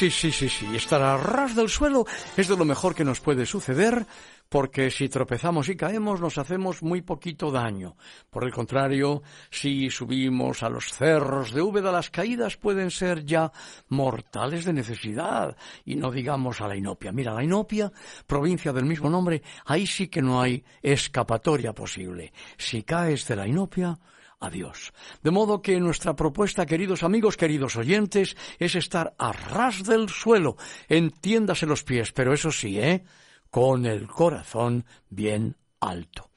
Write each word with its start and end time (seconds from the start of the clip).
Sí, 0.00 0.10
sí, 0.10 0.32
sí, 0.32 0.48
sí. 0.48 0.66
Estar 0.74 1.02
a 1.02 1.18
ras 1.18 1.54
del 1.54 1.68
suelo 1.68 2.06
es 2.34 2.48
de 2.48 2.56
lo 2.56 2.64
mejor 2.64 2.94
que 2.94 3.04
nos 3.04 3.20
puede 3.20 3.44
suceder, 3.44 4.06
porque 4.48 4.90
si 4.90 5.10
tropezamos 5.10 5.68
y 5.68 5.76
caemos 5.76 6.22
nos 6.22 6.38
hacemos 6.38 6.82
muy 6.82 7.02
poquito 7.02 7.50
daño. 7.50 7.98
Por 8.30 8.44
el 8.44 8.50
contrario, 8.50 9.22
si 9.50 9.90
subimos 9.90 10.62
a 10.62 10.70
los 10.70 10.86
cerros 10.90 11.52
de 11.52 11.60
Úbeda, 11.60 11.92
las 11.92 12.08
caídas 12.08 12.56
pueden 12.56 12.90
ser 12.90 13.26
ya 13.26 13.52
mortales 13.90 14.64
de 14.64 14.72
necesidad. 14.72 15.54
Y 15.84 15.96
no 15.96 16.10
digamos 16.10 16.62
a 16.62 16.68
la 16.68 16.76
Inopia. 16.76 17.12
Mira, 17.12 17.34
la 17.34 17.44
Inopia, 17.44 17.92
provincia 18.26 18.72
del 18.72 18.86
mismo 18.86 19.10
nombre, 19.10 19.42
ahí 19.66 19.86
sí 19.86 20.08
que 20.08 20.22
no 20.22 20.40
hay 20.40 20.64
escapatoria 20.80 21.74
posible. 21.74 22.32
Si 22.56 22.84
caes 22.84 23.28
de 23.28 23.36
la 23.36 23.46
Inopia, 23.46 23.98
Adiós. 24.40 24.92
De 25.22 25.30
modo 25.30 25.60
que 25.60 25.78
nuestra 25.78 26.16
propuesta, 26.16 26.64
queridos 26.64 27.02
amigos, 27.02 27.36
queridos 27.36 27.76
oyentes, 27.76 28.36
es 28.58 28.74
estar 28.74 29.12
a 29.18 29.32
ras 29.32 29.84
del 29.84 30.08
suelo, 30.08 30.56
entiéndase 30.88 31.66
los 31.66 31.84
pies, 31.84 32.12
pero 32.12 32.32
eso 32.32 32.50
sí, 32.50 32.80
¿eh? 32.80 33.04
Con 33.50 33.84
el 33.84 34.06
corazón 34.08 34.86
bien 35.10 35.56
alto. 35.78 36.30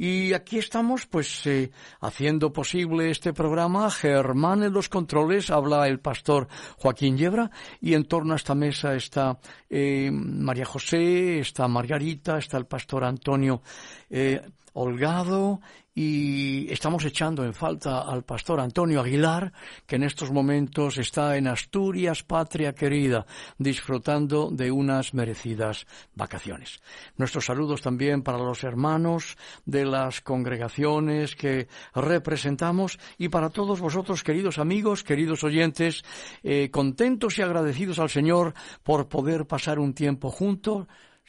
Y 0.00 0.32
aquí 0.32 0.58
estamos, 0.58 1.06
pues, 1.06 1.44
eh, 1.46 1.72
haciendo 2.00 2.52
posible 2.52 3.10
este 3.10 3.32
programa. 3.32 3.90
Germán 3.90 4.62
en 4.62 4.72
los 4.72 4.88
controles, 4.88 5.50
habla 5.50 5.88
el 5.88 5.98
pastor 5.98 6.46
Joaquín 6.76 7.18
Yebra, 7.18 7.50
y 7.80 7.94
en 7.94 8.04
torno 8.04 8.34
a 8.34 8.36
esta 8.36 8.54
mesa 8.54 8.94
está 8.94 9.40
eh, 9.68 10.10
María 10.12 10.66
José, 10.66 11.40
está 11.40 11.66
Margarita, 11.66 12.38
está 12.38 12.58
el 12.58 12.66
pastor 12.66 13.02
Antonio 13.02 13.60
eh, 14.08 14.40
Holgado 14.72 15.60
y 16.00 16.70
estamos 16.72 17.04
echando 17.04 17.44
en 17.44 17.52
falta 17.52 18.02
al 18.02 18.22
pastor 18.22 18.60
Antonio 18.60 19.00
Aguilar, 19.00 19.52
que 19.84 19.96
en 19.96 20.04
estos 20.04 20.30
momentos 20.30 20.96
está 20.96 21.36
en 21.36 21.48
Asturias, 21.48 22.22
patria 22.22 22.72
querida, 22.72 23.26
disfrutando 23.58 24.48
de 24.52 24.70
unas 24.70 25.12
merecidas 25.12 25.88
vacaciones. 26.14 26.80
Nuestros 27.16 27.46
saludos 27.46 27.82
también 27.82 28.22
para 28.22 28.38
los 28.38 28.62
hermanos 28.62 29.36
de 29.66 29.86
las 29.86 30.20
congregaciones 30.20 31.34
que 31.34 31.66
representamos 31.96 33.00
y 33.18 33.28
para 33.28 33.50
todos 33.50 33.80
vosotros, 33.80 34.22
queridos 34.22 34.58
amigos, 34.58 35.02
queridos 35.02 35.42
oyentes, 35.42 36.04
eh, 36.44 36.70
contentos 36.70 37.40
y 37.40 37.42
agradecidos 37.42 37.98
al 37.98 38.08
Señor 38.08 38.54
por 38.84 39.08
poder 39.08 39.46
pasar 39.48 39.80
un 39.80 39.94
tiempo 39.94 40.30
juntos 40.30 40.86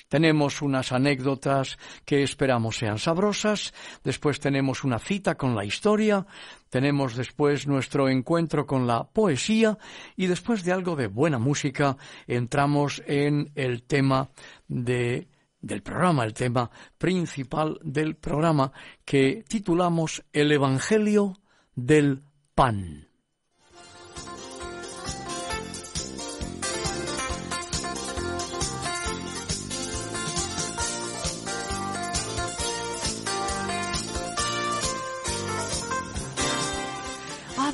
tenemos 0.08 0.62
unas 0.62 0.92
anécdotas 0.92 1.78
que 2.06 2.24
esperamos 2.24 2.78
sean 2.78 2.98
sabrosas, 3.00 3.74
después 4.04 4.40
tenemos 4.40 4.84
una 4.84 5.00
cita 5.00 5.36
con 5.36 5.56
la 5.56 5.66
historia, 5.66 6.26
tenemos 6.70 7.16
después 7.16 7.68
nuestro 7.68 8.10
encuentro 8.10 8.66
con 8.66 8.88
la 8.88 9.04
poesía 9.04 9.78
y 10.16 10.28
después 10.28 10.64
de 10.64 10.72
algo 10.72 10.96
de 10.96 11.08
buena 11.08 11.40
música 11.40 11.98
entramos 12.28 13.02
en 13.06 13.52
el 13.56 13.84
tema 13.84 14.30
de, 14.68 15.28
del 15.62 15.82
programa, 15.82 16.24
el 16.24 16.34
tema 16.34 16.70
principal 16.98 17.80
del 17.84 18.16
programa 18.16 18.72
que 19.04 19.44
titulamos 19.48 20.24
El 20.31 20.52
Evangelio 20.52 21.40
del 21.76 22.24
Pan. 22.56 23.09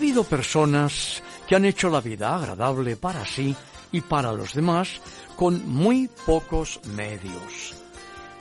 Habido 0.06 0.24
personas 0.24 1.24
que 1.48 1.56
han 1.56 1.66
hecho 1.66 1.90
la 1.90 2.00
vida 2.00 2.36
agradable 2.36 2.96
para 2.96 3.26
sí 3.26 3.56
y 3.92 4.02
para 4.02 4.32
los 4.34 4.54
demás 4.54 5.02
con 5.36 5.68
muy 5.68 6.08
pocos 6.28 6.80
medios. 6.96 7.74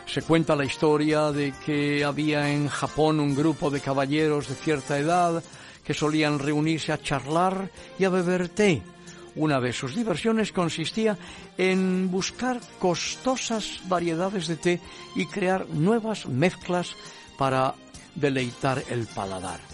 Se 0.04 0.20
cuenta 0.20 0.56
la 0.56 0.66
historia 0.66 1.32
de 1.32 1.54
que 1.64 2.04
había 2.04 2.53
en 2.53 2.69
Japón 2.69 3.19
un 3.19 3.34
grupo 3.34 3.70
de 3.70 3.80
caballeros 3.80 4.47
de 4.47 4.56
cierta 4.56 4.98
edad 4.98 5.42
que 5.82 5.94
solían 5.94 6.38
reunirse 6.38 6.92
a 6.92 7.00
charlar 7.00 7.70
y 7.98 8.04
a 8.04 8.10
beber 8.10 8.50
té. 8.50 8.82
Una 9.34 9.58
de 9.58 9.72
sus 9.72 9.94
diversiones 9.94 10.53
consistía 10.53 11.16
en 11.56 12.10
buscar 12.10 12.60
costosas 12.78 13.80
variedades 13.88 14.48
de 14.48 14.56
té 14.56 14.80
y 15.16 15.24
crear 15.24 15.66
nuevas 15.70 16.26
mezclas 16.26 16.94
para 17.38 17.74
deleitar 18.16 18.84
el 18.91 19.06
paladar. 19.06 19.73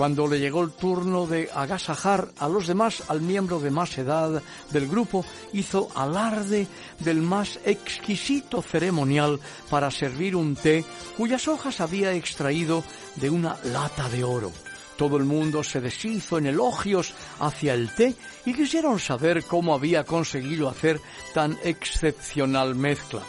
Cuando 0.00 0.26
le 0.26 0.40
llegó 0.40 0.62
el 0.62 0.70
turno 0.70 1.26
de 1.26 1.50
agasajar 1.54 2.28
a 2.38 2.48
los 2.48 2.66
demás, 2.66 3.02
al 3.08 3.20
miembro 3.20 3.60
de 3.60 3.70
más 3.70 3.98
edad 3.98 4.42
del 4.70 4.88
grupo 4.88 5.26
hizo 5.52 5.90
alarde 5.94 6.66
del 7.00 7.20
más 7.20 7.60
exquisito 7.66 8.62
ceremonial 8.62 9.38
para 9.68 9.90
servir 9.90 10.36
un 10.36 10.56
té 10.56 10.86
cuyas 11.18 11.46
hojas 11.48 11.82
había 11.82 12.14
extraído 12.14 12.82
de 13.16 13.28
una 13.28 13.58
lata 13.62 14.08
de 14.08 14.24
oro. 14.24 14.50
Todo 14.96 15.18
el 15.18 15.24
mundo 15.24 15.62
se 15.62 15.82
deshizo 15.82 16.38
en 16.38 16.46
elogios 16.46 17.12
hacia 17.38 17.74
el 17.74 17.94
té 17.94 18.14
y 18.46 18.54
quisieron 18.54 18.98
saber 18.98 19.44
cómo 19.44 19.74
había 19.74 20.04
conseguido 20.04 20.70
hacer 20.70 20.98
tan 21.34 21.58
excepcional 21.62 22.74
mezcla. 22.74 23.20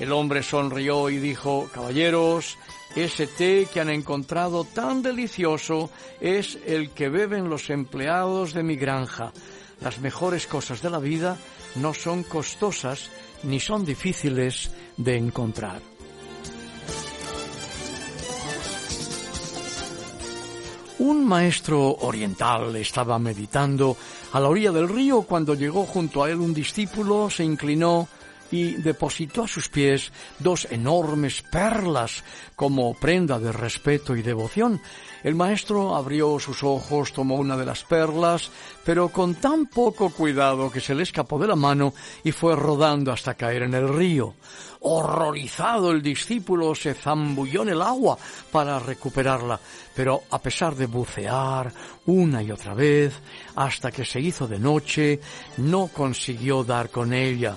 El 0.00 0.10
hombre 0.10 0.42
sonrió 0.42 1.10
y 1.10 1.18
dijo, 1.18 1.70
Caballeros, 1.72 2.56
ese 3.04 3.26
té 3.26 3.68
que 3.72 3.80
han 3.80 3.90
encontrado 3.90 4.64
tan 4.64 5.02
delicioso 5.02 5.90
es 6.20 6.58
el 6.66 6.90
que 6.90 7.08
beben 7.08 7.48
los 7.48 7.70
empleados 7.70 8.52
de 8.52 8.62
mi 8.62 8.76
granja. 8.76 9.32
Las 9.80 10.00
mejores 10.00 10.46
cosas 10.46 10.82
de 10.82 10.90
la 10.90 10.98
vida 10.98 11.36
no 11.76 11.94
son 11.94 12.24
costosas 12.24 13.10
ni 13.44 13.60
son 13.60 13.84
difíciles 13.84 14.70
de 14.96 15.16
encontrar. 15.16 15.80
Un 20.98 21.24
maestro 21.24 21.94
oriental 22.00 22.74
estaba 22.74 23.18
meditando 23.20 23.96
a 24.32 24.40
la 24.40 24.48
orilla 24.48 24.72
del 24.72 24.88
río 24.88 25.22
cuando 25.22 25.54
llegó 25.54 25.86
junto 25.86 26.24
a 26.24 26.30
él 26.30 26.38
un 26.38 26.52
discípulo, 26.52 27.30
se 27.30 27.44
inclinó 27.44 28.08
y 28.50 28.74
depositó 28.74 29.44
a 29.44 29.48
sus 29.48 29.68
pies 29.68 30.12
dos 30.38 30.66
enormes 30.70 31.42
perlas 31.42 32.24
como 32.56 32.94
prenda 32.94 33.38
de 33.38 33.52
respeto 33.52 34.16
y 34.16 34.22
devoción. 34.22 34.80
El 35.24 35.34
maestro 35.34 35.96
abrió 35.96 36.38
sus 36.38 36.62
ojos, 36.62 37.12
tomó 37.12 37.36
una 37.36 37.56
de 37.56 37.66
las 37.66 37.82
perlas, 37.82 38.50
pero 38.84 39.08
con 39.08 39.34
tan 39.34 39.66
poco 39.66 40.10
cuidado 40.10 40.70
que 40.70 40.80
se 40.80 40.94
le 40.94 41.02
escapó 41.02 41.38
de 41.38 41.48
la 41.48 41.56
mano 41.56 41.92
y 42.22 42.30
fue 42.30 42.54
rodando 42.54 43.10
hasta 43.10 43.34
caer 43.34 43.62
en 43.62 43.74
el 43.74 43.88
río. 43.88 44.34
Horrorizado 44.80 45.90
el 45.90 46.02
discípulo 46.02 46.72
se 46.74 46.94
zambulló 46.94 47.62
en 47.62 47.70
el 47.70 47.82
agua 47.82 48.16
para 48.52 48.78
recuperarla, 48.78 49.58
pero 49.94 50.22
a 50.30 50.38
pesar 50.40 50.76
de 50.76 50.86
bucear 50.86 51.72
una 52.06 52.40
y 52.40 52.52
otra 52.52 52.74
vez, 52.74 53.12
hasta 53.56 53.90
que 53.90 54.04
se 54.04 54.20
hizo 54.20 54.46
de 54.46 54.60
noche, 54.60 55.20
no 55.56 55.88
consiguió 55.88 56.62
dar 56.62 56.90
con 56.90 57.12
ella. 57.12 57.56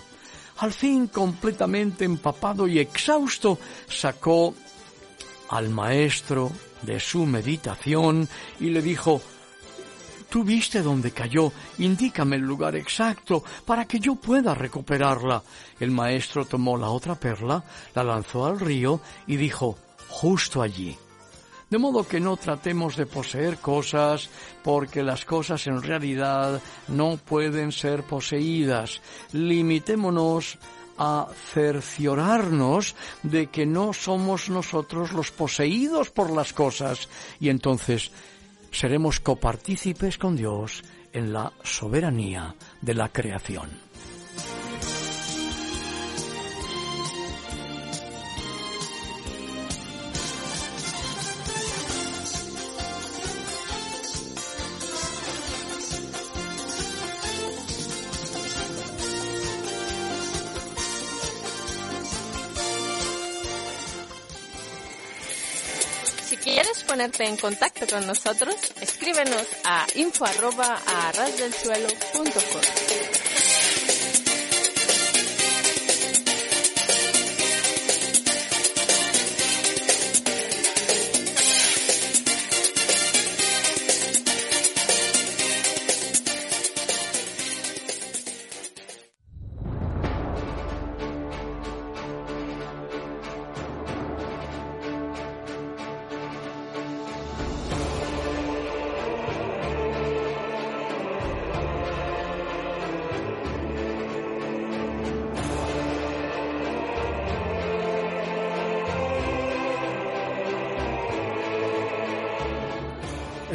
Al 0.61 0.71
fin, 0.71 1.07
completamente 1.07 2.05
empapado 2.05 2.67
y 2.67 2.77
exhausto, 2.77 3.57
sacó 3.89 4.53
al 5.49 5.69
maestro 5.69 6.51
de 6.83 6.99
su 6.99 7.25
meditación 7.25 8.29
y 8.59 8.69
le 8.69 8.83
dijo, 8.83 9.19
Tú 10.29 10.43
viste 10.43 10.83
dónde 10.83 11.11
cayó, 11.11 11.51
indícame 11.79 12.35
el 12.35 12.43
lugar 12.43 12.75
exacto 12.75 13.43
para 13.65 13.85
que 13.85 13.99
yo 13.99 14.15
pueda 14.15 14.53
recuperarla. 14.53 15.41
El 15.79 15.89
maestro 15.89 16.45
tomó 16.45 16.77
la 16.77 16.89
otra 16.89 17.15
perla, 17.15 17.63
la 17.95 18.03
lanzó 18.03 18.45
al 18.45 18.59
río 18.59 19.01
y 19.25 19.37
dijo, 19.37 19.77
justo 20.09 20.61
allí. 20.61 20.95
De 21.71 21.77
modo 21.77 22.05
que 22.05 22.19
no 22.19 22.35
tratemos 22.35 22.97
de 22.97 23.05
poseer 23.05 23.57
cosas 23.57 24.29
porque 24.61 25.01
las 25.03 25.23
cosas 25.23 25.67
en 25.67 25.81
realidad 25.81 26.61
no 26.89 27.15
pueden 27.15 27.71
ser 27.71 28.03
poseídas. 28.03 28.99
Limitémonos 29.31 30.59
a 30.97 31.27
cerciorarnos 31.53 32.93
de 33.23 33.47
que 33.47 33.65
no 33.65 33.93
somos 33.93 34.49
nosotros 34.49 35.13
los 35.13 35.31
poseídos 35.31 36.09
por 36.11 36.29
las 36.29 36.51
cosas 36.51 37.07
y 37.39 37.47
entonces 37.47 38.11
seremos 38.71 39.21
copartícipes 39.21 40.17
con 40.17 40.35
Dios 40.35 40.83
en 41.13 41.31
la 41.31 41.53
soberanía 41.63 42.53
de 42.81 42.95
la 42.95 43.07
creación. 43.07 43.90
Ponerte 67.01 67.25
en 67.25 67.37
contacto 67.37 67.87
con 67.87 68.05
nosotros, 68.05 68.55
escríbenos 68.79 69.47
a 69.63 69.87
info 69.95 70.23
arroba 70.23 70.79
a 70.85 71.11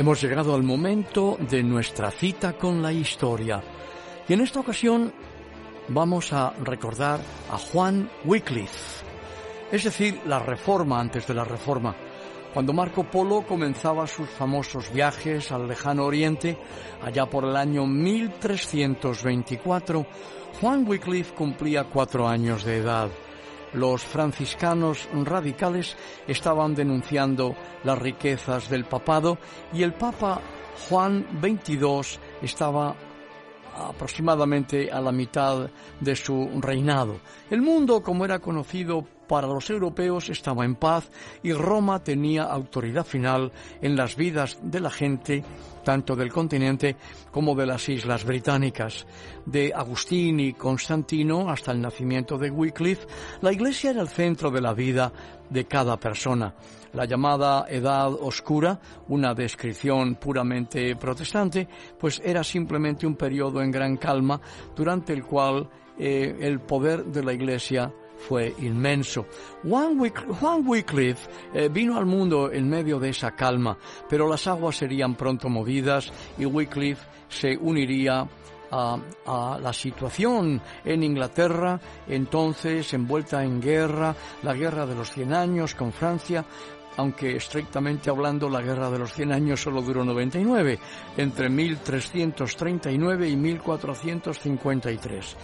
Hemos 0.07 0.23
llegado 0.23 0.55
al 0.55 0.63
momento 0.63 1.37
de 1.51 1.65
nuestra 1.65 2.13
cita 2.13 2.53
con 2.53 2.81
la 2.81 2.93
historia. 2.93 3.61
Y 4.29 4.35
en 4.35 4.41
esta 4.41 4.61
ocasión 4.61 5.13
vamos 5.89 6.33
a 6.33 6.53
recordar 6.63 7.19
a 7.51 7.59
Juan 7.59 8.09
Wycliffe, 8.25 9.05
es 9.73 9.83
decir, 9.83 10.21
la 10.27 10.39
reforma 10.39 11.01
antes 11.01 11.27
de 11.27 11.35
la 11.35 11.43
reforma. 11.43 11.97
Cuando 12.55 12.73
Marco 12.73 13.03
Polo 13.03 13.45
comenzaba 13.45 14.07
sus 14.07 14.31
famosos 14.31 14.93
viajes 14.93 15.51
al 15.51 15.67
lejano 15.67 16.05
oriente, 16.05 16.57
allá 17.03 17.27
por 17.27 17.43
el 17.43 17.57
año 17.57 17.85
1324, 17.85 20.07
Juan 20.61 20.87
Wycliffe 20.87 21.35
cumplía 21.35 21.83
cuatro 21.83 22.29
años 22.29 22.63
de 22.63 22.77
edad 22.77 23.11
los 23.77 24.05
franciscanos 24.05 25.09
radicales 25.25 25.97
estaban 26.27 26.75
denunciando 26.75 27.55
las 27.85 27.99
riquezas 27.99 28.69
del 28.69 28.85
papado 28.85 29.39
y 29.73 29.83
el 29.83 29.93
Papa 29.93 30.41
Juan 30.89 31.27
XXII 31.41 32.19
estaba 32.43 32.95
aproximadamente 33.77 34.91
a 34.91 35.01
la 35.01 35.13
mitad 35.13 35.69
de 36.01 36.17
su 36.17 36.49
reinado. 36.61 37.21
El 37.51 37.63
mundo, 37.63 38.03
como 38.03 38.25
era 38.25 38.39
conocido 38.39 39.07
para 39.27 39.47
los 39.47 39.69
europeos, 39.71 40.29
estaba 40.29 40.65
en 40.65 40.77
paz 40.77 41.11
y 41.43 41.53
Roma 41.53 42.03
tenía 42.03 42.45
autoridad 42.45 43.05
final 43.05 43.53
en 43.81 43.97
las 43.97 44.17
vidas 44.17 44.59
de 44.63 44.81
la 44.81 44.91
gente, 44.91 45.45
tanto 45.85 46.17
del 46.17 46.33
continente 46.33 46.97
como 47.31 47.55
de 47.55 47.67
las 47.67 47.89
islas 47.89 48.25
británicas. 48.25 49.07
De 49.45 49.73
Agustín 49.75 50.41
y 50.41 50.53
Constantino 50.53 51.51
hasta 51.51 51.73
el 51.73 51.81
nacimiento 51.81 52.39
de 52.39 52.51
Wycliffe, 52.51 53.07
la 53.41 53.53
Iglesia 53.53 53.91
era 53.91 54.03
el 54.03 54.09
centro 54.09 54.51
de 54.51 54.61
la 54.61 54.75
vida 54.75 55.13
de 55.51 55.65
cada 55.67 55.99
persona. 55.99 56.55
La 56.93 57.05
llamada 57.05 57.67
Edad 57.69 58.13
Oscura, 58.13 58.81
una 59.09 59.35
descripción 59.35 60.15
puramente 60.15 60.97
protestante, 60.97 61.69
pues 61.99 62.23
era 62.25 62.43
simplemente 62.43 63.07
un 63.07 63.17
periodo 63.17 63.61
en 63.61 63.71
gran 63.71 63.97
calma 63.97 64.41
durante 64.75 65.13
el 65.13 65.25
cual 65.25 65.69
eh, 65.99 66.37
el 66.41 66.61
poder 66.61 67.05
de 67.05 67.23
la 67.23 67.33
Iglesia 67.33 67.93
fue 68.17 68.55
inmenso. 68.59 69.27
Juan, 69.63 70.67
Wycliffe 70.67 71.29
eh, 71.55 71.69
vino 71.69 71.97
al 71.97 72.07
mundo 72.07 72.51
en 72.51 72.69
medio 72.69 72.99
de 72.99 73.11
esa 73.11 73.33
calma, 73.33 73.77
pero 74.09 74.29
las 74.29 74.47
aguas 74.47 74.77
serían 74.77 75.15
pronto 75.15 75.49
movidas 75.49 76.13
y 76.39 76.45
Wycliffe 76.45 77.07
se 77.29 77.57
uniría 77.57 78.27
a, 78.71 78.99
a, 79.27 79.59
la 79.61 79.73
situación 79.73 80.61
en 80.85 81.03
Inglaterra, 81.03 81.81
entonces 82.09 82.93
envuelta 82.95 83.45
en 83.45 83.61
guerra, 83.61 84.15
la 84.43 84.55
guerra 84.55 84.87
de 84.87 84.95
los 84.95 85.11
cien 85.11 85.33
años 85.33 85.75
con 85.75 85.93
Francia, 85.93 86.45
aunque 86.97 87.37
estrictamente 87.37 88.11
hablando 88.11 88.49
la 88.49 88.63
guerra 88.63 88.91
de 88.91 88.99
los 88.99 89.13
cien 89.13 89.33
años 89.33 89.61
solo 89.61 89.83
duró 89.83 90.05
99, 90.05 90.79
entre 91.17 91.49
1339 91.49 93.29
y 93.29 93.37
1453. 93.37 95.37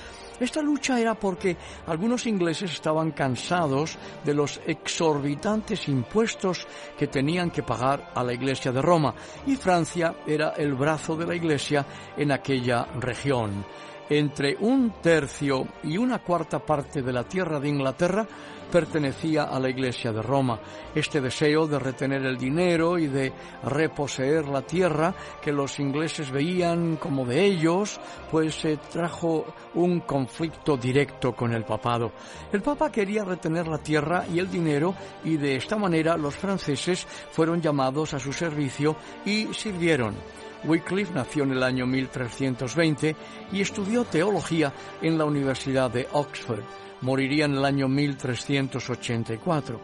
Esta 0.43 0.61
lucha 0.61 0.99
era 0.99 1.15
porque 1.15 1.57
algunos 1.87 2.27
ingleses 2.27 2.73
estaban 2.73 3.13
cansados 3.13 3.97
de 4.25 4.35
los 4.35 4.61
exorbitantes 4.67 5.87
impuestos 5.87 6.67
que 6.99 7.07
tenían 7.07 7.53
que 7.53 7.63
pagar 7.63 8.11
a 8.13 8.25
la 8.25 8.33
Iglesia 8.33 8.73
de 8.73 8.83
Roma 8.83 9.15
y 9.47 9.55
Francia 9.55 10.17
era 10.27 10.55
el 10.57 10.75
brazo 10.75 11.15
de 11.15 11.27
la 11.27 11.37
Iglesia 11.37 11.87
en 12.17 12.33
aquella 12.33 12.87
región. 12.99 13.65
Entre 14.11 14.57
un 14.59 14.95
tercio 15.01 15.65
y 15.85 15.97
una 15.97 16.19
cuarta 16.19 16.59
parte 16.59 17.03
de 17.03 17.13
la 17.13 17.23
tierra 17.23 17.61
de 17.61 17.69
Inglaterra 17.69 18.27
pertenecía 18.73 19.45
a 19.45 19.61
la 19.61 19.69
Iglesia 19.69 20.13
de 20.13 20.23
Roma. 20.23 20.59
Este 20.95 21.21
deseo 21.21 21.67
de 21.69 21.79
retener 21.79 22.25
el 22.25 22.39
dinero 22.39 22.99
y 22.99 23.07
de 23.07 23.31
reposeer 23.65 24.49
la 24.49 24.63
tierra 24.63 25.15
que 25.43 25.53
los 25.53 25.79
ingleses 25.79 26.31
veían 26.31 26.97
como 26.97 27.27
de 27.27 27.45
ellos, 27.45 28.01
pues 28.31 28.55
se 28.55 28.79
trajo 28.79 29.45
un 29.75 30.01
conflicto 30.01 30.77
directo 30.77 31.35
con 31.35 31.53
el 31.53 31.65
papado. 31.65 32.13
El 32.51 32.63
papa 32.63 32.91
quería 32.91 33.25
retener 33.25 33.69
la 33.69 33.79
tierra 33.79 34.25
y 34.33 34.39
el 34.39 34.51
dinero 34.51 34.95
y 35.23 35.37
de 35.37 35.57
esta 35.57 35.77
manera 35.77 36.17
los 36.17 36.35
franceses 36.35 37.07
fueron 37.31 37.61
llamados 37.61 38.15
a 38.15 38.19
su 38.19 38.33
servicio 38.33 38.97
y 39.27 39.53
sirvieron. 39.53 40.17
Wycliffe 40.65 41.13
nació 41.13 41.43
en 41.43 41.53
el 41.53 41.63
año 41.63 41.87
1320 41.87 43.17
y 43.53 43.61
estudió 43.61 44.05
teología 44.05 44.73
en 45.03 45.19
la 45.19 45.25
Universidad 45.25 45.91
de 45.91 46.09
Oxford. 46.13 46.63
Moriría 47.03 47.45
en 47.45 47.55
el 47.55 47.65
año 47.65 47.89
1384. 47.89 49.81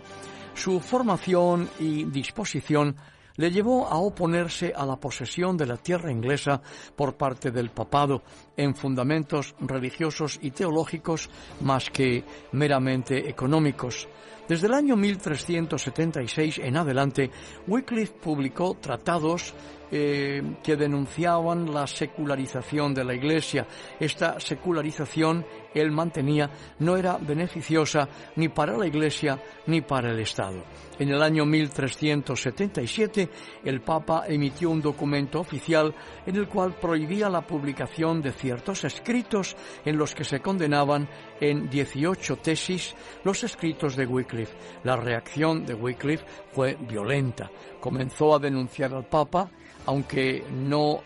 Su 0.54 0.80
formación 0.80 1.68
y 1.78 2.04
disposición 2.04 2.96
le 3.36 3.50
llevó 3.52 3.86
a 3.86 3.96
oponerse 3.98 4.72
a 4.74 4.84
la 4.84 4.96
posesión 4.96 5.56
de 5.56 5.66
la 5.66 5.76
tierra 5.76 6.10
inglesa 6.10 6.60
por 6.96 7.16
parte 7.16 7.52
del 7.52 7.70
papado 7.70 8.22
en 8.56 8.74
fundamentos 8.74 9.54
religiosos 9.60 10.38
y 10.42 10.50
teológicos 10.50 11.30
más 11.60 11.88
que 11.90 12.24
meramente 12.52 13.28
económicos. 13.28 14.08
Desde 14.48 14.66
el 14.66 14.74
año 14.74 14.96
1376 14.96 16.58
en 16.58 16.76
adelante, 16.76 17.30
Wycliffe 17.66 18.14
publicó 18.14 18.76
tratados 18.80 19.54
eh, 19.90 20.42
que 20.62 20.76
denunciaban 20.76 21.72
la 21.72 21.86
secularización 21.86 22.94
de 22.94 23.04
la 23.04 23.14
Iglesia. 23.14 23.66
Esta 23.98 24.38
secularización, 24.38 25.44
él 25.74 25.90
mantenía, 25.90 26.50
no 26.80 26.96
era 26.96 27.16
beneficiosa 27.18 28.08
ni 28.36 28.48
para 28.48 28.76
la 28.76 28.86
Iglesia 28.86 29.38
ni 29.66 29.80
para 29.80 30.10
el 30.10 30.20
Estado. 30.20 30.62
En 30.98 31.10
el 31.10 31.22
año 31.22 31.46
1377, 31.46 33.30
el 33.64 33.80
Papa 33.80 34.24
emitió 34.26 34.70
un 34.70 34.82
documento 34.82 35.40
oficial 35.40 35.94
en 36.26 36.36
el 36.36 36.48
cual 36.48 36.74
prohibía 36.74 37.28
la 37.30 37.42
publicación 37.42 38.20
de 38.20 38.32
ciertos 38.32 38.84
escritos 38.84 39.56
en 39.84 39.96
los 39.96 40.14
que 40.14 40.24
se 40.24 40.40
condenaban 40.40 41.08
en 41.40 41.70
18 41.70 42.36
tesis 42.36 42.94
los 43.24 43.44
escritos 43.44 43.94
de 43.94 44.06
Wycliffe. 44.06 44.56
La 44.84 44.96
reacción 44.96 45.64
de 45.64 45.74
Wycliffe 45.74 46.26
fue 46.52 46.76
violenta. 46.80 47.50
Comenzó 47.80 48.34
a 48.34 48.38
denunciar 48.38 48.92
al 48.92 49.06
Papa 49.06 49.50
aunque 49.88 50.44
no 50.52 51.00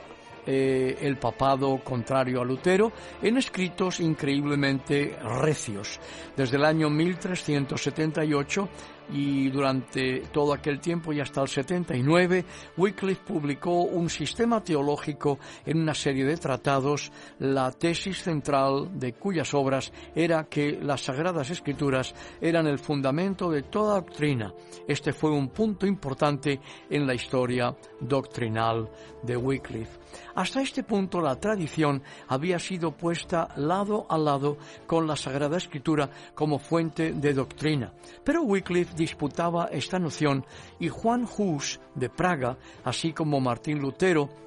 eh, 0.44 0.98
el 1.02 1.16
papado 1.18 1.78
contrario 1.84 2.40
a 2.40 2.44
Lutero 2.44 2.90
en 3.22 3.36
escritos 3.36 4.00
increíblemente 4.00 5.16
recios. 5.40 6.00
Desde 6.36 6.56
el 6.56 6.64
año 6.64 6.90
1378 6.90 8.68
y 9.12 9.50
durante 9.50 10.20
todo 10.32 10.54
aquel 10.54 10.80
tiempo 10.80 11.12
y 11.12 11.20
hasta 11.20 11.42
el 11.42 11.48
79, 11.48 12.44
Wycliffe 12.76 13.22
publicó 13.24 13.82
un 13.82 14.08
sistema 14.08 14.62
teológico 14.62 15.38
en 15.66 15.82
una 15.82 15.94
serie 15.94 16.24
de 16.24 16.36
tratados, 16.36 17.12
la 17.38 17.70
tesis 17.72 18.22
central 18.22 18.98
de 18.98 19.12
cuyas 19.12 19.52
obras 19.54 19.92
era 20.14 20.44
que 20.44 20.78
las 20.80 21.02
Sagradas 21.02 21.50
Escrituras 21.50 22.14
eran 22.40 22.66
el 22.66 22.78
fundamento 22.78 23.50
de 23.50 23.62
toda 23.62 23.96
doctrina. 23.96 24.52
Este 24.88 25.12
fue 25.12 25.30
un 25.30 25.48
punto 25.48 25.86
importante 25.86 26.60
en 26.88 27.06
la 27.06 27.14
historia 27.14 27.76
doctrinal 28.00 28.88
de 29.22 29.36
Wycliffe. 29.36 29.98
Hasta 30.34 30.62
este 30.62 30.82
punto 30.82 31.20
la 31.20 31.36
tradición 31.36 32.02
había 32.28 32.58
sido 32.58 32.92
puesta 32.92 33.48
lado 33.56 34.06
a 34.08 34.16
lado 34.16 34.56
con 34.86 35.06
la 35.06 35.16
Sagrada 35.16 35.58
Escritura 35.58 36.08
como 36.34 36.58
fuente 36.58 37.12
de 37.12 37.34
doctrina. 37.34 37.92
Pero 38.24 38.42
Wycliffe 38.42 38.94
disputaba 38.94 39.66
esta 39.72 39.98
noción 39.98 40.44
y 40.80 40.88
Juan 40.88 41.26
Hus 41.36 41.80
de 41.94 42.08
Praga, 42.08 42.56
así 42.84 43.12
como 43.12 43.40
Martín 43.40 43.80
Lutero, 43.80 44.41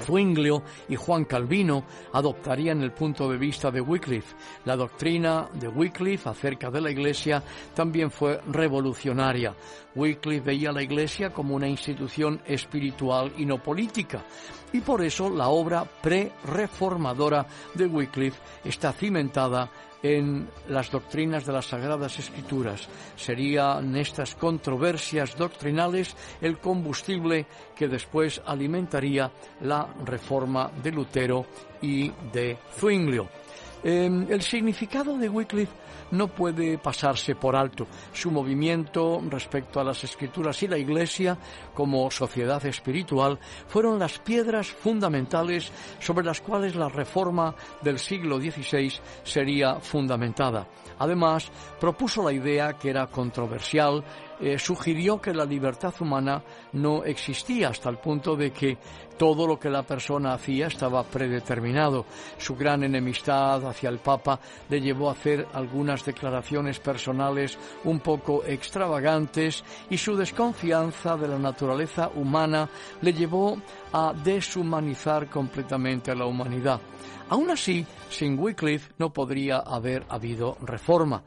Zwinglio 0.00 0.62
y 0.88 0.96
Juan 0.96 1.24
Calvino 1.24 1.84
adoptarían 2.12 2.82
el 2.82 2.92
punto 2.92 3.30
de 3.30 3.36
vista 3.36 3.70
de 3.70 3.80
Wycliffe. 3.80 4.34
La 4.64 4.76
doctrina 4.76 5.48
de 5.52 5.68
Wycliffe 5.68 6.28
acerca 6.28 6.70
de 6.70 6.80
la 6.80 6.90
Iglesia 6.90 7.42
también 7.74 8.10
fue 8.10 8.40
revolucionaria. 8.48 9.54
Wycliffe 9.94 10.46
veía 10.46 10.72
la 10.72 10.82
Iglesia 10.82 11.32
como 11.32 11.54
una 11.54 11.68
institución 11.68 12.40
espiritual 12.46 13.32
y 13.36 13.44
no 13.44 13.62
política. 13.62 14.24
Y 14.72 14.80
por 14.80 15.02
eso 15.02 15.28
la 15.28 15.48
obra 15.48 15.84
pre-reformadora 15.84 17.46
de 17.74 17.86
Wycliffe 17.86 18.40
está 18.64 18.92
cimentada 18.92 19.70
en 20.02 20.48
las 20.68 20.90
doctrinas 20.90 21.46
de 21.46 21.52
las 21.52 21.66
Sagradas 21.66 22.18
Escrituras. 22.18 22.88
Serían 23.16 23.96
estas 23.96 24.34
controversias 24.34 25.36
doctrinales 25.36 26.16
el 26.40 26.58
combustible 26.58 27.46
que 27.76 27.88
después 27.88 28.42
alimentaría 28.44 29.30
la 29.62 29.86
reforma 30.04 30.70
de 30.82 30.90
Lutero 30.90 31.46
y 31.80 32.10
de 32.32 32.58
Zwinglio. 32.78 33.41
Em, 33.84 34.26
el 34.30 34.42
significado 34.42 35.18
de 35.18 35.28
Wycliffe 35.28 35.72
no 36.12 36.28
puede 36.28 36.78
pasarse 36.78 37.34
por 37.34 37.56
alto. 37.56 37.86
Su 38.12 38.30
movimiento 38.30 39.20
respecto 39.28 39.80
a 39.80 39.84
las 39.84 40.04
escrituras 40.04 40.62
y 40.62 40.68
la 40.68 40.78
Iglesia 40.78 41.36
como 41.74 42.10
sociedad 42.10 42.64
espiritual 42.66 43.38
fueron 43.66 43.98
las 43.98 44.18
piedras 44.18 44.68
fundamentales 44.68 45.72
sobre 45.98 46.24
las 46.24 46.40
cuales 46.40 46.76
la 46.76 46.88
reforma 46.88 47.54
del 47.80 47.98
siglo 47.98 48.38
XVI 48.38 48.92
sería 49.24 49.80
fundamentada. 49.80 50.68
Además, 50.98 51.50
propuso 51.80 52.22
la 52.22 52.32
idea 52.32 52.74
que 52.74 52.90
era 52.90 53.06
controversial 53.06 54.04
eh, 54.42 54.58
sugirió 54.58 55.20
que 55.20 55.32
la 55.32 55.44
libertad 55.44 55.94
humana 56.00 56.42
no 56.72 57.04
existía 57.04 57.68
hasta 57.68 57.88
el 57.88 57.98
punto 57.98 58.34
de 58.34 58.50
que 58.50 58.76
todo 59.16 59.46
lo 59.46 59.56
que 59.56 59.70
la 59.70 59.84
persona 59.84 60.34
hacía 60.34 60.66
estaba 60.66 61.04
predeterminado. 61.04 62.06
Su 62.38 62.56
gran 62.56 62.82
enemistad 62.82 63.64
hacia 63.64 63.88
el 63.88 63.98
Papa 63.98 64.40
le 64.68 64.80
llevó 64.80 65.08
a 65.08 65.12
hacer 65.12 65.46
algunas 65.52 66.04
declaraciones 66.04 66.80
personales 66.80 67.56
un 67.84 68.00
poco 68.00 68.42
extravagantes 68.44 69.62
y 69.88 69.96
su 69.96 70.16
desconfianza 70.16 71.16
de 71.16 71.28
la 71.28 71.38
naturaleza 71.38 72.10
humana 72.16 72.68
le 73.00 73.12
llevó 73.12 73.56
a 73.92 74.12
deshumanizar 74.12 75.30
completamente 75.30 76.10
a 76.10 76.16
la 76.16 76.26
humanidad. 76.26 76.80
Aún 77.28 77.48
así, 77.50 77.86
sin 78.10 78.36
Wycliffe 78.38 78.92
no 78.98 79.12
podría 79.12 79.58
haber 79.58 80.04
habido 80.08 80.56
reforma 80.62 81.22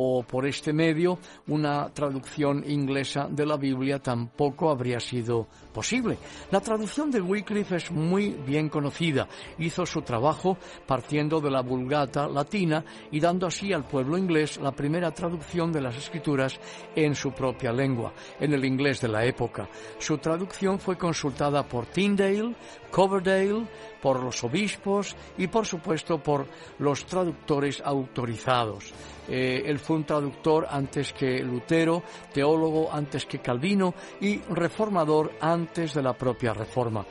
o 0.00 0.22
por 0.22 0.46
este 0.46 0.72
medio 0.72 1.18
una 1.48 1.92
traducción 1.92 2.62
inglesa 2.70 3.26
de 3.28 3.44
la 3.44 3.56
Biblia 3.56 3.98
tampoco 3.98 4.70
habría 4.70 5.00
sido 5.00 5.48
posible. 5.74 6.18
La 6.52 6.60
traducción 6.60 7.10
de 7.10 7.20
Wycliffe 7.20 7.76
es 7.76 7.90
muy 7.90 8.28
bien 8.46 8.68
conocida. 8.68 9.26
Hizo 9.58 9.84
su 9.84 10.02
trabajo 10.02 10.56
partiendo 10.86 11.40
de 11.40 11.50
la 11.50 11.62
Vulgata 11.62 12.28
latina 12.28 12.84
y 13.10 13.18
dando 13.18 13.48
así 13.48 13.72
al 13.72 13.84
pueblo 13.84 14.16
inglés 14.16 14.60
la 14.62 14.70
primera 14.70 15.10
traducción 15.10 15.72
de 15.72 15.80
las 15.80 15.96
escrituras 15.96 16.60
en 16.94 17.16
su 17.16 17.32
propia 17.32 17.72
lengua, 17.72 18.12
en 18.38 18.52
el 18.52 18.64
inglés 18.64 19.00
de 19.00 19.08
la 19.08 19.24
época. 19.24 19.68
Su 19.98 20.18
traducción 20.18 20.78
fue 20.78 20.96
consultada 20.96 21.64
por 21.64 21.86
Tyndale, 21.86 22.54
Coverdale, 22.90 23.66
por 24.00 24.22
los 24.22 24.42
obispos 24.44 25.16
y 25.36 25.46
por 25.48 25.66
supuesto 25.66 26.18
por 26.18 26.46
los 26.78 27.04
traductores 27.04 27.82
autorizados. 27.84 28.92
Eh, 29.28 29.62
él 29.66 29.78
fue 29.78 29.96
un 29.96 30.04
traductor 30.04 30.66
antes 30.70 31.12
que 31.12 31.40
Lutero, 31.40 32.02
teólogo 32.32 32.90
antes 32.92 33.26
que 33.26 33.40
Calvino 33.40 33.94
y 34.20 34.38
reformador 34.38 35.32
antes 35.40 35.94
de 35.94 36.02
la 36.02 36.14
propia 36.14 36.54
reforma. 36.54 37.04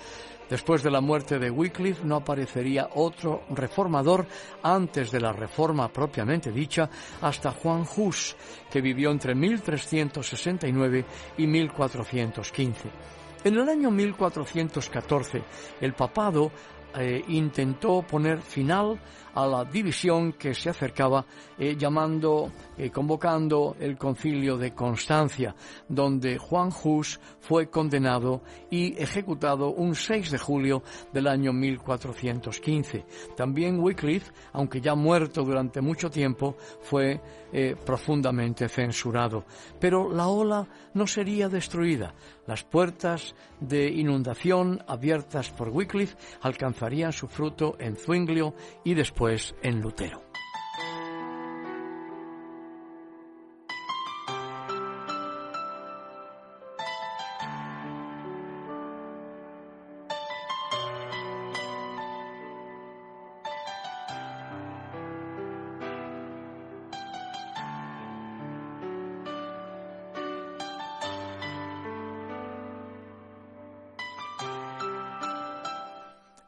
Después 0.49 0.81
de 0.81 0.89
la 0.89 1.01
muerte 1.01 1.39
de 1.39 1.51
Wycliffe 1.51 2.05
no 2.05 2.15
aparecería 2.15 2.89
otro 2.95 3.43
reformador 3.49 4.25
antes 4.63 5.11
de 5.11 5.19
la 5.19 5.33
reforma 5.33 5.89
propiamente 5.89 6.51
dicha 6.51 6.89
hasta 7.21 7.51
Juan 7.51 7.85
Hus, 7.97 8.35
que 8.71 8.79
vivió 8.79 9.11
entre 9.11 9.35
1369 9.35 11.05
y 11.37 11.47
1415. 11.47 13.16
En 13.43 13.55
el 13.55 13.69
año 13.69 13.91
1414, 13.91 15.43
el 15.81 15.93
papado 15.93 16.51
eh, 16.97 17.23
intentó 17.27 18.01
poner 18.01 18.39
final 18.39 18.99
a 19.37 19.45
la 19.45 19.63
división 19.65 20.33
que 20.33 20.55
se 20.55 20.71
acercaba 20.71 21.23
eh, 21.59 21.75
llamando, 21.77 22.51
eh, 22.75 22.89
convocando 22.89 23.75
el 23.79 23.95
concilio 23.95 24.57
de 24.57 24.73
Constancia, 24.73 25.53
donde 25.87 26.39
Juan 26.39 26.71
Hus 26.83 27.19
fue 27.39 27.69
condenado 27.69 28.41
y 28.71 28.99
ejecutado 28.99 29.69
un 29.69 29.93
6 29.93 30.31
de 30.31 30.39
julio 30.39 30.81
del 31.13 31.27
año 31.27 31.53
1415. 31.53 33.05
También 33.35 33.79
Wycliffe, 33.79 34.31
aunque 34.53 34.81
ya 34.81 34.95
muerto 34.95 35.43
durante 35.43 35.81
mucho 35.81 36.09
tiempo, 36.09 36.57
fue 36.81 37.21
eh, 37.53 37.75
profundamente 37.85 38.67
censurado. 38.67 39.45
Pero 39.79 40.11
la 40.11 40.29
ola 40.29 40.67
no 40.95 41.05
sería 41.05 41.47
destruida. 41.47 42.15
Las 42.47 42.63
puertas 42.63 43.35
de 43.59 43.87
inundación 43.87 44.81
abiertas 44.87 45.51
por 45.51 45.69
Wycliffe 45.69 46.17
alcanzarían 46.41 47.13
su 47.13 47.27
fruto 47.27 47.75
en 47.79 47.97
Zwinglio 47.97 48.55
y 48.83 48.95
después 48.95 49.26
en 49.61 49.81
Lutero. 49.81 50.23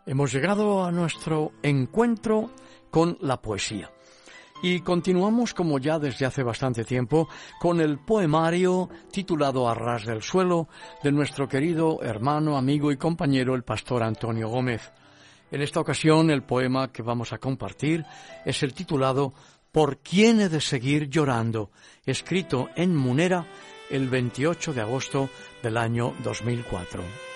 Hemos 0.06 0.32
llegado 0.34 0.84
a 0.86 0.92
nuestro 0.92 1.52
encuentro 1.62 2.50
con 2.90 3.18
la 3.22 3.42
poesía. 3.42 3.92
Y 4.62 4.82
continuamos, 4.82 5.54
como 5.54 5.80
ya 5.80 6.00
desde 6.00 6.26
hace 6.26 6.44
bastante 6.44 6.84
tiempo, 6.84 7.30
con 7.60 7.80
el 7.80 8.00
poemario 8.00 8.90
titulado 9.10 9.70
Arras 9.70 10.06
del 10.06 10.22
Suelo 10.22 10.68
de 11.02 11.14
nuestro 11.14 11.48
querido 11.48 12.00
hermano, 12.02 12.58
amigo 12.58 12.92
y 12.92 12.98
compañero, 12.98 13.56
el 13.56 13.64
pastor 13.64 14.04
Antonio 14.04 14.50
Gómez. 14.50 14.92
En 15.50 15.62
esta 15.62 15.80
ocasión, 15.80 16.30
el 16.30 16.44
poema 16.44 16.92
que 16.92 17.02
vamos 17.02 17.32
a 17.32 17.38
compartir 17.38 18.06
es 18.46 18.62
el 18.62 18.74
titulado 18.74 19.34
¿Por 19.72 20.00
quién 20.00 20.42
he 20.42 20.50
de 20.50 20.62
seguir 20.62 21.10
llorando?, 21.10 21.72
escrito 22.06 22.70
en 22.76 22.96
Munera 22.96 23.46
el 23.90 24.10
28 24.10 24.74
de 24.74 24.82
agosto 24.82 25.30
del 25.64 25.78
año 25.78 26.14
2004. 26.24 27.29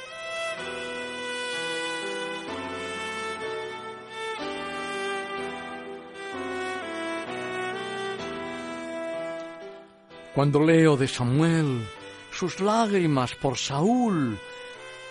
Cuando 10.33 10.59
leo 10.61 10.97
de 10.97 11.07
Samuel 11.07 11.85
sus 12.31 12.59
lágrimas 12.59 13.35
por 13.35 13.57
Saúl, 13.57 14.37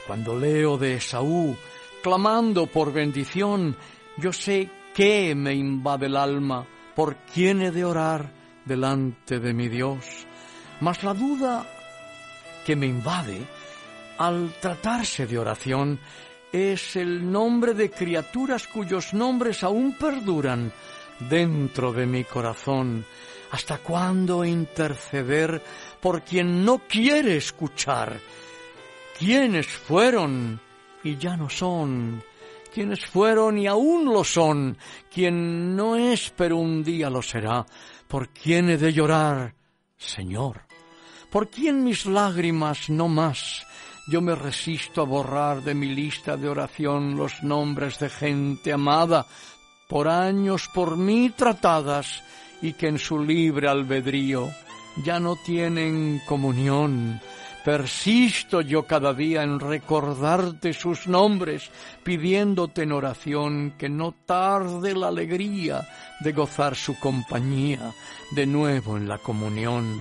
cuando 0.06 0.38
leo 0.38 0.76
de 0.76 1.00
Saúl 1.00 1.56
clamando 2.02 2.66
por 2.66 2.92
bendición, 2.92 3.76
yo 4.16 4.32
sé 4.32 4.68
que 4.94 5.34
me 5.34 5.54
invade 5.54 6.06
el 6.06 6.16
alma, 6.16 6.66
por 6.94 7.16
quién 7.32 7.62
he 7.62 7.70
de 7.70 7.84
orar 7.84 8.32
delante 8.64 9.38
de 9.38 9.54
mi 9.54 9.68
Dios. 9.68 10.26
Mas 10.80 11.02
la 11.04 11.14
duda 11.14 11.64
que 12.66 12.76
me 12.76 12.86
invade 12.86 13.40
al 14.18 14.52
tratarse 14.60 15.26
de 15.26 15.38
oración 15.38 15.98
es 16.52 16.96
el 16.96 17.30
nombre 17.30 17.74
de 17.74 17.90
criaturas 17.90 18.66
cuyos 18.66 19.14
nombres 19.14 19.62
aún 19.62 19.94
perduran 19.94 20.72
dentro 21.30 21.92
de 21.92 22.06
mi 22.06 22.24
corazón. 22.24 23.06
¿Hasta 23.52 23.78
cuándo 23.78 24.46
interceder 24.46 25.62
por 26.00 26.22
quien 26.22 26.64
no 26.64 26.78
quiere 26.88 27.36
escuchar? 27.36 28.18
¿Quiénes 29.18 29.66
fueron 29.66 30.58
y 31.04 31.18
ya 31.18 31.36
no 31.36 31.50
son? 31.50 32.24
¿Quiénes 32.72 33.04
fueron 33.04 33.58
y 33.58 33.66
aún 33.66 34.06
lo 34.06 34.24
son? 34.24 34.78
Quien 35.12 35.76
no 35.76 35.96
es 35.96 36.32
pero 36.34 36.56
un 36.56 36.82
día 36.82 37.10
lo 37.10 37.20
será. 37.20 37.66
¿Por 38.08 38.30
quién 38.30 38.70
he 38.70 38.78
de 38.78 38.90
llorar, 38.90 39.54
Señor? 39.98 40.62
¿Por 41.30 41.50
quién 41.50 41.84
mis 41.84 42.06
lágrimas 42.06 42.88
no 42.88 43.08
más? 43.08 43.66
Yo 44.08 44.22
me 44.22 44.34
resisto 44.34 45.02
a 45.02 45.04
borrar 45.04 45.62
de 45.62 45.74
mi 45.74 45.94
lista 45.94 46.38
de 46.38 46.48
oración 46.48 47.16
los 47.18 47.42
nombres 47.42 47.98
de 47.98 48.08
gente 48.08 48.72
amada, 48.72 49.26
por 49.90 50.08
años 50.08 50.70
por 50.72 50.96
mí 50.96 51.28
tratadas, 51.36 52.22
y 52.62 52.72
que 52.72 52.88
en 52.88 52.98
su 52.98 53.18
libre 53.18 53.68
albedrío 53.68 54.48
ya 55.04 55.20
no 55.20 55.36
tienen 55.36 56.22
comunión. 56.26 57.20
Persisto 57.64 58.60
yo 58.60 58.84
cada 58.86 59.14
día 59.14 59.42
en 59.42 59.60
recordarte 59.60 60.72
sus 60.72 61.06
nombres, 61.06 61.70
pidiéndote 62.02 62.82
en 62.82 62.92
oración 62.92 63.74
que 63.78 63.88
no 63.88 64.12
tarde 64.26 64.94
la 64.94 65.08
alegría 65.08 65.86
de 66.20 66.32
gozar 66.32 66.74
su 66.74 66.98
compañía 66.98 67.92
de 68.32 68.46
nuevo 68.46 68.96
en 68.96 69.06
la 69.06 69.18
comunión. 69.18 70.00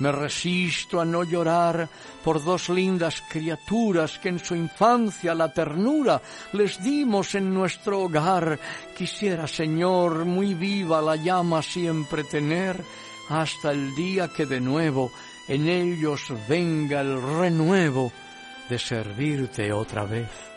Me 0.00 0.10
resisto 0.10 1.00
a 1.00 1.04
no 1.04 1.24
llorar 1.24 1.88
por 2.24 2.42
dos 2.42 2.68
lindas 2.68 3.22
criaturas 3.28 4.18
que 4.18 4.30
en 4.30 4.38
su 4.38 4.54
infancia 4.54 5.34
la 5.34 5.52
ternura 5.52 6.20
les 6.52 6.82
dimos 6.82 7.34
en 7.34 7.52
nuestro 7.52 8.00
hogar. 8.00 8.58
Quisiera, 8.96 9.46
Señor, 9.46 10.24
muy 10.24 10.54
viva 10.54 11.00
la 11.00 11.16
llama 11.16 11.62
siempre 11.62 12.24
tener 12.24 12.82
hasta 13.28 13.70
el 13.70 13.94
día 13.94 14.28
que 14.28 14.46
de 14.46 14.60
nuevo 14.60 15.12
en 15.48 15.68
ellos 15.68 16.32
venga 16.48 17.00
el 17.00 17.20
renuevo 17.20 18.10
de 18.68 18.78
servirte 18.78 19.72
otra 19.72 20.04
vez. 20.04 20.49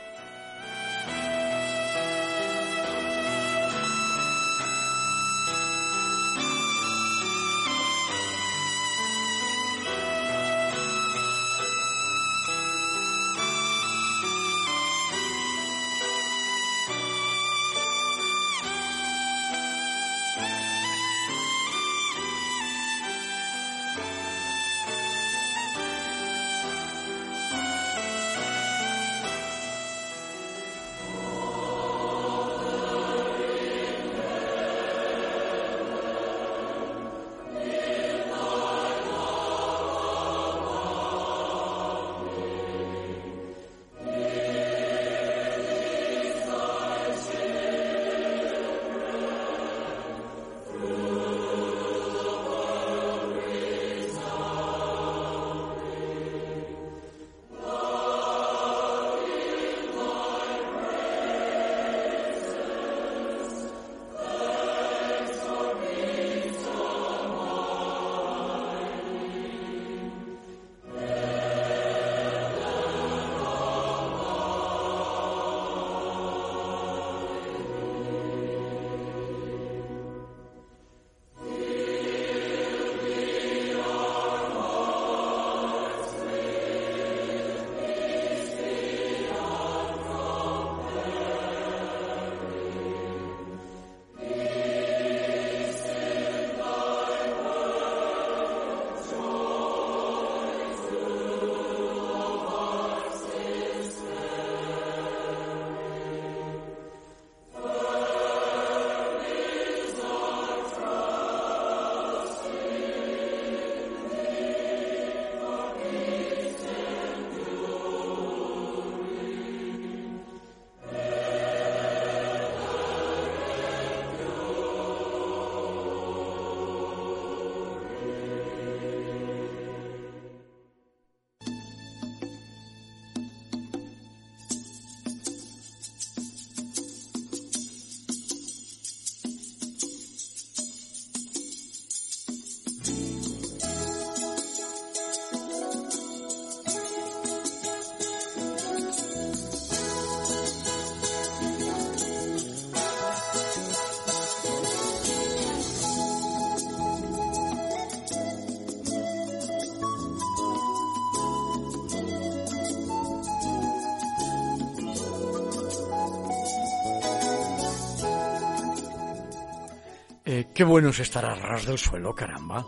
Qué 170.53 170.63
bueno 170.63 170.89
es 170.89 170.99
estar 170.99 171.25
a 171.25 171.33
ras 171.33 171.65
del 171.65 171.79
suelo, 171.79 172.13
caramba. 172.13 172.63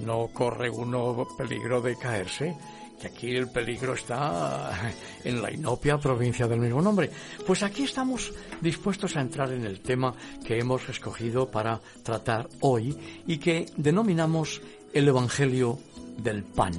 No 0.00 0.28
corre 0.34 0.68
uno 0.68 1.26
peligro 1.38 1.80
de 1.80 1.96
caerse, 1.96 2.54
que 3.00 3.06
aquí 3.06 3.34
el 3.34 3.48
peligro 3.48 3.94
está 3.94 4.92
en 5.24 5.40
la 5.40 5.50
inopia 5.50 5.96
provincia 5.96 6.46
del 6.46 6.60
mismo 6.60 6.82
nombre. 6.82 7.10
Pues 7.46 7.62
aquí 7.62 7.84
estamos 7.84 8.34
dispuestos 8.60 9.16
a 9.16 9.22
entrar 9.22 9.50
en 9.50 9.64
el 9.64 9.80
tema 9.80 10.12
que 10.44 10.58
hemos 10.58 10.86
escogido 10.90 11.50
para 11.50 11.80
tratar 12.02 12.50
hoy 12.60 12.94
y 13.26 13.38
que 13.38 13.64
denominamos 13.78 14.60
el 14.92 15.08
Evangelio 15.08 15.78
del 16.18 16.44
Pan. 16.44 16.74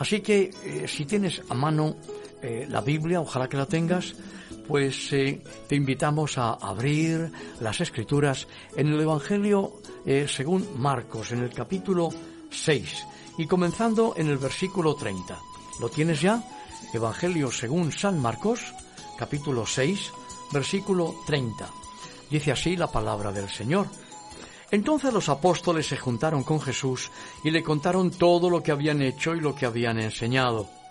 Así 0.00 0.22
que 0.22 0.50
eh, 0.64 0.88
si 0.88 1.04
tienes 1.04 1.40
a 1.48 1.54
mano 1.54 1.94
eh, 2.42 2.66
la 2.68 2.80
Biblia, 2.80 3.20
ojalá 3.20 3.48
que 3.48 3.56
la 3.56 3.66
tengas, 3.66 4.16
pues 4.72 5.12
eh, 5.12 5.42
te 5.68 5.76
invitamos 5.76 6.38
a 6.38 6.54
abrir 6.54 7.30
las 7.60 7.82
escrituras 7.82 8.48
en 8.74 8.88
el 8.88 9.02
Evangelio 9.02 9.82
eh, 10.06 10.24
según 10.26 10.66
Marcos, 10.80 11.30
en 11.32 11.40
el 11.40 11.52
capítulo 11.52 12.08
6, 12.48 13.06
y 13.36 13.46
comenzando 13.46 14.14
en 14.16 14.28
el 14.28 14.38
versículo 14.38 14.94
30. 14.94 15.38
¿Lo 15.78 15.90
tienes 15.90 16.22
ya? 16.22 16.42
Evangelio 16.94 17.50
según 17.50 17.92
San 17.92 18.18
Marcos, 18.18 18.72
capítulo 19.18 19.66
6, 19.66 20.10
versículo 20.54 21.16
30. 21.26 21.68
Dice 22.30 22.52
así 22.52 22.74
la 22.74 22.90
palabra 22.90 23.30
del 23.30 23.50
Señor. 23.50 23.88
Entonces 24.70 25.12
los 25.12 25.28
apóstoles 25.28 25.86
se 25.86 25.98
juntaron 25.98 26.44
con 26.44 26.62
Jesús 26.62 27.10
y 27.44 27.50
le 27.50 27.62
contaron 27.62 28.10
todo 28.10 28.48
lo 28.48 28.62
que 28.62 28.72
habían 28.72 29.02
hecho 29.02 29.34
y 29.34 29.40
lo 29.40 29.54
que 29.54 29.66
habían 29.66 30.00
enseñado. 30.00 30.81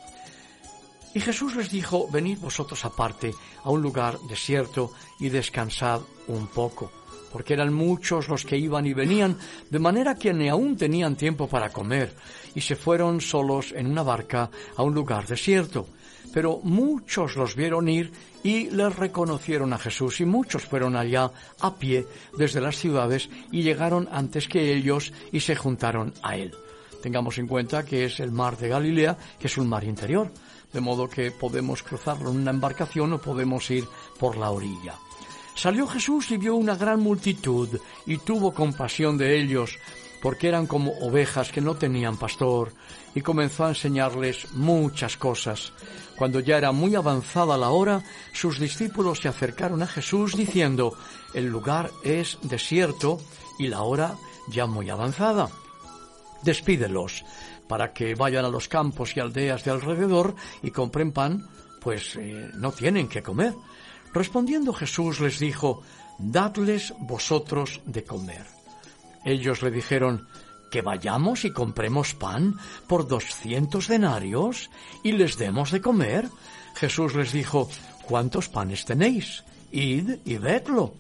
Y 1.14 1.20
Jesús 1.20 1.56
les 1.56 1.70
dijo, 1.70 2.08
venid 2.10 2.40
vosotros 2.40 2.86
aparte 2.86 3.34
a 3.64 3.70
un 3.70 3.82
lugar 3.82 4.18
desierto 4.30 4.94
y 5.20 5.28
descansad 5.28 6.02
un 6.28 6.48
poco, 6.48 6.90
porque 7.34 7.54
eran 7.54 7.74
muchos 7.74 8.30
los 8.30 8.46
que 8.46 8.58
iban 8.58 8.86
y 8.86 8.94
venían, 8.94 9.38
de 9.70 9.80
manera 9.80 10.16
que 10.16 10.34
ni 10.34 10.48
aún 10.48 10.78
tenían 10.78 11.18
tiempo 11.18 11.48
para 11.48 11.70
comer, 11.70 12.16
y 12.56 12.62
se 12.62 12.78
fueron 12.78 13.20
solos 13.20 13.74
en 13.76 13.88
una 13.88 14.04
barca 14.04 14.50
a 14.78 14.84
un 14.84 14.94
lugar 14.94 15.28
desierto. 15.28 15.86
Pero 16.34 16.62
muchos 16.64 17.36
los 17.36 17.58
vieron 17.58 17.90
ir 17.90 18.14
y 18.42 18.70
les 18.70 18.96
reconocieron 18.96 19.74
a 19.74 19.78
Jesús, 19.78 20.22
y 20.22 20.26
muchos 20.26 20.64
fueron 20.64 20.96
allá 20.96 21.30
a 21.60 21.76
pie 21.76 22.08
desde 22.38 22.62
las 22.62 22.78
ciudades 22.78 23.30
y 23.52 23.64
llegaron 23.64 24.08
antes 24.14 24.48
que 24.48 24.74
ellos 24.74 25.12
y 25.34 25.42
se 25.42 25.58
juntaron 25.58 26.14
a 26.24 26.38
él. 26.38 26.54
Tengamos 27.04 27.38
en 27.38 27.48
cuenta 27.48 27.84
que 27.84 28.06
es 28.06 28.22
el 28.22 28.32
mar 28.32 28.56
de 28.58 28.70
Galilea, 28.70 29.18
que 29.38 29.48
es 29.48 29.58
un 29.58 29.68
mar 29.68 29.84
interior 29.84 30.32
de 30.74 30.82
modo 30.82 31.10
que 31.10 31.32
podemos 31.32 31.84
cruzarlo 31.84 32.32
en 32.32 32.38
una 32.38 32.52
embarcación 32.52 33.14
o 33.14 33.22
podemos 33.22 33.70
ir 33.72 33.88
por 34.20 34.38
la 34.38 34.52
orilla. 34.52 34.96
Salió 35.56 35.86
Jesús 35.88 36.32
y 36.32 36.38
vio 36.38 36.56
una 36.56 36.76
gran 36.76 37.02
multitud 37.02 37.70
y 38.06 38.18
tuvo 38.18 38.54
compasión 38.54 39.18
de 39.18 39.40
ellos, 39.40 39.78
porque 40.22 40.48
eran 40.48 40.68
como 40.68 40.92
ovejas 41.00 41.52
que 41.52 41.62
no 41.62 41.76
tenían 41.76 42.18
pastor, 42.18 42.74
y 43.14 43.22
comenzó 43.22 43.66
a 43.66 43.70
enseñarles 43.70 44.54
muchas 44.54 45.18
cosas. 45.18 45.74
Cuando 46.16 46.40
ya 46.40 46.58
era 46.58 46.72
muy 46.72 46.96
avanzada 46.96 47.58
la 47.58 47.70
hora, 47.70 48.04
sus 48.32 48.60
discípulos 48.60 49.20
se 49.20 49.28
acercaron 49.28 49.82
a 49.82 49.88
Jesús 49.88 50.38
diciendo, 50.38 50.96
el 51.34 51.48
lugar 51.48 51.92
es 52.04 52.38
desierto 52.44 53.20
y 53.60 53.68
la 53.68 53.82
hora 53.82 54.16
ya 54.50 54.66
muy 54.68 54.90
avanzada. 54.90 55.50
Despídelos, 56.44 57.24
para 57.72 57.94
que 57.94 58.16
vayan 58.16 58.44
a 58.44 58.50
los 58.50 58.68
campos 58.68 59.16
y 59.16 59.22
aldeas 59.22 59.64
de 59.64 59.72
alrededor 59.72 60.36
y 60.62 60.72
compren 60.72 61.14
pan, 61.14 61.48
pues 61.80 62.18
eh, 62.18 62.52
no 62.56 62.74
tienen 62.74 63.08
que 63.08 63.24
comer. 63.24 63.54
Respondiendo 64.14 64.74
Jesús 64.74 65.22
les 65.22 65.40
dijo, 65.40 65.82
Dadles 66.20 66.94
vosotros 67.00 67.80
de 67.86 68.04
comer. 68.04 68.46
Ellos 69.24 69.62
le 69.62 69.72
dijeron, 69.72 70.28
que 70.70 70.82
vayamos 70.82 71.46
y 71.46 71.52
compremos 71.52 72.14
pan 72.14 72.56
por 72.88 73.08
doscientos 73.08 73.88
denarios 73.88 74.70
y 75.02 75.14
les 75.14 75.38
demos 75.38 75.72
de 75.72 75.80
comer. 75.80 76.28
Jesús 76.76 77.16
les 77.16 77.32
dijo, 77.32 77.70
¿cuántos 78.04 78.50
panes 78.50 78.84
tenéis? 78.84 79.46
Id 79.72 80.20
y 80.26 80.36
vedlo. 80.36 80.96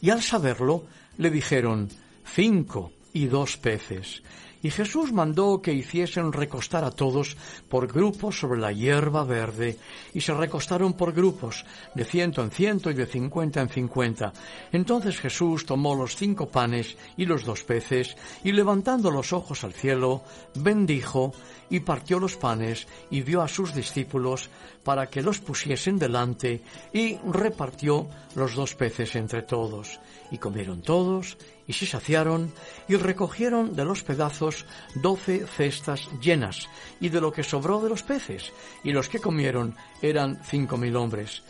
Y 0.00 0.08
al 0.08 0.22
saberlo, 0.22 0.86
le 1.18 1.28
dijeron, 1.28 1.90
cinco 2.24 2.92
y 3.12 3.26
dos 3.26 3.58
peces. 3.58 4.22
Y 4.64 4.70
Jesús 4.70 5.12
mandó 5.12 5.60
que 5.60 5.74
hiciesen 5.74 6.32
recostar 6.32 6.84
a 6.84 6.90
todos 6.90 7.36
por 7.68 7.86
grupos 7.86 8.38
sobre 8.38 8.58
la 8.58 8.72
hierba 8.72 9.22
verde, 9.22 9.76
y 10.14 10.22
se 10.22 10.32
recostaron 10.32 10.94
por 10.94 11.12
grupos, 11.12 11.66
de 11.94 12.06
ciento 12.06 12.42
en 12.42 12.50
ciento 12.50 12.90
y 12.90 12.94
de 12.94 13.04
cincuenta 13.04 13.60
en 13.60 13.68
cincuenta. 13.68 14.32
Entonces 14.72 15.20
Jesús 15.20 15.66
tomó 15.66 15.94
los 15.94 16.16
cinco 16.16 16.48
panes 16.48 16.96
y 17.18 17.26
los 17.26 17.44
dos 17.44 17.62
peces, 17.62 18.16
y 18.42 18.52
levantando 18.52 19.10
los 19.10 19.34
ojos 19.34 19.64
al 19.64 19.74
cielo, 19.74 20.24
bendijo, 20.54 21.32
y 21.68 21.80
partió 21.80 22.18
los 22.18 22.38
panes, 22.38 22.88
y 23.10 23.20
dio 23.20 23.42
a 23.42 23.48
sus 23.48 23.74
discípulos 23.74 24.48
para 24.82 25.10
que 25.10 25.20
los 25.20 25.40
pusiesen 25.40 25.98
delante, 25.98 26.62
y 26.90 27.18
repartió 27.30 28.08
los 28.34 28.54
dos 28.54 28.74
peces 28.74 29.14
entre 29.14 29.42
todos. 29.42 30.00
Y 30.30 30.38
comieron 30.38 30.82
todos, 30.82 31.36
y 31.66 31.72
se 31.72 31.86
saciaron 31.86 32.52
y 32.88 32.96
recogieron 32.96 33.74
de 33.74 33.84
los 33.84 34.02
pedazos 34.02 34.66
doce 34.94 35.46
cestas 35.46 36.08
llenas 36.20 36.68
y 37.00 37.08
de 37.08 37.20
lo 37.20 37.32
que 37.32 37.42
sobró 37.42 37.80
de 37.80 37.88
los 37.88 38.02
peces 38.02 38.52
y 38.82 38.92
los 38.92 39.08
que 39.08 39.20
comieron 39.20 39.74
eran 40.02 40.40
cinco 40.44 40.76
mil 40.76 40.96
hombres. 40.96 41.42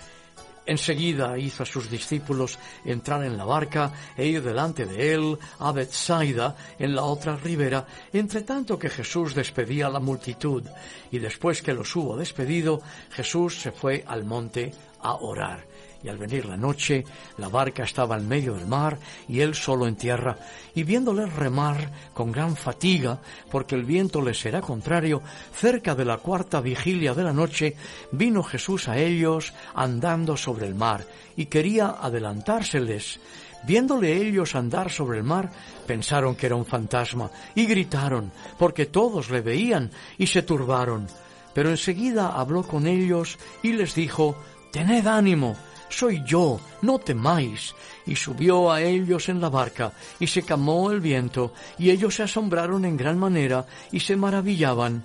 Enseguida 0.66 1.36
hizo 1.36 1.62
a 1.62 1.66
sus 1.66 1.90
discípulos 1.90 2.58
entrar 2.86 3.22
en 3.24 3.36
la 3.36 3.44
barca 3.44 3.92
e 4.16 4.24
ir 4.24 4.42
delante 4.42 4.86
de 4.86 5.12
él 5.12 5.38
a 5.58 5.72
Bethsaida, 5.72 6.56
en 6.78 6.94
la 6.94 7.02
otra 7.02 7.36
ribera, 7.36 7.86
entre 8.14 8.42
tanto 8.42 8.78
que 8.78 8.88
Jesús 8.88 9.34
despedía 9.34 9.90
la 9.90 10.00
multitud. 10.00 10.64
Y 11.10 11.18
después 11.18 11.60
que 11.60 11.74
los 11.74 11.94
hubo 11.94 12.16
despedido, 12.16 12.80
Jesús 13.10 13.60
se 13.60 13.72
fue 13.72 14.04
al 14.06 14.24
monte 14.24 14.72
a 15.00 15.16
orar 15.16 15.73
y 16.04 16.08
al 16.10 16.18
venir 16.18 16.44
la 16.44 16.56
noche, 16.58 17.02
la 17.38 17.48
barca 17.48 17.84
estaba 17.84 18.18
en 18.18 18.28
medio 18.28 18.54
del 18.54 18.66
mar 18.66 18.98
y 19.26 19.40
él 19.40 19.54
solo 19.54 19.86
en 19.86 19.96
tierra, 19.96 20.36
y 20.74 20.82
viéndoles 20.82 21.32
remar 21.32 21.90
con 22.12 22.30
gran 22.30 22.56
fatiga, 22.56 23.18
porque 23.50 23.74
el 23.74 23.84
viento 23.84 24.20
les 24.20 24.44
era 24.44 24.60
contrario, 24.60 25.22
cerca 25.54 25.94
de 25.94 26.04
la 26.04 26.18
cuarta 26.18 26.60
vigilia 26.60 27.14
de 27.14 27.24
la 27.24 27.32
noche, 27.32 27.74
vino 28.12 28.42
Jesús 28.42 28.88
a 28.88 28.98
ellos 28.98 29.54
andando 29.74 30.36
sobre 30.36 30.66
el 30.66 30.74
mar, 30.74 31.06
y 31.36 31.46
quería 31.46 31.96
adelantárseles. 31.98 33.18
Viéndole 33.66 34.14
ellos 34.14 34.54
andar 34.54 34.90
sobre 34.90 35.18
el 35.18 35.24
mar, 35.24 35.50
pensaron 35.86 36.36
que 36.36 36.44
era 36.46 36.54
un 36.54 36.66
fantasma, 36.66 37.30
y 37.54 37.64
gritaron, 37.64 38.30
porque 38.58 38.84
todos 38.84 39.30
le 39.30 39.40
veían, 39.40 39.90
y 40.18 40.26
se 40.26 40.42
turbaron. 40.42 41.06
Pero 41.54 41.70
enseguida 41.70 42.38
habló 42.38 42.62
con 42.62 42.86
ellos 42.86 43.38
y 43.62 43.72
les 43.72 43.94
dijo, 43.94 44.36
Tened 44.70 45.06
ánimo, 45.06 45.56
soy 45.96 46.22
yo, 46.24 46.60
no 46.82 46.98
temáis. 46.98 47.74
Y 48.06 48.16
subió 48.16 48.70
a 48.70 48.82
ellos 48.82 49.28
en 49.28 49.40
la 49.40 49.48
barca, 49.48 49.92
y 50.20 50.26
se 50.26 50.42
camó 50.42 50.90
el 50.90 51.00
viento, 51.00 51.54
y 51.78 51.90
ellos 51.90 52.16
se 52.16 52.24
asombraron 52.24 52.84
en 52.84 52.96
gran 52.96 53.18
manera, 53.18 53.66
y 53.92 54.00
se 54.00 54.16
maravillaban, 54.16 55.02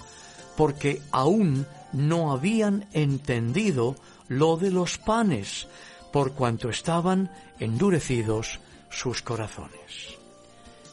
porque 0.57 1.01
aún 1.11 1.65
no 1.93 2.31
habían 2.31 2.87
entendido 2.93 3.95
lo 4.27 4.57
de 4.57 4.71
los 4.71 4.97
panes, 4.97 5.67
por 6.11 6.33
cuanto 6.33 6.69
estaban 6.69 7.31
endurecidos 7.59 8.59
sus 8.89 9.21
corazones. 9.21 10.17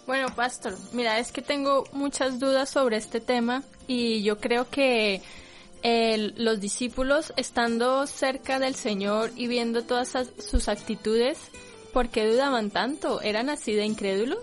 Bueno, 0.07 0.29
pastor, 0.35 0.77
mira, 0.93 1.19
es 1.19 1.33
que 1.33 1.43
tengo 1.43 1.85
muchas 1.93 2.39
dudas 2.39 2.71
sobre 2.71 2.97
este 2.97 3.21
tema 3.21 3.65
y 3.89 4.23
yo 4.23 4.39
creo 4.39 4.71
que 4.71 5.21
los 6.37 6.61
discípulos 6.61 7.33
estando 7.37 8.07
cerca 8.07 8.59
del 8.59 8.75
Señor 8.75 9.31
y 9.37 9.47
viendo 9.47 9.83
todas 9.85 10.13
sus 10.39 10.69
actitudes, 10.69 11.39
¿por 11.93 12.09
qué 12.09 12.27
dudaban 12.27 12.71
tanto? 12.71 13.21
¿Eran 13.21 13.51
así 13.51 13.73
de 13.75 13.85
incrédulos? 13.85 14.41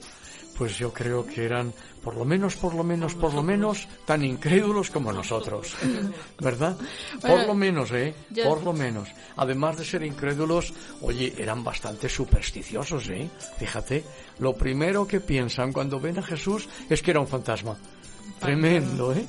Pues 0.57 0.77
yo 0.77 0.93
creo 0.93 1.25
que 1.25 1.43
eran 1.43 1.73
por 2.03 2.15
lo 2.15 2.25
menos, 2.25 2.55
por 2.55 2.75
lo 2.75 2.83
menos, 2.83 3.15
por 3.15 3.33
lo 3.33 3.41
menos 3.41 3.87
tan 4.05 4.23
incrédulos 4.23 4.91
como 4.91 5.11
nosotros, 5.11 5.73
¿verdad? 6.39 6.77
por 7.21 7.47
lo 7.47 7.55
menos, 7.55 7.91
¿eh? 7.91 8.13
Por 8.43 8.61
lo 8.63 8.73
menos. 8.73 9.09
Además 9.37 9.77
de 9.77 9.85
ser 9.85 10.03
incrédulos, 10.03 10.73
oye, 11.01 11.33
eran 11.37 11.63
bastante 11.63 12.07
supersticiosos, 12.07 13.09
¿eh? 13.09 13.29
Fíjate, 13.57 14.03
lo 14.39 14.53
primero 14.53 15.07
que 15.07 15.21
piensan 15.21 15.73
cuando 15.73 15.99
ven 15.99 16.19
a 16.19 16.23
Jesús 16.23 16.69
es 16.89 17.01
que 17.01 17.11
era 17.11 17.19
un 17.19 17.27
fantasma. 17.27 17.77
Tremendo, 18.39 19.13
¿eh? 19.13 19.25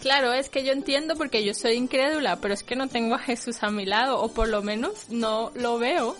Claro, 0.00 0.32
es 0.32 0.48
que 0.48 0.64
yo 0.64 0.72
entiendo 0.72 1.14
porque 1.16 1.44
yo 1.44 1.54
soy 1.54 1.74
incrédula, 1.74 2.36
pero 2.40 2.54
es 2.54 2.62
que 2.62 2.76
no 2.76 2.88
tengo 2.88 3.14
a 3.14 3.18
Jesús 3.18 3.62
a 3.62 3.70
mi 3.70 3.86
lado, 3.86 4.20
o 4.20 4.32
por 4.32 4.48
lo 4.48 4.62
menos 4.62 5.08
no 5.10 5.52
lo 5.54 5.78
veo. 5.78 6.16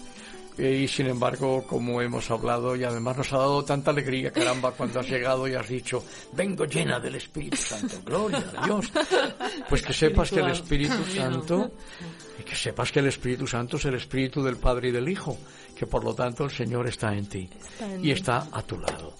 Y 0.58 0.86
sin 0.86 1.06
embargo, 1.06 1.64
como 1.66 2.02
hemos 2.02 2.30
hablado, 2.30 2.76
y 2.76 2.84
además 2.84 3.16
nos 3.16 3.32
ha 3.32 3.38
dado 3.38 3.64
tanta 3.64 3.90
alegría, 3.90 4.30
caramba, 4.30 4.72
cuando 4.72 5.00
has 5.00 5.08
llegado 5.08 5.48
y 5.48 5.54
has 5.54 5.66
dicho, 5.66 6.04
vengo 6.32 6.66
llena 6.66 7.00
del 7.00 7.14
Espíritu 7.14 7.56
Santo, 7.56 7.96
gloria 8.04 8.44
a 8.56 8.66
Dios. 8.66 8.92
Pues 9.68 9.82
que 9.82 9.94
sepas 9.94 10.30
que 10.30 10.40
el 10.40 10.50
Espíritu 10.50 11.04
Santo, 11.04 11.72
y 12.38 12.42
que 12.42 12.54
sepas 12.54 12.92
que 12.92 13.00
el 13.00 13.06
Espíritu 13.06 13.46
Santo 13.46 13.78
es 13.78 13.84
el 13.86 13.94
Espíritu 13.94 14.42
del 14.42 14.56
Padre 14.56 14.88
y 14.88 14.92
del 14.92 15.08
Hijo, 15.08 15.38
que 15.74 15.86
por 15.86 16.04
lo 16.04 16.14
tanto 16.14 16.44
el 16.44 16.50
Señor 16.50 16.86
está 16.86 17.14
en 17.14 17.26
ti 17.26 17.48
y 18.02 18.10
está 18.10 18.48
a 18.52 18.62
tu 18.62 18.78
lado. 18.78 19.14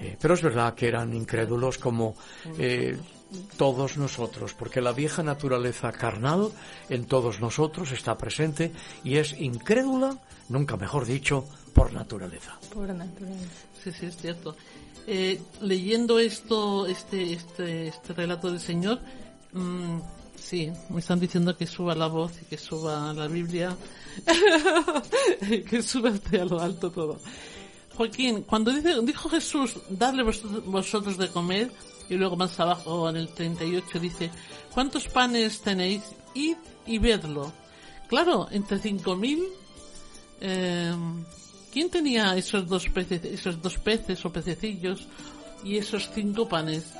Eh, 0.00 0.16
pero 0.20 0.34
es 0.34 0.42
verdad 0.42 0.74
que 0.74 0.88
eran 0.88 1.12
incrédulos 1.12 1.76
como 1.76 2.16
eh, 2.58 2.96
todos 3.56 3.96
nosotros, 3.96 4.54
porque 4.54 4.80
la 4.80 4.92
vieja 4.92 5.22
naturaleza 5.22 5.92
carnal 5.92 6.50
en 6.88 7.04
todos 7.04 7.40
nosotros 7.40 7.92
está 7.92 8.16
presente 8.16 8.72
y 9.04 9.16
es 9.16 9.38
incrédula, 9.38 10.18
nunca 10.48 10.76
mejor 10.76 11.06
dicho, 11.06 11.44
por 11.74 11.92
naturaleza. 11.92 12.58
Por 12.72 12.88
naturaleza. 12.94 13.46
Sí, 13.82 13.92
sí, 13.92 14.06
es 14.06 14.16
cierto. 14.16 14.56
Eh, 15.06 15.40
leyendo 15.60 16.18
esto, 16.18 16.86
este, 16.86 17.32
este, 17.32 17.88
este 17.88 18.12
relato 18.12 18.50
del 18.50 18.60
Señor, 18.60 19.00
mmm, 19.52 19.98
sí, 20.38 20.70
me 20.90 21.00
están 21.00 21.20
diciendo 21.20 21.56
que 21.56 21.66
suba 21.66 21.94
la 21.94 22.08
voz 22.08 22.32
y 22.42 22.44
que 22.46 22.58
suba 22.58 23.12
la 23.12 23.26
Biblia, 23.28 23.76
que 25.70 25.82
suba 25.82 26.10
a 26.10 26.44
lo 26.44 26.60
alto 26.60 26.90
todo. 26.90 27.18
Joaquín, 27.96 28.42
cuando 28.42 28.70
dice, 28.70 28.94
dijo 29.02 29.28
Jesús, 29.28 29.76
darle 29.88 30.22
vosotros 30.22 31.18
de 31.18 31.28
comer, 31.28 31.72
y 32.08 32.14
luego 32.14 32.36
más 32.36 32.58
abajo 32.58 33.08
en 33.08 33.16
el 33.16 33.28
38 33.28 33.98
dice, 33.98 34.30
¿cuántos 34.72 35.08
panes 35.08 35.60
tenéis? 35.60 36.02
Id 36.34 36.56
y 36.86 36.98
vedlo. 36.98 37.52
Claro, 38.08 38.48
entre 38.50 38.78
5.000, 38.78 39.44
eh, 40.40 40.94
¿quién 41.72 41.90
tenía 41.90 42.36
esos 42.36 42.66
dos 42.66 42.88
peces, 42.88 43.24
esos 43.24 43.60
dos 43.60 43.78
peces 43.78 44.24
o 44.24 44.32
pececillos 44.32 45.06
y 45.62 45.76
esos 45.76 46.10
cinco 46.14 46.48
panes? 46.48 46.94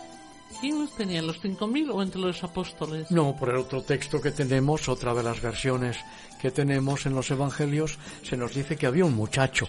¿Quién 0.60 0.80
los 0.80 0.94
tenía? 0.96 1.22
¿Los 1.22 1.40
5.000 1.40 1.90
o 1.92 2.02
entre 2.02 2.20
los 2.20 2.42
apóstoles? 2.42 3.10
No, 3.10 3.36
por 3.36 3.50
el 3.50 3.56
otro 3.56 3.82
texto 3.82 4.20
que 4.20 4.32
tenemos, 4.32 4.88
otra 4.88 5.14
de 5.14 5.22
las 5.22 5.40
versiones 5.40 5.96
que 6.40 6.50
tenemos 6.50 7.06
en 7.06 7.14
los 7.14 7.30
evangelios, 7.30 7.98
se 8.22 8.36
nos 8.36 8.54
dice 8.54 8.76
que 8.76 8.86
había 8.86 9.04
un 9.04 9.14
muchacho, 9.14 9.68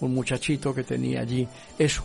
un 0.00 0.14
muchachito 0.14 0.74
que 0.74 0.82
tenía 0.82 1.20
allí 1.20 1.46
eso, 1.78 2.04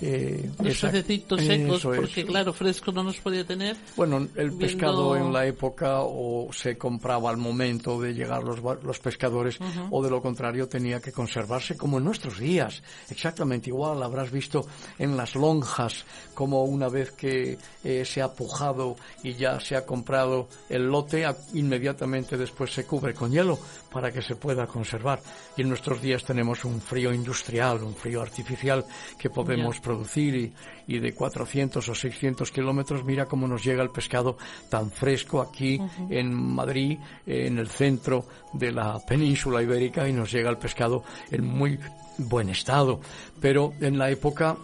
eh, 0.00 0.50
los 0.62 0.78
pececitos 0.78 1.40
secos, 1.40 1.82
porque 1.82 2.24
claro, 2.24 2.52
fresco 2.52 2.92
no 2.92 3.02
nos 3.02 3.18
podía 3.18 3.46
tener. 3.46 3.76
Bueno, 3.96 4.26
el 4.34 4.52
pescado 4.52 5.16
en 5.16 5.32
la 5.32 5.46
época 5.46 6.00
o 6.00 6.52
se 6.52 6.76
compraba 6.76 7.30
al 7.30 7.36
momento 7.36 8.00
de 8.00 8.14
llegar 8.14 8.42
los, 8.42 8.60
los 8.82 8.98
pescadores 8.98 9.58
o 9.90 10.02
de 10.02 10.10
lo 10.10 10.20
contrario 10.20 10.68
tenía 10.68 11.00
que 11.00 11.12
conservarse 11.12 11.76
como 11.76 11.98
en 11.98 12.04
nuestros 12.04 12.38
días. 12.38 12.82
Exactamente 13.10 13.70
igual, 13.70 14.02
habrás 14.02 14.30
visto 14.30 14.66
en 14.98 15.16
las 15.16 15.34
lonjas 15.34 16.04
como 16.34 16.64
una 16.64 16.88
vez 16.88 17.12
que 17.12 17.58
eh, 17.84 18.04
se 18.04 18.22
ha 18.22 18.32
pujado 18.32 18.96
y 19.22 19.34
ya 19.34 19.60
se 19.60 19.76
ha 19.76 19.86
comprado 19.86 20.48
el 20.68 20.86
lote, 20.86 21.26
inmediatamente 21.54 22.36
después 22.36 22.72
se 22.72 22.84
cubre 22.84 23.14
con 23.14 23.30
hielo 23.30 23.58
para 23.96 24.12
que 24.12 24.20
se 24.20 24.36
pueda 24.36 24.66
conservar. 24.66 25.22
Y 25.56 25.62
en 25.62 25.70
nuestros 25.70 26.02
días 26.02 26.22
tenemos 26.22 26.66
un 26.66 26.82
frío 26.82 27.14
industrial, 27.14 27.82
un 27.82 27.94
frío 27.94 28.20
artificial 28.20 28.84
que 29.18 29.30
podemos 29.30 29.80
producir 29.80 30.52
y, 30.86 30.98
de 30.98 31.14
400 31.14 31.88
o 31.88 31.94
600 31.94 32.50
kilómetros, 32.50 33.06
mira 33.06 33.24
cómo 33.24 33.48
nos 33.48 33.64
llega 33.64 33.82
el 33.82 33.88
pescado 33.88 34.36
tan 34.68 34.90
fresco 34.90 35.40
aquí 35.40 35.80
en 36.10 36.30
Madrid, 36.30 36.98
en 37.24 37.56
el 37.56 37.68
centro 37.68 38.26
de 38.52 38.70
la 38.70 38.98
península 39.00 39.62
ibérica 39.62 40.06
y 40.06 40.12
nos 40.12 40.30
llega 40.30 40.50
el 40.50 40.58
pescado 40.58 41.02
en 41.30 41.46
muy 41.46 41.78
buen 42.18 42.50
estado. 42.50 43.00
Pero 43.40 43.72
en 43.80 43.96
la 43.96 44.10
época 44.10 44.58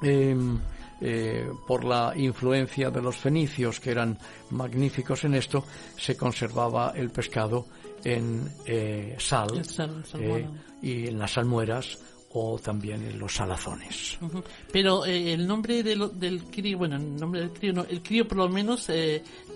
em, 0.00 0.60
eh, 1.00 1.50
por 1.66 1.82
la 1.82 2.12
influencia 2.14 2.88
de 2.92 3.02
los 3.02 3.16
fenicios, 3.16 3.80
que 3.80 3.90
eran 3.90 4.16
magníficos 4.50 5.24
en 5.24 5.34
esto, 5.34 5.64
se 5.96 6.16
conservaba 6.16 6.92
el 6.94 7.10
pescado 7.10 7.66
en 8.04 8.48
eh, 8.66 9.16
sal, 9.18 9.62
eh, 10.14 10.46
y 10.82 11.08
en 11.08 11.18
las 11.18 11.32
salmueras 11.32 11.98
o 12.32 12.58
también 12.58 13.02
en 13.02 13.18
los 13.18 13.34
salazones. 13.34 14.18
Pero 14.72 15.04
eh, 15.06 15.32
el 15.32 15.46
nombre 15.46 15.82
del 15.82 16.44
crío, 16.50 16.78
bueno, 16.78 16.96
el 16.96 17.16
nombre 17.16 17.40
del 17.40 17.50
crío, 17.50 17.72
no, 17.72 17.84
el 17.84 18.02
crío 18.02 18.26
por 18.28 18.38
lo 18.38 18.48
menos 18.48 18.88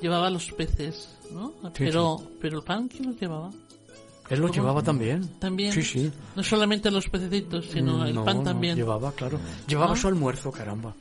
llevaba 0.00 0.30
los 0.30 0.50
peces, 0.52 1.16
¿no? 1.32 1.52
pero, 1.76 2.22
pero 2.40 2.58
el 2.58 2.64
pan, 2.64 2.88
¿quién 2.88 3.06
los 3.06 3.20
llevaba? 3.20 3.50
Él 4.30 4.40
los 4.40 4.52
llevaba 4.52 4.82
también. 4.82 5.26
También. 5.38 5.72
Sí, 5.72 5.82
sí. 5.82 6.12
No 6.36 6.42
solamente 6.42 6.90
los 6.90 7.08
pececitos, 7.08 7.66
sino 7.66 8.04
el 8.04 8.14
pan 8.22 8.44
también. 8.44 8.76
llevaba, 8.76 9.10
claro. 9.12 9.40
Llevaba 9.66 9.94
ah. 9.94 9.96
su 9.96 10.08
almuerzo, 10.08 10.52
caramba. 10.52 10.94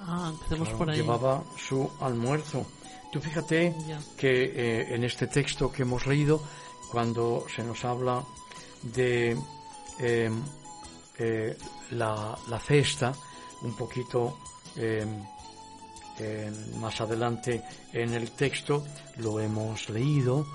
Ah, 0.00 0.32
empecemos 0.32 0.68
por 0.70 0.88
ahí. 0.88 0.98
Llevaba 0.98 1.42
su 1.56 1.90
almuerzo. 2.00 2.64
Tú 3.10 3.20
fíjate 3.20 3.74
que 4.18 4.44
eh, 4.44 4.94
en 4.94 5.02
este 5.02 5.26
texto 5.26 5.72
que 5.72 5.82
hemos 5.82 6.06
leído, 6.06 6.42
cuando 6.90 7.46
se 7.54 7.62
nos 7.62 7.84
habla 7.84 8.22
de 8.82 9.36
em, 9.98 10.42
eh, 11.18 11.56
la, 11.92 12.38
la, 12.48 12.60
cesta, 12.60 13.14
un 13.62 13.74
poquito 13.74 14.38
em, 14.76 15.08
em, 16.18 16.80
más 16.80 17.00
adelante 17.00 17.62
en 17.94 18.12
el 18.12 18.32
texto, 18.32 18.84
lo 19.16 19.40
hemos 19.40 19.88
leído, 19.88 20.46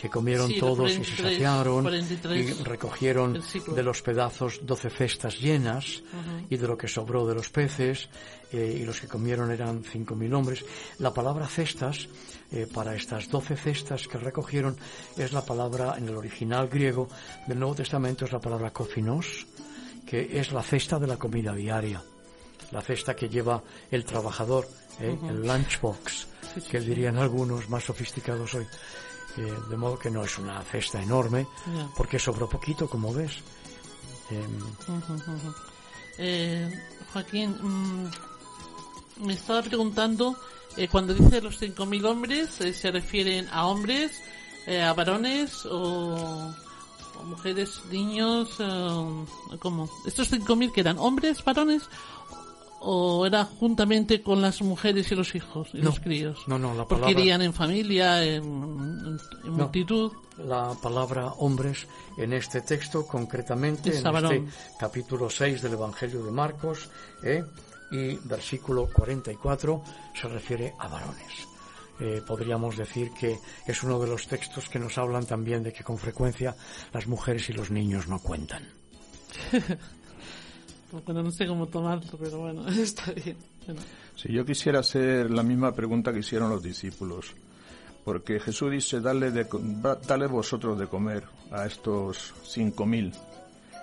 que 0.00 0.08
comieron 0.08 0.50
todos 0.58 0.90
y 0.92 1.04
se 1.04 1.22
saciaron 1.22 1.86
y 1.94 2.52
recogieron 2.64 3.42
de 3.74 3.82
los 3.82 4.00
pedazos 4.00 4.60
doce 4.62 4.88
cestas 4.88 5.38
llenas 5.38 6.02
y 6.48 6.56
de 6.56 6.66
lo 6.66 6.76
que 6.78 6.88
sobró 6.88 7.26
de 7.26 7.34
los 7.34 7.50
peces 7.50 8.08
eh, 8.52 8.78
y 8.80 8.84
los 8.84 9.00
que 9.00 9.08
comieron 9.08 9.50
eran 9.50 9.84
cinco 9.84 10.14
mil 10.16 10.32
hombres. 10.32 10.64
La 10.98 11.12
palabra 11.12 11.46
cestas 11.46 12.08
eh, 12.50 12.66
para 12.72 12.94
estas 12.94 13.28
doce 13.28 13.56
cestas 13.56 14.08
que 14.08 14.18
recogieron 14.18 14.76
es 15.16 15.32
la 15.32 15.44
palabra 15.44 15.96
en 15.98 16.08
el 16.08 16.16
original 16.16 16.68
griego 16.68 17.08
del 17.46 17.58
Nuevo 17.58 17.74
Testamento 17.74 18.24
es 18.24 18.32
la 18.32 18.40
palabra 18.40 18.72
kofinos 18.72 19.46
que 20.06 20.40
es 20.40 20.50
la 20.50 20.62
cesta 20.62 20.98
de 20.98 21.06
la 21.06 21.16
comida 21.18 21.54
diaria, 21.54 22.02
la 22.72 22.80
cesta 22.80 23.14
que 23.14 23.28
lleva 23.28 23.62
el 23.92 24.04
trabajador, 24.04 24.66
eh, 24.98 25.16
el 25.28 25.46
lunchbox, 25.46 26.26
que 26.68 26.80
dirían 26.80 27.16
algunos 27.16 27.68
más 27.68 27.84
sofisticados 27.84 28.54
hoy 28.54 28.66
de 29.36 29.76
modo 29.76 29.98
que 29.98 30.10
no 30.10 30.24
es 30.24 30.38
una 30.38 30.62
cesta 30.62 31.02
enorme, 31.02 31.46
porque 31.96 32.18
sobró 32.18 32.48
poquito, 32.48 32.88
como 32.88 33.12
ves. 33.12 33.42
Em, 34.30 34.60
eh, 36.18 36.70
Joaquín, 37.12 37.50
mm, 37.60 39.24
me 39.26 39.32
estaba 39.32 39.62
preguntando, 39.62 40.36
eh, 40.76 40.88
cuando 40.88 41.14
dice 41.14 41.40
los 41.40 41.58
5.000 41.58 42.04
hombres, 42.04 42.60
eh, 42.60 42.72
¿se 42.72 42.90
refieren 42.90 43.48
a 43.50 43.66
hombres, 43.66 44.12
a 44.68 44.92
varones 44.92 45.66
o, 45.66 46.54
mujeres, 47.24 47.80
niños? 47.90 48.56
¿Cómo? 49.58 49.90
¿Estos 50.06 50.30
5.000 50.30 50.72
que 50.72 50.80
eran 50.80 50.98
hombres, 50.98 51.42
varones 51.44 51.82
o 52.80 53.26
era 53.26 53.44
juntamente 53.44 54.22
con 54.22 54.40
las 54.40 54.62
mujeres 54.62 55.10
y 55.12 55.14
los 55.14 55.34
hijos 55.34 55.68
y 55.72 55.78
los 55.78 56.00
críos? 56.00 56.40
No, 56.46 56.58
no, 56.58 56.74
la 56.74 56.86
palabra... 56.86 57.08
Porque 57.08 57.20
irían 57.20 57.42
en 57.42 57.52
familia, 57.52 58.24
en, 58.24 59.18
multitud. 59.44 60.12
La 60.38 60.74
palabra 60.82 61.32
hombres 61.38 61.86
en 62.16 62.32
este 62.32 62.62
texto, 62.62 63.06
concretamente, 63.06 63.96
en 63.96 64.06
este 64.06 64.44
capítulo 64.78 65.28
6 65.28 65.62
del 65.62 65.74
Evangelio 65.74 66.24
de 66.24 66.30
Marcos, 66.30 66.88
¿eh? 67.22 67.44
y 67.90 68.16
versículo 68.24 68.88
44, 68.90 69.82
se 70.14 70.28
refiere 70.28 70.74
a 70.78 70.88
varones. 70.88 71.50
Eh, 72.00 72.22
podríamos 72.26 72.78
decir 72.78 73.10
que 73.12 73.38
es 73.66 73.82
uno 73.82 73.98
de 73.98 74.06
los 74.06 74.26
textos 74.26 74.70
que 74.70 74.78
nos 74.78 74.96
hablan 74.96 75.26
también 75.26 75.62
de 75.62 75.72
que 75.72 75.84
con 75.84 75.98
frecuencia 75.98 76.56
las 76.94 77.06
mujeres 77.06 77.50
y 77.50 77.52
los 77.52 77.70
niños 77.70 78.08
no 78.08 78.20
cuentan. 78.20 78.66
No 80.92 81.30
sé 81.30 81.46
cómo 81.46 81.66
tomarlo, 81.66 82.10
pero 82.18 82.38
bueno, 82.38 82.66
está 82.68 83.12
bien. 83.12 83.36
Si 84.16 84.32
yo 84.32 84.44
quisiera 84.44 84.80
hacer 84.80 85.30
la 85.30 85.42
misma 85.42 85.72
pregunta 85.72 86.12
que 86.12 86.20
hicieron 86.20 86.50
los 86.50 86.62
discípulos, 86.62 87.34
porque 88.04 88.40
Jesús 88.40 88.70
dice, 88.72 89.00
dale, 89.00 89.30
de, 89.30 89.46
dale 90.06 90.26
vosotros 90.26 90.78
de 90.78 90.86
comer 90.86 91.24
a 91.52 91.66
estos 91.66 92.34
cinco 92.44 92.86
mil. 92.86 93.12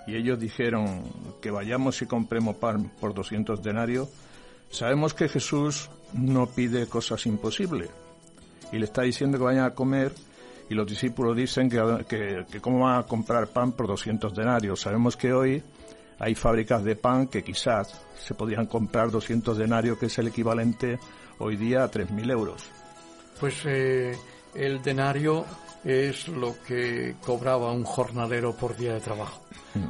Y 0.06 0.16
ellos 0.16 0.38
dijeron 0.40 1.02
que 1.40 1.50
vayamos 1.50 2.00
y 2.00 2.06
compremos 2.06 2.56
pan 2.56 2.90
por 2.98 3.12
200 3.12 3.62
denarios. 3.62 4.08
Sabemos 4.70 5.12
que 5.12 5.28
Jesús 5.28 5.90
no 6.14 6.46
pide 6.46 6.86
cosas 6.86 7.26
imposibles. 7.26 7.90
Y 8.72 8.78
le 8.78 8.86
está 8.86 9.02
diciendo 9.02 9.36
que 9.36 9.44
vayan 9.44 9.64
a 9.64 9.74
comer 9.74 10.12
y 10.70 10.74
los 10.74 10.86
discípulos 10.86 11.36
dicen 11.36 11.68
que, 11.68 12.06
que, 12.08 12.46
que 12.50 12.60
cómo 12.60 12.84
van 12.84 13.00
a 13.00 13.02
comprar 13.02 13.48
pan 13.48 13.72
por 13.72 13.86
200 13.86 14.34
denarios. 14.34 14.80
Sabemos 14.80 15.16
que 15.16 15.32
hoy 15.32 15.62
hay 16.18 16.34
fábricas 16.34 16.84
de 16.84 16.96
pan 16.96 17.28
que 17.28 17.42
quizás 17.42 18.00
se 18.16 18.34
podrían 18.34 18.66
comprar 18.66 19.10
200 19.10 19.56
denarios, 19.56 19.98
que 19.98 20.06
es 20.06 20.18
el 20.18 20.28
equivalente 20.28 20.98
hoy 21.38 21.56
día 21.56 21.84
a 21.84 21.90
3.000 21.90 22.30
euros. 22.30 22.64
Pues 23.38 23.54
eh, 23.64 24.16
el 24.54 24.82
denario 24.82 25.44
es 25.84 26.28
lo 26.28 26.56
que 26.66 27.16
cobraba 27.24 27.72
un 27.72 27.84
jornalero 27.84 28.54
por 28.54 28.76
día 28.76 28.94
de 28.94 29.00
trabajo. 29.00 29.42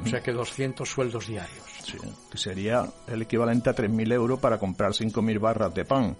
O 0.05 0.09
sea 0.09 0.21
que 0.21 0.33
200 0.33 0.89
sueldos 0.89 1.27
diarios. 1.27 1.65
Sí, 1.85 1.97
que 2.31 2.37
sería 2.37 2.87
el 3.07 3.23
equivalente 3.23 3.71
a 3.71 3.75
3.000 3.75 4.13
euros 4.13 4.39
para 4.39 4.59
comprar 4.59 4.93
5.000 4.93 5.41
barras 5.41 5.75
de 5.75 5.87
pan. 5.87 6.17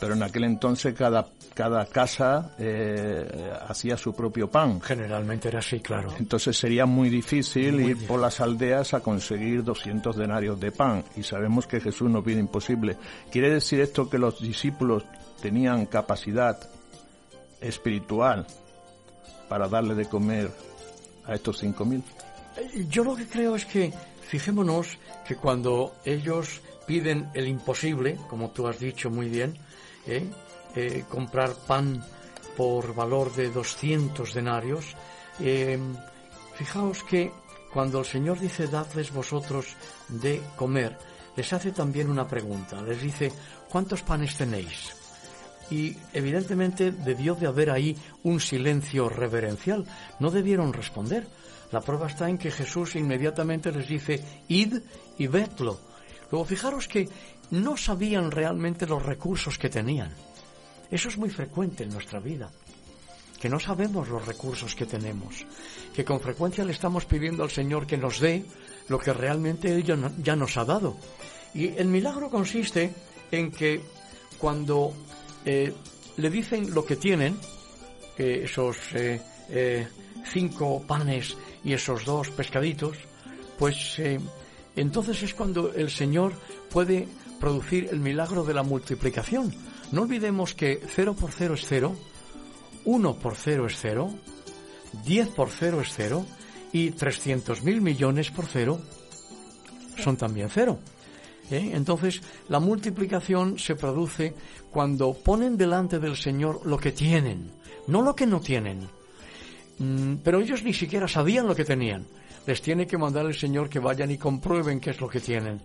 Pero 0.00 0.14
en 0.14 0.22
aquel 0.22 0.44
entonces 0.44 0.94
cada, 0.94 1.28
cada 1.52 1.84
casa 1.84 2.52
eh, 2.58 3.52
hacía 3.68 3.98
su 3.98 4.14
propio 4.14 4.50
pan. 4.50 4.80
Generalmente 4.80 5.48
era 5.48 5.58
así, 5.58 5.80
claro. 5.80 6.14
Entonces 6.18 6.56
sería 6.56 6.86
muy 6.86 7.10
difícil 7.10 7.80
ir 7.80 8.06
por 8.06 8.20
las 8.20 8.40
aldeas 8.40 8.94
a 8.94 9.00
conseguir 9.00 9.62
200 9.62 10.16
denarios 10.16 10.58
de 10.58 10.72
pan. 10.72 11.04
Y 11.16 11.22
sabemos 11.22 11.66
que 11.66 11.80
Jesús 11.80 12.08
no 12.08 12.22
pide 12.22 12.40
imposible. 12.40 12.96
¿Quiere 13.30 13.50
decir 13.50 13.80
esto 13.80 14.08
que 14.08 14.16
los 14.16 14.40
discípulos 14.40 15.04
tenían 15.42 15.84
capacidad 15.86 16.58
espiritual 17.60 18.46
para 19.52 19.68
darle 19.68 19.94
de 19.94 20.06
comer 20.06 20.50
a 21.26 21.34
estos 21.34 21.62
5.000? 21.62 22.02
Eh, 22.56 22.86
yo 22.88 23.04
lo 23.04 23.14
que 23.14 23.26
creo 23.26 23.54
es 23.54 23.66
que 23.66 23.92
Fijémonos 24.32 24.96
que 25.28 25.36
cuando 25.36 25.96
ellos 26.06 26.62
piden 26.86 27.28
el 27.34 27.48
imposible, 27.48 28.18
como 28.30 28.48
tú 28.50 28.66
has 28.66 28.78
dicho 28.78 29.10
muy 29.10 29.28
bien, 29.28 29.58
¿eh? 30.06 30.24
Eh, 30.74 31.04
comprar 31.06 31.52
pan 31.66 32.02
por 32.56 32.94
valor 32.94 33.30
de 33.34 33.50
200 33.50 34.32
denarios, 34.32 34.96
eh, 35.38 35.78
fijaos 36.54 37.02
que 37.04 37.30
cuando 37.74 37.98
el 37.98 38.06
Señor 38.06 38.40
dice 38.40 38.68
dadles 38.68 39.12
vosotros 39.12 39.76
de 40.08 40.40
comer, 40.56 40.96
les 41.36 41.52
hace 41.52 41.70
también 41.72 42.08
una 42.08 42.26
pregunta, 42.26 42.80
les 42.80 43.02
dice 43.02 43.30
¿cuántos 43.68 44.00
panes 44.00 44.34
tenéis? 44.34 45.01
Y 45.70 45.96
evidentemente 46.12 46.90
debió 46.90 47.34
de 47.34 47.46
haber 47.46 47.70
ahí 47.70 47.96
un 48.24 48.40
silencio 48.40 49.08
reverencial, 49.08 49.86
no 50.18 50.30
debieron 50.30 50.72
responder 50.72 51.26
la 51.72 51.80
prueba 51.80 52.06
está 52.06 52.28
en 52.28 52.36
que 52.36 52.50
Jesús 52.50 52.96
inmediatamente 52.96 53.72
les 53.72 53.88
dice, 53.88 54.22
id 54.48 54.76
y 55.18 55.26
vedlo. 55.26 55.80
Luego 56.30 56.44
fijaros 56.44 56.86
que 56.86 57.08
no 57.50 57.76
sabían 57.78 58.30
realmente 58.30 58.86
los 58.86 59.02
recursos 59.02 59.58
que 59.58 59.70
tenían. 59.70 60.12
Eso 60.90 61.08
es 61.08 61.16
muy 61.16 61.30
frecuente 61.30 61.84
en 61.84 61.90
nuestra 61.90 62.20
vida, 62.20 62.50
que 63.40 63.48
no 63.48 63.58
sabemos 63.58 64.08
los 64.08 64.24
recursos 64.26 64.74
que 64.74 64.84
tenemos, 64.84 65.46
que 65.94 66.04
con 66.04 66.20
frecuencia 66.20 66.64
le 66.64 66.72
estamos 66.72 67.06
pidiendo 67.06 67.42
al 67.42 67.50
Señor 67.50 67.86
que 67.86 67.96
nos 67.96 68.20
dé 68.20 68.44
lo 68.88 68.98
que 68.98 69.14
realmente 69.14 69.74
Él 69.74 69.82
ya 70.22 70.36
nos 70.36 70.56
ha 70.58 70.66
dado. 70.66 70.98
Y 71.54 71.68
el 71.68 71.88
milagro 71.88 72.28
consiste 72.28 72.92
en 73.30 73.50
que 73.50 73.80
cuando 74.36 74.92
eh, 75.44 75.72
le 76.16 76.30
dicen 76.30 76.74
lo 76.74 76.84
que 76.84 76.96
tienen, 76.96 77.36
esos 78.16 78.76
eh, 78.94 79.20
eh, 79.48 79.88
cinco 80.24 80.82
panes 80.86 81.36
y 81.64 81.72
esos 81.72 82.04
dos 82.04 82.30
pescaditos, 82.30 82.96
pues 83.58 84.00
entonces 84.76 85.22
es 85.22 85.34
cuando 85.34 85.72
el 85.74 85.90
Señor 85.90 86.34
puede 86.70 87.08
producir 87.40 87.88
el 87.90 88.00
milagro 88.00 88.44
de 88.44 88.54
la 88.54 88.62
multiplicación. 88.62 89.52
No 89.90 90.02
olvidemos 90.02 90.54
que 90.54 90.80
0 90.94 91.14
por 91.18 91.32
0 91.32 91.54
es 91.54 91.64
0, 91.66 91.96
1 92.84 93.14
por 93.16 93.36
0 93.36 93.66
es 93.66 93.76
0, 93.80 94.10
10 95.04 95.28
por 95.28 95.50
0 95.50 95.80
es 95.80 95.92
0 95.94 96.26
y 96.72 96.90
300.000 96.92 97.80
millones 97.80 98.30
por 98.30 98.46
0 98.46 98.80
son 100.02 100.16
también 100.16 100.48
0. 100.50 100.78
¿Eh? 101.50 101.72
Entonces, 101.74 102.20
la 102.48 102.60
multiplicación 102.60 103.58
se 103.58 103.74
produce 103.74 104.34
cuando 104.70 105.12
ponen 105.14 105.56
delante 105.56 105.98
del 105.98 106.16
Señor 106.16 106.60
lo 106.64 106.78
que 106.78 106.92
tienen, 106.92 107.50
no 107.86 108.02
lo 108.02 108.14
que 108.14 108.26
no 108.26 108.40
tienen. 108.40 108.88
Mm, 109.78 110.16
pero 110.22 110.40
ellos 110.40 110.62
ni 110.62 110.72
siquiera 110.72 111.08
sabían 111.08 111.46
lo 111.46 111.54
que 111.54 111.64
tenían. 111.64 112.06
Les 112.46 112.60
tiene 112.60 112.86
que 112.86 112.98
mandar 112.98 113.26
el 113.26 113.34
Señor 113.34 113.68
que 113.68 113.78
vayan 113.78 114.10
y 114.10 114.18
comprueben 114.18 114.80
qué 114.80 114.90
es 114.90 115.00
lo 115.00 115.08
que 115.08 115.20
tienen. 115.20 115.60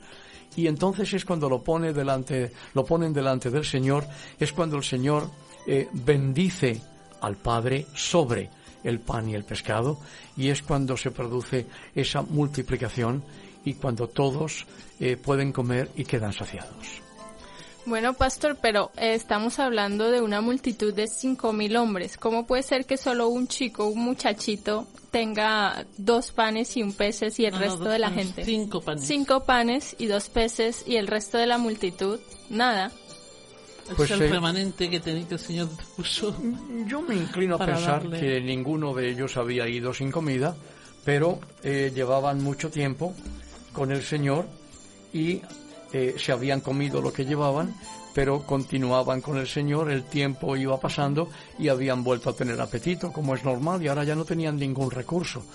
Y 0.55 0.67
entonces 0.67 1.13
es 1.13 1.25
cuando 1.25 1.49
lo 1.49 1.63
pone 1.63 1.93
delante, 1.93 2.51
lo 2.73 2.85
ponen 2.85 3.13
delante 3.13 3.49
del 3.49 3.65
Señor, 3.65 4.05
es 4.39 4.53
cuando 4.53 4.77
el 4.77 4.83
Señor 4.83 5.29
eh, 5.65 5.87
bendice 5.91 6.81
al 7.21 7.35
Padre 7.35 7.85
sobre 7.93 8.49
el 8.83 8.99
pan 8.99 9.29
y 9.29 9.35
el 9.35 9.43
pescado, 9.43 9.99
y 10.35 10.49
es 10.49 10.61
cuando 10.61 10.95
se 10.95 11.11
produce 11.11 11.65
esa 11.93 12.21
multiplicación 12.21 13.23
y 13.67 13.73
cuando 13.73 14.07
todos 14.07 14.65
eh, 14.99 15.17
pueden 15.17 15.51
comer 15.51 15.89
y 15.97 16.05
quedan 16.05 16.31
saciados. 16.31 17.01
Bueno, 17.85 18.13
pastor, 18.13 18.57
pero 18.61 18.91
eh, 18.97 19.13
estamos 19.13 19.59
hablando 19.59 20.09
de 20.09 20.21
una 20.21 20.39
multitud 20.39 20.93
de 20.93 21.07
cinco 21.07 21.51
mil 21.51 21.75
hombres. 21.75 22.17
¿Cómo 22.17 22.47
puede 22.47 22.63
ser 22.63 22.85
que 22.85 22.95
solo 22.95 23.27
un 23.27 23.47
chico, 23.47 23.87
un 23.87 23.99
muchachito, 23.99 24.87
tenga 25.11 25.85
dos 25.97 26.31
panes 26.31 26.77
y 26.77 26.83
un 26.83 26.93
peces 26.93 27.39
y 27.39 27.45
el 27.45 27.57
resto 27.57 27.85
de 27.85 27.99
la 27.99 28.09
gente? 28.09 28.45
Cinco 28.45 28.81
panes. 28.81 29.05
Cinco 29.05 29.43
panes 29.43 29.95
y 29.99 30.07
dos 30.07 30.29
peces 30.29 30.85
y 30.87 30.95
el 30.95 31.07
resto 31.07 31.37
de 31.37 31.47
la 31.47 31.57
multitud, 31.57 32.19
nada. 32.49 32.91
Pues 33.95 34.11
el 34.11 34.29
remanente 34.29 34.89
que, 34.89 34.99
tenía, 34.99 35.27
que 35.27 35.35
el 35.35 35.39
Señor 35.39 35.69
puso. 35.95 36.35
Yo 36.87 37.01
me 37.01 37.15
inclino 37.15 37.55
a 37.55 37.65
pensar 37.65 38.09
que 38.09 38.39
ninguno 38.39 38.93
de 38.93 39.09
ellos 39.09 39.35
había 39.37 39.67
ido 39.67 39.93
sin 39.93 40.11
comida, 40.11 40.55
pero 41.05 41.39
eh, 41.63 41.91
llevaban 41.93 42.43
mucho 42.43 42.69
tiempo 42.69 43.13
con 43.77 43.91
el 43.91 44.01
Señor 44.01 44.47
y 45.13 45.39
eh, 45.93 46.15
se 46.17 46.31
habían 46.31 46.61
comido 46.61 46.99
lo 46.99 47.13
que 47.13 47.25
llevaban, 47.25 47.75
pero 48.11 48.41
continuaban 48.41 49.21
con 49.21 49.37
el 49.37 49.47
Señor, 49.47 49.91
el 49.91 50.03
tiempo 50.05 50.57
iba 50.57 50.79
pasando 50.79 51.29
y 51.59 51.67
habían 51.67 52.03
vuelto 52.03 52.31
a 52.31 52.35
tener 52.35 52.59
apetito, 52.59 53.13
como 53.13 53.35
es 53.35 53.43
normal, 53.43 53.83
y 53.83 53.87
ahora 53.87 54.03
ya 54.03 54.15
no 54.15 54.25
tenían 54.25 54.57
ningún 54.57 54.89
recurso. 54.89 55.45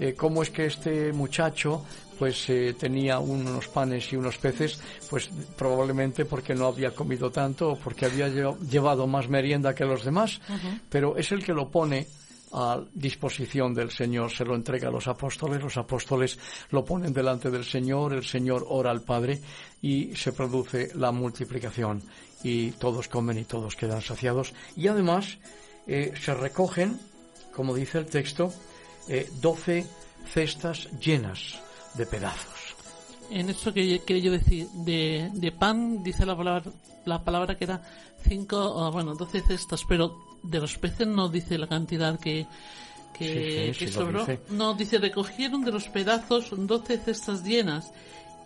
Eh, 0.00 0.14
¿Cómo 0.14 0.42
es 0.42 0.50
que 0.50 0.66
este 0.66 1.12
muchacho 1.12 1.84
pues 2.18 2.50
eh, 2.50 2.74
tenía 2.76 3.20
unos 3.20 3.68
panes 3.68 4.12
y 4.12 4.16
unos 4.16 4.38
peces? 4.38 4.80
Pues 5.08 5.30
probablemente 5.56 6.24
porque 6.24 6.56
no 6.56 6.66
había 6.66 6.90
comido 6.90 7.30
tanto 7.30 7.70
o 7.70 7.76
porque 7.78 8.06
había 8.06 8.26
llevado 8.28 9.06
más 9.06 9.28
merienda 9.28 9.72
que 9.72 9.84
los 9.84 10.04
demás, 10.04 10.40
pero 10.90 11.16
es 11.16 11.30
el 11.30 11.44
que 11.44 11.52
lo 11.52 11.68
pone 11.68 12.08
a 12.52 12.80
disposición 12.94 13.74
del 13.74 13.90
Señor, 13.90 14.30
se 14.30 14.44
lo 14.44 14.54
entrega 14.54 14.88
a 14.88 14.92
los 14.92 15.08
apóstoles, 15.08 15.62
los 15.62 15.76
apóstoles 15.76 16.38
lo 16.70 16.84
ponen 16.84 17.12
delante 17.12 17.50
del 17.50 17.64
Señor, 17.64 18.12
el 18.12 18.24
Señor 18.24 18.64
ora 18.68 18.90
al 18.90 19.02
Padre 19.02 19.40
y 19.82 20.14
se 20.16 20.32
produce 20.32 20.90
la 20.94 21.12
multiplicación 21.12 22.02
y 22.42 22.72
todos 22.72 23.08
comen 23.08 23.38
y 23.38 23.44
todos 23.44 23.76
quedan 23.76 24.02
saciados 24.02 24.54
y 24.76 24.88
además 24.88 25.38
eh, 25.86 26.12
se 26.20 26.34
recogen, 26.34 26.98
como 27.54 27.74
dice 27.74 27.98
el 27.98 28.06
texto, 28.06 28.52
eh, 29.08 29.28
doce 29.40 29.86
cestas 30.32 30.88
llenas 31.00 31.58
de 31.94 32.06
pedazos. 32.06 32.76
En 33.30 33.50
eso 33.50 33.72
que 33.74 34.00
quería 34.00 34.22
yo 34.22 34.32
decir, 34.32 34.68
de, 34.68 35.30
de 35.34 35.52
pan 35.52 36.02
dice 36.02 36.24
la 36.24 36.36
palabra, 36.36 36.70
la 37.04 37.22
palabra 37.22 37.56
que 37.56 37.64
era 37.64 37.82
cinco, 38.22 38.90
bueno, 38.90 39.14
doce 39.14 39.42
cestas, 39.42 39.84
pero 39.86 40.27
de 40.42 40.60
los 40.60 40.78
peces 40.78 41.06
no 41.06 41.28
dice 41.28 41.58
la 41.58 41.66
cantidad 41.66 42.18
que, 42.18 42.46
que, 43.16 43.90
sobró. 43.92 44.26
No, 44.50 44.74
dice 44.74 44.98
recogieron 44.98 45.64
de 45.64 45.72
los 45.72 45.88
pedazos 45.88 46.50
doce 46.56 46.98
cestas 46.98 47.44
llenas 47.44 47.90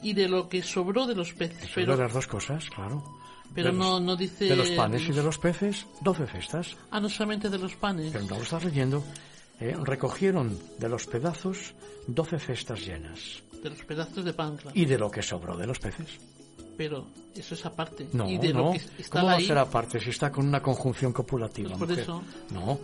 y 0.02 0.14
de 0.14 0.28
lo 0.28 0.48
que 0.48 0.62
sobró 0.62 1.06
de 1.06 1.14
los 1.14 1.32
peces. 1.32 1.70
pero 1.74 1.96
de 1.96 2.02
las 2.02 2.12
dos 2.12 2.26
cosas, 2.26 2.68
claro. 2.70 3.02
Pero 3.54 3.70
no, 3.70 4.00
no 4.00 4.16
dice... 4.16 4.46
De 4.46 4.56
los 4.56 4.70
panes 4.70 5.06
y 5.06 5.12
de 5.12 5.22
los 5.22 5.38
peces, 5.38 5.86
doce 6.00 6.26
cestas. 6.26 6.74
Ah, 6.90 7.00
no 7.00 7.08
solamente 7.10 7.50
de 7.50 7.58
los 7.58 7.76
panes. 7.76 8.10
Pero 8.10 8.24
no 8.24 8.36
lo 8.36 8.42
estás 8.42 8.64
leyendo. 8.64 9.04
Eh, 9.60 9.76
recogieron 9.82 10.58
de 10.78 10.88
los 10.88 11.06
pedazos 11.06 11.74
doce 12.06 12.38
cestas 12.38 12.80
llenas. 12.80 13.42
De 13.62 13.68
los 13.70 13.84
pedazos 13.84 14.24
de 14.24 14.32
pan, 14.32 14.56
claro. 14.56 14.72
Y 14.74 14.86
de 14.86 14.98
lo 14.98 15.10
que 15.10 15.22
sobró 15.22 15.56
de 15.56 15.66
los 15.66 15.78
peces 15.78 16.18
pero 16.76 17.06
eso 17.34 17.54
es 17.54 17.66
aparte. 17.66 18.08
No, 18.12 18.26
no. 18.28 18.74
¿Cómo 19.10 19.26
va 19.26 19.34
a 19.34 19.40
ser 19.40 19.58
aparte 19.58 20.00
si 20.00 20.10
está 20.10 20.30
con 20.30 20.46
una 20.46 20.62
conjunción 20.62 21.12
copulativa? 21.12 21.76
Pues 21.76 21.90
por 21.90 21.98
eso. 21.98 22.22
No. 22.50 22.78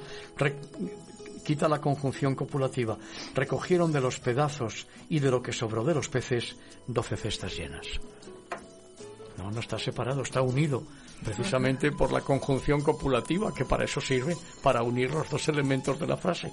quita 1.44 1.68
la 1.68 1.80
conjunción 1.80 2.34
copulativa. 2.34 2.96
Recogieron 3.34 3.92
de 3.92 4.00
los 4.00 4.20
pedazos 4.20 4.86
y 5.08 5.18
de 5.20 5.30
lo 5.30 5.42
que 5.42 5.52
sobró 5.52 5.84
de 5.84 5.94
los 5.94 6.08
peces 6.08 6.56
doce 6.86 7.16
cestas 7.16 7.56
llenas. 7.56 7.86
No, 9.36 9.50
no 9.50 9.60
está 9.60 9.78
separado, 9.78 10.22
está 10.22 10.42
unido 10.42 10.82
precisamente 11.24 11.92
por 11.98 12.12
la 12.12 12.20
conjunción 12.20 12.80
copulativa, 12.80 13.54
que 13.54 13.64
para 13.64 13.84
eso 13.84 14.00
sirve, 14.00 14.36
para 14.62 14.82
unir 14.82 15.10
los 15.10 15.28
dos 15.30 15.48
elementos 15.48 15.98
de 15.98 16.06
la 16.06 16.16
frase. 16.16 16.52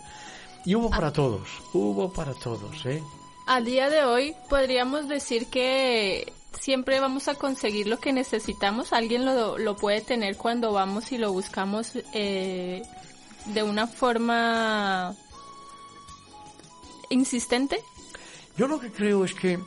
Y 0.65 0.75
hubo 0.75 0.89
para 0.89 1.11
todos, 1.11 1.47
hubo 1.73 2.11
para 2.11 2.33
todos, 2.33 2.85
¿eh? 2.85 3.01
A 3.47 3.61
día 3.61 3.89
de 3.91 4.03
hoy 4.03 4.35
podríamos 4.49 5.07
decir 5.07 5.45
que 5.47 6.33
siempre 6.59 6.99
vamos 6.99 7.27
a 7.27 7.35
conseguir 7.35 7.87
lo 7.87 7.99
que 7.99 8.13
necesitamos. 8.13 8.93
Alguien 8.93 9.25
lo, 9.25 9.57
lo 9.57 9.75
puede 9.75 10.01
tener 10.01 10.37
cuando 10.37 10.71
vamos 10.71 11.11
y 11.11 11.17
lo 11.17 11.31
buscamos 11.31 11.93
eh, 12.13 12.81
de 13.53 13.63
una 13.63 13.87
forma 13.87 15.15
insistente. 17.09 17.77
Yo 18.57 18.67
lo 18.67 18.79
que 18.79 18.91
creo 18.91 19.25
es 19.25 19.33
que 19.33 19.59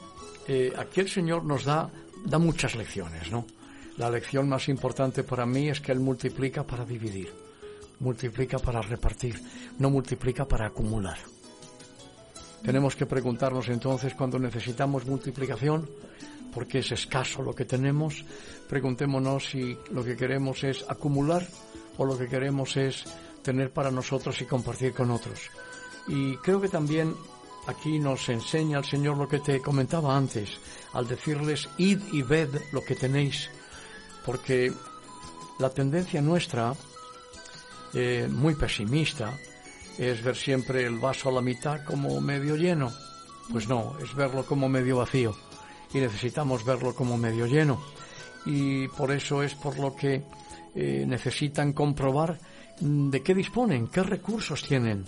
eh, 0.47 0.73
aquí 0.77 1.01
el 1.01 1.11
Señor 1.11 1.45
nos 1.45 1.65
da, 1.65 1.91
da 2.25 2.39
muchas 2.39 2.75
lecciones, 2.75 3.31
¿no? 3.31 3.47
La 3.97 4.11
lección 4.11 4.49
más 4.49 4.69
importante 4.69 5.25
para 5.25 5.45
mí 5.45 5.69
es 5.69 5.81
que 5.81 5.93
Él 5.93 6.01
multiplica 6.01 6.65
para 6.65 6.85
dividir, 6.85 7.33
multiplica 8.01 8.59
para 8.59 8.81
repartir, 8.81 9.43
no 9.79 9.91
multiplica 9.91 10.47
para 10.47 10.67
acumular. 10.67 11.19
Tenemos 12.63 12.97
que 12.97 13.07
preguntarnos 13.07 13.69
entonces 13.69 14.15
cuando 14.15 14.39
necesitamos 14.39 15.07
multiplicación, 15.07 15.89
porque 16.59 16.81
es 16.81 16.91
escaso 16.91 17.41
lo 17.41 17.55
que 17.55 17.65
tenemos, 17.65 18.25
preguntémonos 18.69 19.51
si 19.51 19.79
lo 19.93 20.03
que 20.03 20.17
queremos 20.17 20.65
es 20.65 20.85
acumular 20.89 21.47
o 21.99 22.05
lo 22.05 22.19
que 22.19 22.27
queremos 22.27 22.77
es 22.77 23.05
tener 23.45 23.71
para 23.71 23.93
nosotros 23.93 24.41
y 24.41 24.45
compartir 24.45 24.93
con 24.93 25.13
otros. 25.13 25.51
Y 26.09 26.37
creo 26.39 26.61
que 26.61 26.69
también 26.69 27.15
aquí 27.69 28.01
nos 28.01 28.29
enseña 28.29 28.79
el 28.79 28.85
Señor 28.85 29.19
lo 29.19 29.29
que 29.29 29.39
te 29.39 29.61
comentaba 29.61 30.17
antes, 30.17 30.59
al 30.95 31.07
decirles 31.07 31.69
id 31.79 32.01
y 32.11 32.23
ved 32.23 32.51
lo 32.73 32.83
que 32.83 32.97
tenéis, 32.97 33.49
porque 34.27 34.73
la 35.61 35.71
tendencia 35.71 36.21
nuestra, 36.21 36.75
eh, 37.95 38.29
muy 38.29 38.57
pesimista, 38.57 39.39
es 39.97 40.25
ver 40.25 40.35
siempre 40.35 40.85
el 40.85 40.99
vaso 40.99 41.29
a 41.29 41.33
la 41.35 41.41
mitad 41.41 41.85
como 41.85 42.21
medio 42.21 42.57
lleno. 42.57 42.93
Pues 43.53 43.69
no, 43.69 43.97
es 44.03 44.13
verlo 44.17 44.45
como 44.45 44.69
medio 44.69 44.97
vacío 44.97 45.37
y 45.93 45.99
necesitamos 45.99 46.65
verlo 46.65 46.95
como 46.95 47.17
medio 47.17 47.47
lleno. 47.47 47.81
Y 48.47 48.89
por 48.89 49.11
eso 49.11 49.43
es 49.43 49.55
por 49.55 49.79
lo 49.79 49.95
que 49.95 50.23
eh, 50.75 51.05
necesitan 51.07 51.73
comprobar 51.73 52.39
mm, 52.81 53.11
de 53.11 53.23
qué 53.23 53.35
disponen, 53.35 53.89
qué 53.89 54.03
recursos 54.03 54.63
tienen. 54.63 55.05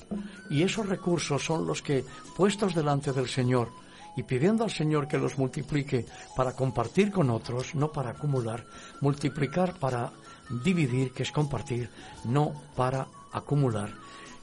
Y 0.51 0.62
esos 0.62 0.89
recursos 0.89 1.45
son 1.45 1.66
los 1.66 1.83
que, 1.83 2.05
puestos 2.37 2.74
delante 2.74 3.12
del 3.12 3.28
Señor 3.28 3.70
y 4.16 4.22
pidiendo 4.22 4.64
al 4.64 4.70
Señor 4.70 5.07
que 5.07 5.18
los 5.18 5.39
multiplique 5.39 6.07
para 6.37 6.53
compartir 6.53 7.11
con 7.11 7.31
otros, 7.31 7.74
no 7.74 7.93
para 7.93 8.11
acumular, 8.11 8.64
multiplicar 9.01 9.78
para 9.78 10.12
dividir, 10.64 11.12
que 11.12 11.22
es 11.22 11.31
compartir, 11.31 11.89
no 12.24 12.53
para 12.74 13.07
acumular. 13.33 13.95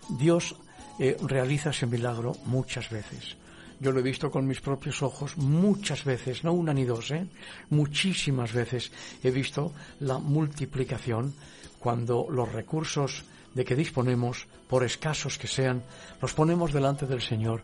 Dios 0.09 0.55
eh, 0.99 1.17
realiza 1.21 1.71
ese 1.71 1.85
milagro 1.85 2.33
muchas 2.45 2.89
veces. 2.89 3.35
Yo 3.79 3.91
lo 3.91 3.99
he 3.99 4.03
visto 4.03 4.31
con 4.31 4.47
mis 4.47 4.59
propios 4.59 5.03
ojos 5.03 5.37
muchas 5.37 6.03
veces, 6.03 6.43
no 6.43 6.53
una 6.53 6.73
ni 6.73 6.83
dos, 6.83 7.11
¿eh? 7.11 7.27
muchísimas 7.69 8.51
veces 8.51 8.91
he 9.23 9.29
visto 9.29 9.71
la 9.99 10.17
multiplicación 10.17 11.33
cuando 11.79 12.27
los 12.29 12.51
recursos 12.51 13.23
de 13.53 13.63
que 13.65 13.75
disponemos, 13.75 14.47
por 14.67 14.83
escasos 14.83 15.37
que 15.37 15.47
sean, 15.47 15.83
los 16.21 16.33
ponemos 16.33 16.73
delante 16.73 17.05
del 17.05 17.21
Señor 17.21 17.63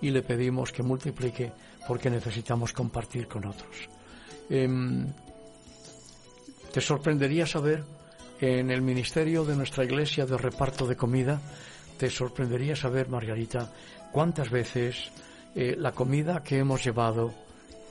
y 0.00 0.10
le 0.10 0.22
pedimos 0.22 0.72
que 0.72 0.82
multiplique 0.82 1.52
porque 1.86 2.10
necesitamos 2.10 2.72
compartir 2.72 3.26
con 3.26 3.44
otros. 3.46 3.88
Em, 4.50 5.06
te 6.72 6.80
sorprendería 6.80 7.46
saber 7.46 7.84
en 8.40 8.70
el 8.70 8.82
ministerio 8.82 9.44
de 9.44 9.56
nuestra 9.56 9.84
iglesia 9.84 10.24
de 10.24 10.38
reparto 10.38 10.86
de 10.86 10.96
comida, 10.96 11.40
te 11.98 12.10
sorprendería 12.10 12.76
saber, 12.76 13.08
Margarita, 13.08 13.72
cuántas 14.12 14.50
veces 14.50 15.10
eh, 15.54 15.76
la 15.78 15.92
comida 15.92 16.42
que 16.42 16.58
hemos 16.58 16.84
llevado, 16.84 17.32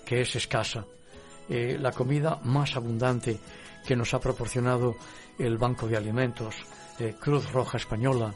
que 0.06 0.22
es 0.22 0.36
escasa, 0.36 0.86
eh, 1.50 1.78
la 1.80 1.92
comida 1.92 2.40
más 2.44 2.76
abundante 2.76 3.40
que 3.86 3.96
nos 3.96 4.14
ha 4.14 4.20
proporcionado 4.20 4.96
el 5.40 5.58
Banco 5.58 5.88
de 5.88 5.98
Alimentos, 5.98 6.56
eh, 7.00 7.16
Cruz 7.20 7.52
Roja 7.52 7.78
Española, 7.78 8.34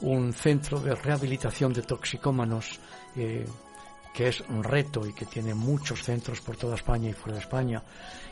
un 0.00 0.32
centro 0.32 0.80
de 0.80 0.96
rehabilitación 0.96 1.72
de 1.72 1.82
toxicómanos 1.82 2.80
que 3.14 4.26
es 4.26 4.40
un 4.48 4.64
reto 4.64 5.06
y 5.06 5.12
que 5.12 5.26
tiene 5.26 5.54
muchos 5.54 6.02
centros 6.02 6.40
por 6.40 6.56
toda 6.56 6.74
España 6.74 7.08
y 7.08 7.12
fuera 7.12 7.36
de 7.36 7.44
España 7.44 7.84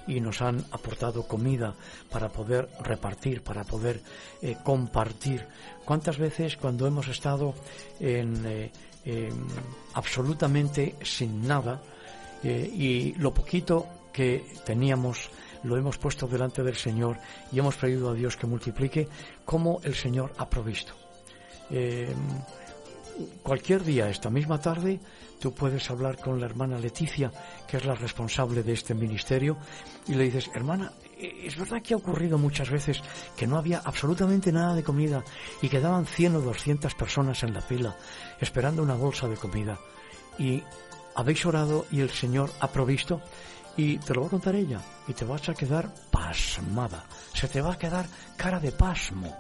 y 0.09 0.21
nos 0.21 0.43
han 0.43 0.59
aportado 0.73 1.29
comida 1.29 1.75
para 2.11 2.29
poder 2.29 2.69
repartir, 2.81 3.45
para 3.45 3.63
poder 3.63 4.03
compartir. 4.65 5.47
¿Cuántas 5.85 6.19
veces 6.19 6.57
cuando 6.57 6.89
hemos 6.89 7.07
estado 7.07 7.55
en, 8.01 8.73
absolutamente 9.95 10.97
sin 11.03 11.47
nada 11.47 11.81
eh, 12.43 12.71
y 12.73 13.15
lo 13.15 13.33
poquito 13.33 13.87
que 14.13 14.45
teníamos 14.65 15.31
lo 15.65 15.77
hemos 15.77 15.99
puesto 15.99 16.27
delante 16.27 16.63
del 16.63 16.77
Señor 16.77 17.19
y 17.51 17.59
hemos 17.59 17.77
pedido 17.77 18.11
a 18.11 18.15
Dios 18.15 18.37
que 18.37 18.47
multiplique 18.47 19.09
como 19.45 19.81
el 19.83 19.95
Señor 19.95 20.33
ha 20.39 20.49
provisto? 20.49 20.95
cualquier 23.43 23.85
día, 23.85 24.09
esta 24.09 24.31
misma 24.31 24.59
tarde, 24.59 25.01
tú 25.39 25.53
puedes 25.53 25.91
hablar 25.91 26.19
con 26.19 26.41
la 26.41 26.47
hermana 26.47 26.79
Leticia, 26.79 27.31
que 27.67 27.77
es 27.77 27.85
la 27.85 27.95
responsable 27.95 28.63
de 28.63 28.73
este 28.73 28.95
ministerio, 28.95 29.59
y 30.07 30.15
le 30.15 30.25
dices, 30.25 30.51
hermana, 30.55 30.93
es 31.19 31.57
verdad 31.57 31.83
que 31.83 31.95
ha 31.95 31.97
ocurrido 31.97 32.39
muchas 32.39 32.71
veces 32.71 33.01
que 33.37 33.47
no 33.47 33.59
había 33.59 33.81
absolutamente 33.85 34.53
nada 34.53 34.75
de 34.75 34.83
comida 34.83 35.25
y 35.63 35.69
quedaban 35.69 36.07
100 36.07 36.37
o 36.37 36.41
200 36.41 36.95
personas 36.95 37.43
en 37.43 37.55
la 37.55 37.61
pila 37.61 37.97
esperando 38.41 38.83
una 38.83 38.95
bolsa 38.95 39.29
de 39.29 39.37
comida. 39.37 39.79
Y 40.39 40.63
habéis 41.15 41.45
orado 41.47 41.87
y 41.91 42.01
el 42.01 42.11
Señor 42.11 42.51
ha 42.61 42.69
provisto 42.69 43.21
y 43.77 43.99
te 43.99 44.15
lo 44.15 44.23
va 44.23 44.27
a 44.29 44.31
contar 44.31 44.55
ella 44.55 44.81
y 45.07 45.13
te 45.13 45.25
vas 45.25 45.49
a 45.49 45.55
quedar 45.55 45.93
pasmada. 46.11 47.05
Se 47.35 47.49
te 47.49 47.61
va 47.61 47.73
a 47.73 47.79
quedar 47.79 48.07
cara 48.37 48.61
de 48.61 48.73
pasmo 48.73 49.37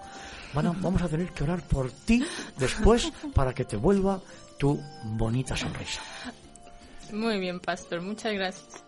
bueno, 0.54 0.74
vamos 0.80 1.02
a 1.02 1.08
tener 1.08 1.30
que 1.32 1.44
orar 1.44 1.62
por 1.62 1.90
ti 1.90 2.24
después 2.56 3.12
para 3.34 3.52
que 3.52 3.64
te 3.64 3.76
vuelva 3.76 4.20
tu 4.58 4.80
bonita 5.04 5.56
sonrisa. 5.56 6.00
Muy 7.12 7.40
bien, 7.40 7.61
pastor, 7.61 8.02
muchas 8.02 8.34
gracias. 8.34 8.84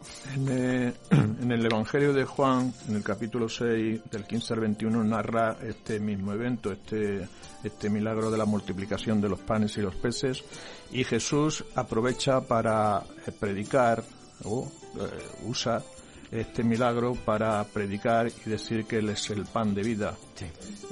Eh, 0.49 0.93
en, 1.11 1.51
el 1.53 1.65
Evangelio 1.65 2.13
de 2.13 2.25
Juan, 2.25 2.73
en 2.89 2.97
el 2.97 3.03
capítulo 3.03 3.49
6, 3.49 4.03
del 4.11 4.25
15 4.27 4.55
al 4.55 4.61
21, 4.61 5.05
narra 5.05 5.57
este 5.63 6.01
mismo 6.01 6.33
evento, 6.33 6.71
este, 6.73 7.29
este 7.65 7.89
milagro 7.89 8.31
de 8.31 8.39
la 8.39 8.45
multiplicación 8.45 9.21
de 9.21 9.29
los 9.29 9.41
panes 9.41 9.77
y 9.79 9.81
los 9.81 9.95
peces, 9.95 10.45
y 10.93 11.05
Jesús 11.05 11.65
aprovecha 11.75 12.41
para 12.43 13.03
eh, 13.27 13.33
predicar, 13.33 14.03
o 14.45 14.71
eh, 14.97 15.47
usa 15.47 15.83
este 16.31 16.63
milagro 16.63 17.15
para 17.15 17.65
predicar 17.65 18.29
y 18.29 18.51
decir 18.51 18.85
que 18.85 18.99
Él 18.99 19.09
es 19.09 19.31
el 19.31 19.45
pan 19.47 19.75
de 19.75 19.83
vida. 19.83 20.17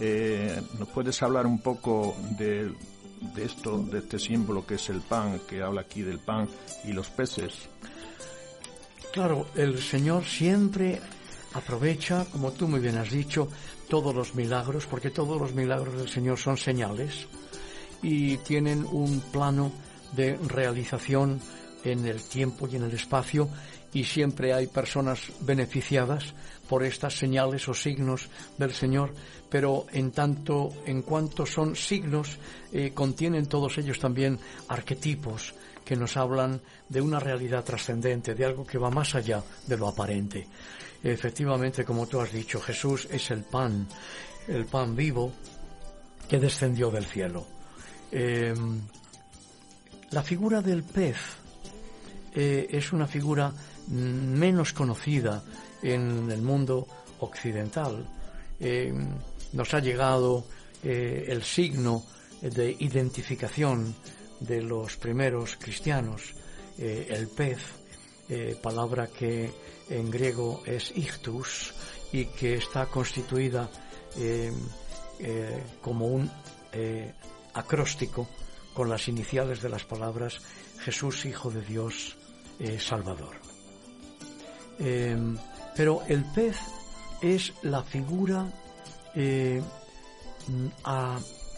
Eh, 0.00 0.60
¿Nos 0.78 0.88
puedes 0.88 1.22
hablar 1.22 1.46
un 1.46 1.60
poco 1.60 2.16
de, 2.36 2.72
de 3.20 3.44
esto, 3.44 3.78
de 3.78 3.98
este 3.98 4.18
símbolo 4.18 4.66
que 4.66 4.74
es 4.74 4.88
el 4.90 5.00
pan, 5.00 5.40
que 5.48 5.62
habla 5.62 5.82
aquí 5.82 6.02
del 6.02 6.18
pan 6.18 6.48
y 6.84 6.92
los 6.92 7.08
peces? 7.08 7.68
Claro, 9.12 9.46
el 9.54 9.82
Señor 9.82 10.24
siempre 10.24 11.00
aprovecha, 11.54 12.26
como 12.30 12.52
tú 12.52 12.68
muy 12.68 12.80
bien 12.80 12.98
has 12.98 13.10
dicho, 13.10 13.48
todos 13.88 14.14
los 14.14 14.34
milagros, 14.34 14.86
porque 14.86 15.10
todos 15.10 15.40
los 15.40 15.54
milagros 15.54 15.96
del 15.96 16.08
Señor 16.08 16.38
son 16.38 16.56
señales 16.56 17.26
y 18.02 18.36
tienen 18.38 18.86
un 18.90 19.20
plano 19.32 19.72
de 20.12 20.36
realización 20.36 21.40
en 21.84 22.06
el 22.06 22.22
tiempo 22.22 22.68
y 22.68 22.76
en 22.76 22.84
el 22.84 22.92
espacio 22.92 23.48
y 23.92 24.04
siempre 24.04 24.52
hay 24.52 24.66
personas 24.66 25.20
beneficiadas 25.40 26.34
por 26.68 26.84
estas 26.84 27.16
señales 27.16 27.66
o 27.68 27.74
signos 27.74 28.28
del 28.58 28.72
Señor, 28.72 29.14
pero 29.48 29.86
en 29.90 30.12
tanto, 30.12 30.70
en 30.84 31.02
cuanto 31.02 31.46
son 31.46 31.74
signos, 31.74 32.38
eh, 32.72 32.92
contienen 32.92 33.46
todos 33.46 33.78
ellos 33.78 33.98
también 33.98 34.38
arquetipos 34.68 35.54
que 35.84 35.96
nos 35.96 36.18
hablan 36.18 36.60
de 36.88 37.00
una 37.00 37.18
realidad 37.18 37.64
trascendente, 37.64 38.34
de 38.34 38.44
algo 38.44 38.66
que 38.66 38.76
va 38.76 38.90
más 38.90 39.14
allá 39.14 39.42
de 39.66 39.76
lo 39.78 39.88
aparente. 39.88 40.46
Efectivamente, 41.02 41.84
como 41.84 42.06
tú 42.06 42.20
has 42.20 42.30
dicho, 42.30 42.60
Jesús 42.60 43.08
es 43.10 43.30
el 43.30 43.44
pan, 43.44 43.88
el 44.46 44.66
pan 44.66 44.94
vivo 44.94 45.32
que 46.28 46.38
descendió 46.38 46.90
del 46.90 47.06
cielo. 47.06 47.46
Em, 48.12 48.82
la 50.10 50.22
figura 50.22 50.60
del 50.60 50.82
pez 50.82 51.16
eh, 52.34 52.68
es 52.70 52.92
una 52.92 53.06
figura 53.06 53.52
menos 53.88 54.74
conocida 54.74 55.42
en 55.82 56.30
el 56.30 56.42
mundo 56.42 56.86
occidental. 57.20 58.06
Eh, 58.60 58.92
nos 59.52 59.74
ha 59.74 59.80
llegado 59.80 60.44
eh, 60.82 61.26
el 61.28 61.42
signo 61.42 62.04
de 62.40 62.76
identificación 62.78 63.94
de 64.40 64.62
los 64.62 64.96
primeros 64.96 65.56
cristianos, 65.56 66.34
eh, 66.78 67.06
el 67.10 67.28
pez, 67.28 67.58
palabra 68.62 69.06
que 69.06 69.50
en 69.88 70.10
griego 70.10 70.62
es 70.66 70.92
ictus 70.94 71.72
y 72.12 72.26
que 72.26 72.56
está 72.56 72.84
constituida 72.84 73.70
como 75.80 76.08
un 76.08 76.30
acróstico 77.54 78.28
con 78.74 78.90
las 78.90 79.08
iniciales 79.08 79.62
de 79.62 79.70
las 79.70 79.84
palabras 79.84 80.42
Jesús, 80.80 81.24
Hijo 81.24 81.50
de 81.50 81.62
Dios, 81.62 82.18
Salvador. 82.78 83.36
Pero 85.78 86.02
el 86.08 86.24
pez 86.24 86.56
es 87.22 87.52
la 87.62 87.84
figura 87.84 88.50
eh, 89.14 89.62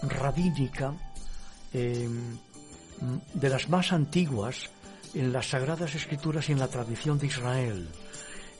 rabínica 0.03 0.93
em, 1.73 2.37
de 3.33 3.49
las 3.49 3.71
más 3.71 3.95
antiguas 3.95 4.69
en 5.15 5.33
las 5.33 5.49
Sagradas 5.49 5.95
Escrituras 5.95 6.51
y 6.51 6.53
en 6.53 6.59
la 6.59 6.69
tradición 6.69 7.19
de 7.19 7.29
Israel. 7.29 7.89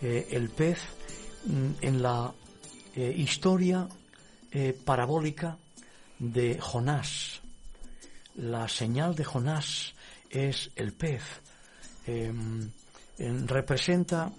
Eh, 0.01 0.29
el 0.31 0.49
pez 0.49 0.79
mm, 1.45 1.73
en 1.83 2.01
la 2.01 2.33
eh, 2.97 3.15
historia 3.15 3.87
parabólica 4.87 5.59
de 6.19 6.59
Jonás. 6.59 7.43
La 8.37 8.67
señal 8.67 9.15
de 9.15 9.25
Jonás 9.25 9.95
es 10.31 10.71
el 10.75 10.95
pez. 10.95 11.23
Em, 12.07 12.71
representa 13.47 14.33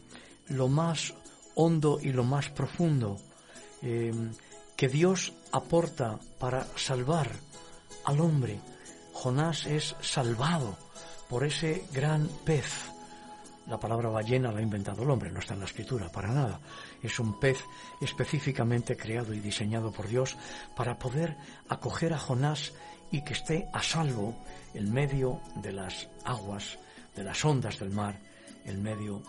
lo 0.52 0.68
más 0.68 1.14
hondo 1.56 2.00
y 2.02 2.12
lo 2.12 2.24
más 2.24 2.50
profundo 2.50 3.18
eh, 3.82 4.14
que 4.76 4.88
Dios 4.88 5.34
aporta 5.52 6.20
para 6.40 6.66
salvar 6.76 7.30
al 8.06 8.20
hombre. 8.20 8.60
Jonás 9.14 9.66
es 9.66 9.96
salvado 10.02 10.78
por 11.30 11.44
ese 11.44 11.86
gran 11.94 12.28
pez. 12.46 12.90
La 13.68 13.80
palabra 13.80 14.10
ballena 14.10 14.52
la 14.52 14.60
ha 14.60 14.64
inventado 14.64 15.04
el 15.04 15.10
hombre, 15.10 15.32
no 15.32 15.40
está 15.40 15.54
en 15.54 15.60
la 15.60 15.66
escritura, 15.66 16.10
para 16.10 16.30
nada. 16.30 16.60
Es 17.02 17.20
un 17.20 17.40
pez 17.40 17.60
específicamente 18.02 18.98
creado 18.98 19.34
y 19.34 19.40
diseñado 19.40 19.92
por 19.92 20.08
Dios 20.08 20.36
para 20.76 20.98
poder 20.98 21.38
acoger 21.70 22.14
a 22.14 22.20
Jonás 22.20 22.74
y 23.12 23.24
que 23.24 23.34
esté 23.34 23.70
a 23.72 23.84
salvo 23.84 24.36
en 24.74 24.92
medio 24.92 25.42
de 25.56 25.74
las 25.74 26.08
aguas, 26.26 26.80
de 27.16 27.24
las 27.24 27.44
ondas 27.46 27.78
del 27.80 27.92
mar, 27.92 28.20
en 28.66 28.82
medio 28.82 29.22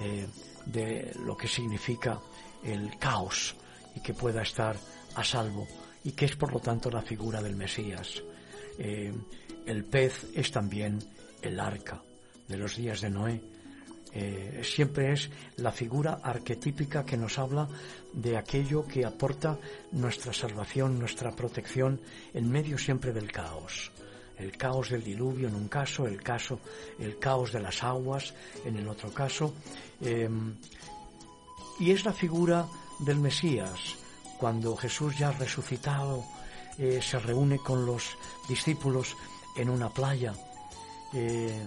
eh, 0.00 0.26
de 0.66 1.12
lo 1.24 1.36
que 1.36 1.48
significa 1.48 2.20
el 2.62 2.98
caos 2.98 3.54
y 3.94 4.00
que 4.00 4.14
pueda 4.14 4.42
estar 4.42 4.76
a 5.14 5.24
salvo 5.24 5.66
y 6.04 6.12
que 6.12 6.26
es 6.26 6.36
por 6.36 6.52
lo 6.52 6.60
tanto 6.60 6.90
la 6.90 7.02
figura 7.02 7.42
del 7.42 7.56
Mesías. 7.56 8.22
Eh, 8.78 9.12
el 9.66 9.84
pez 9.84 10.26
es 10.34 10.50
también 10.50 10.98
el 11.42 11.58
arca 11.58 12.02
de 12.46 12.56
los 12.56 12.76
días 12.76 13.00
de 13.00 13.10
Noé. 13.10 13.40
Eh, 14.12 14.62
siempre 14.64 15.12
es 15.12 15.28
la 15.56 15.72
figura 15.72 16.20
arquetípica 16.22 17.04
que 17.04 17.16
nos 17.16 17.38
habla 17.38 17.68
de 18.12 18.36
aquello 18.36 18.86
que 18.86 19.04
aporta 19.04 19.58
nuestra 19.92 20.32
salvación, 20.32 20.98
nuestra 20.98 21.32
protección 21.32 22.00
en 22.32 22.50
medio 22.50 22.78
siempre 22.78 23.12
del 23.12 23.30
caos. 23.30 23.90
El 24.38 24.56
caos 24.56 24.90
del 24.90 25.02
diluvio 25.02 25.48
en 25.48 25.54
un 25.54 25.68
caso, 25.68 26.06
el 26.06 26.22
caso, 26.22 26.60
el 26.98 27.18
caos 27.18 27.52
de 27.52 27.60
las 27.60 27.82
aguas 27.82 28.34
en 28.64 28.76
el 28.76 28.88
otro 28.88 29.12
caso. 29.12 29.54
Em, 30.00 30.54
y 31.78 31.90
es 31.90 32.04
la 32.04 32.12
figura 32.12 32.66
del 33.00 33.18
Mesías, 33.18 33.96
cuando 34.38 34.76
Jesús 34.76 35.18
ya 35.18 35.32
resucitado 35.32 36.24
eh, 36.78 37.00
se 37.02 37.18
reúne 37.18 37.58
con 37.58 37.86
los 37.86 38.16
discípulos 38.48 39.16
en 39.56 39.70
una 39.70 39.88
playa. 39.88 40.34
Eh, 41.14 41.66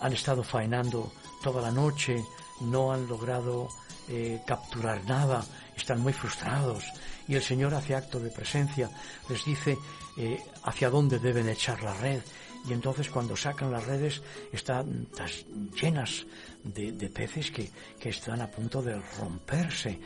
han 0.00 0.12
estado 0.12 0.42
faenando 0.42 1.12
toda 1.42 1.62
la 1.62 1.70
noche, 1.70 2.22
no 2.60 2.92
han 2.92 3.06
logrado 3.06 3.68
eh, 4.08 4.42
capturar 4.46 5.04
nada, 5.04 5.44
están 5.76 6.00
muy 6.00 6.12
frustrados 6.12 6.84
y 7.30 7.36
el 7.36 7.42
Señor 7.42 7.72
hace 7.74 7.94
acto 7.94 8.18
de 8.18 8.30
presencia, 8.30 8.90
les 9.28 9.44
dice 9.44 9.78
eh, 10.18 10.42
hacia 10.64 10.90
dónde 10.90 11.20
deben 11.20 11.48
echar 11.48 11.80
la 11.80 11.94
red 11.94 12.20
y 12.68 12.72
entonces 12.72 13.08
cuando 13.08 13.36
sacan 13.36 13.70
las 13.70 13.86
redes 13.86 14.20
están 14.52 15.06
llenas 15.80 16.26
de, 16.64 16.92
peces 17.08 17.52
que, 17.52 17.70
están 18.02 18.40
a 18.42 18.50
punto 18.50 18.82
de 18.82 19.00
romperse. 19.18 19.98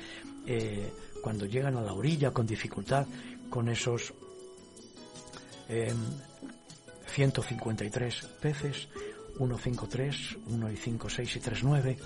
Eh, 0.46 0.92
cuando 1.22 1.46
llegan 1.46 1.76
a 1.76 1.80
la 1.80 1.94
orilla 1.94 2.30
con 2.30 2.46
dificultad, 2.46 3.06
con 3.48 3.70
esos 3.70 4.12
153 5.66 8.22
em, 8.22 8.28
peces, 8.38 8.88
153, 9.38 10.36
1 10.46 10.70
y 10.70 10.76
5, 10.76 11.08
6 11.08 11.36
y 11.36 11.40
3, 11.40 11.64
9, 11.64 11.96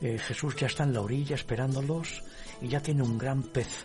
eh, 0.00 0.18
Jesús 0.18 0.56
ya 0.56 0.66
está 0.66 0.82
en 0.84 0.94
la 0.94 1.02
orilla 1.02 1.36
esperándolos 1.36 2.22
y 2.62 2.68
ya 2.68 2.80
tiene 2.80 3.02
un 3.02 3.18
gran 3.18 3.42
pez 3.42 3.84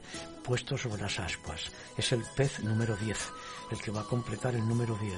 puesto 0.50 0.80
sobre 0.80 1.04
las 1.04 1.20
ascuas. 1.20 1.70
Es 1.96 2.12
el 2.12 2.24
pez 2.36 2.62
número 2.62 2.98
10, 2.98 3.18
el 3.70 3.80
que 3.80 3.92
va 3.92 4.02
a 4.02 4.06
completar 4.06 4.56
el 4.56 4.68
número 4.68 4.98
10. 4.98 5.14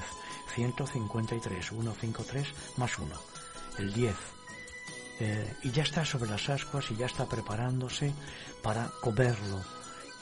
153, 0.54 1.70
153 1.70 2.48
más 2.76 2.98
1, 2.98 3.14
el 3.78 3.94
10. 3.94 4.14
Eh, 5.20 5.54
y 5.62 5.70
ya 5.70 5.84
está 5.84 6.04
sobre 6.04 6.28
las 6.28 6.50
ascuas 6.50 6.90
y 6.90 6.96
ya 6.96 7.06
está 7.06 7.26
preparándose 7.26 8.12
para 8.62 8.90
comerlo. 9.00 9.64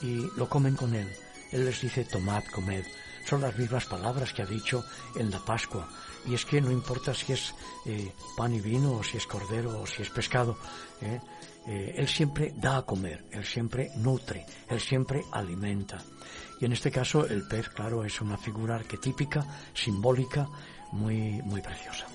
Y 0.01 0.31
lo 0.37 0.47
comen 0.47 0.77
con 0.77 0.95
él. 0.95 1.13
Él 1.51 1.65
les 1.65 1.81
dice, 1.81 2.05
tomad, 2.05 2.45
comed. 2.45 2.85
Son 3.27 3.41
las 3.41 3.57
mismas 3.57 3.85
palabras 3.87 4.31
que 4.31 4.43
ha 4.43 4.45
dicho 4.45 4.85
en 5.15 5.29
la 5.29 5.39
Pascua. 5.39 5.89
Y 6.25 6.35
es 6.35 6.45
que 6.45 6.61
no 6.61 6.71
importa 6.71 7.13
si 7.13 7.33
es 7.33 7.53
eh, 7.85 8.13
pan 8.37 8.53
y 8.53 8.61
vino, 8.61 8.93
o 8.93 9.03
si 9.03 9.17
es 9.17 9.27
cordero, 9.27 9.81
o 9.81 9.85
si 9.85 10.03
es 10.03 10.09
pescado, 10.09 10.57
¿eh? 11.01 11.19
Eh, 11.67 11.95
él 11.97 12.07
siempre 12.07 12.53
da 12.55 12.77
a 12.77 12.81
comer, 12.85 13.25
él 13.31 13.45
siempre 13.45 13.91
nutre, 13.97 14.45
él 14.67 14.79
siempre 14.79 15.23
alimenta. 15.31 15.99
Y 16.59 16.65
en 16.65 16.73
este 16.73 16.91
caso 16.91 17.25
el 17.25 17.47
pez, 17.47 17.69
claro, 17.69 18.03
es 18.03 18.19
una 18.21 18.37
figura 18.37 18.75
arquetípica, 18.75 19.45
simbólica, 19.73 20.47
muy, 20.91 21.41
muy 21.43 21.61
preciosa. 21.61 22.07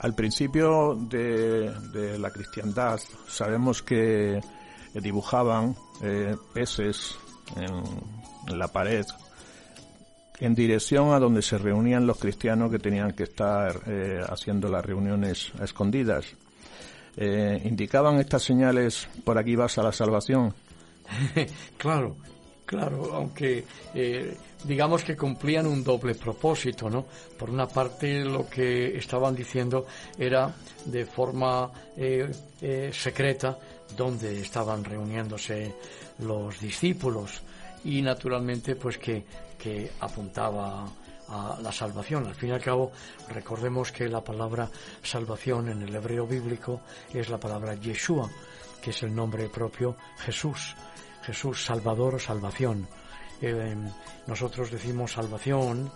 Al 0.00 0.14
principio 0.14 0.94
de, 0.94 2.18
la 2.18 2.30
cristiandad 2.30 3.00
sabemos 3.28 3.82
que 3.82 4.40
dibujaban 4.94 5.74
peces 6.52 7.16
en 7.56 8.58
la 8.58 8.68
pared 8.68 9.04
en 10.40 10.54
dirección 10.54 11.12
a 11.12 11.18
donde 11.18 11.42
se 11.42 11.58
reunían 11.58 12.06
los 12.06 12.18
cristianos 12.18 12.70
que 12.70 12.78
tenían 12.78 13.12
que 13.12 13.24
estar 13.24 13.80
eh, 13.86 14.20
haciendo 14.28 14.68
las 14.68 14.84
reuniones 14.84 15.52
escondidas. 15.60 16.26
Eh, 17.16 17.62
¿Indicaban 17.64 18.18
estas 18.18 18.42
señales 18.42 19.08
por 19.24 19.38
aquí 19.38 19.56
vas 19.56 19.78
a 19.78 19.82
la 19.82 19.92
salvación? 19.92 20.54
claro, 21.76 22.16
claro, 22.64 23.14
aunque 23.14 23.64
eh, 23.94 24.36
digamos 24.64 25.04
que 25.04 25.16
cumplían 25.16 25.66
un 25.66 25.84
doble 25.84 26.14
propósito, 26.14 26.90
¿no? 26.90 27.06
Por 27.38 27.50
una 27.50 27.68
parte 27.68 28.24
lo 28.24 28.48
que 28.48 28.96
estaban 28.96 29.34
diciendo 29.34 29.86
era 30.18 30.54
de 30.84 31.06
forma 31.06 31.70
secreta 32.92 33.58
donde 33.96 34.40
estaban 34.40 34.82
reuniéndose 34.82 35.74
los 36.20 36.58
discípulos 36.58 37.42
y 37.84 38.02
naturalmente 38.02 38.76
pues 38.76 38.98
que 38.98 39.24
que 39.64 39.90
apuntaba 40.00 40.86
a 41.28 41.58
la 41.60 41.72
salvación. 41.72 42.26
Al 42.26 42.34
fin 42.34 42.50
y 42.50 42.52
al 42.52 42.62
cabo, 42.62 42.92
recordemos 43.28 43.92
que 43.92 44.08
la 44.08 44.22
palabra 44.22 44.70
salvación 45.02 45.68
en 45.68 45.82
el 45.82 45.94
hebreo 45.94 46.26
bíblico 46.26 46.80
es 47.12 47.28
la 47.28 47.38
palabra 47.38 47.74
Yeshua, 47.74 48.30
que 48.82 48.90
es 48.90 49.02
el 49.02 49.14
nombre 49.14 49.48
propio 49.48 49.96
Jesús. 50.18 50.74
Jesús, 51.22 51.64
Salvador 51.64 52.16
o 52.16 52.18
salvación. 52.18 52.86
Eh, 53.40 53.74
nosotros 54.26 54.70
decimos 54.70 55.12
salvación 55.12 55.90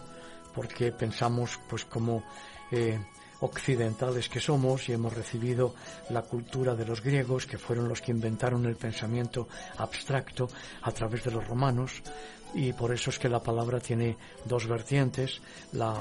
porque 0.55 0.91
pensamos 0.93 1.61
pues 1.69 1.85
como 1.85 2.25
eh, 2.73 2.99
occidentales 3.41 4.29
que 4.29 4.41
somos 4.41 4.89
y 4.89 4.93
hemos 4.93 5.15
recibido 5.15 5.75
la 6.11 6.23
cultura 6.23 6.75
de 6.75 6.85
los 6.85 7.03
griegos, 7.03 7.47
que 7.47 7.59
fueron 7.59 7.89
los 7.89 8.01
que 8.01 8.11
inventaron 8.11 8.67
el 8.67 8.77
pensamiento 8.77 9.49
abstracto 9.77 10.49
a 10.83 10.91
través 10.91 11.25
de 11.25 11.31
los 11.31 11.47
romanos, 11.47 12.03
y 12.55 12.73
por 12.73 12.93
eso 12.93 13.11
es 13.11 13.19
que 13.19 13.29
la 13.29 13.43
palabra 13.43 13.81
tiene 13.81 14.17
dos 14.45 14.67
vertientes, 14.67 15.41
la, 15.73 15.95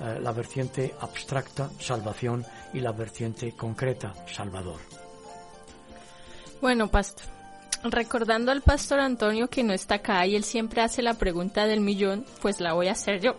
eh, 0.00 0.18
la 0.20 0.32
vertiente 0.32 0.94
abstracta, 1.00 1.70
salvación, 1.78 2.44
y 2.72 2.80
la 2.80 2.92
vertiente 2.92 3.52
concreta, 3.52 4.14
salvador. 4.26 4.80
Bueno, 6.60 6.88
pastor, 6.88 7.26
recordando 7.84 8.52
al 8.52 8.62
pastor 8.62 9.00
Antonio 9.00 9.48
que 9.48 9.62
no 9.62 9.72
está 9.72 9.96
acá 9.96 10.26
y 10.26 10.36
él 10.36 10.44
siempre 10.44 10.82
hace 10.82 11.02
la 11.02 11.14
pregunta 11.14 11.66
del 11.66 11.80
millón, 11.80 12.24
pues 12.40 12.60
la 12.60 12.72
voy 12.72 12.88
a 12.88 12.92
hacer 12.92 13.20
yo. 13.20 13.36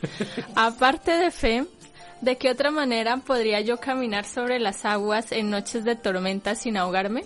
Aparte 0.54 1.12
de 1.12 1.30
fe, 1.30 1.66
¿de 2.20 2.36
qué 2.36 2.50
otra 2.50 2.70
manera 2.70 3.16
podría 3.18 3.60
yo 3.60 3.78
caminar 3.78 4.24
sobre 4.24 4.58
las 4.58 4.84
aguas 4.84 5.32
en 5.32 5.50
noches 5.50 5.84
de 5.84 5.96
tormenta 5.96 6.54
sin 6.54 6.76
ahogarme? 6.76 7.24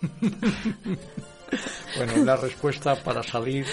Bueno, 1.96 2.24
la 2.24 2.36
respuesta 2.36 2.94
para 2.94 3.22
salir, 3.22 3.66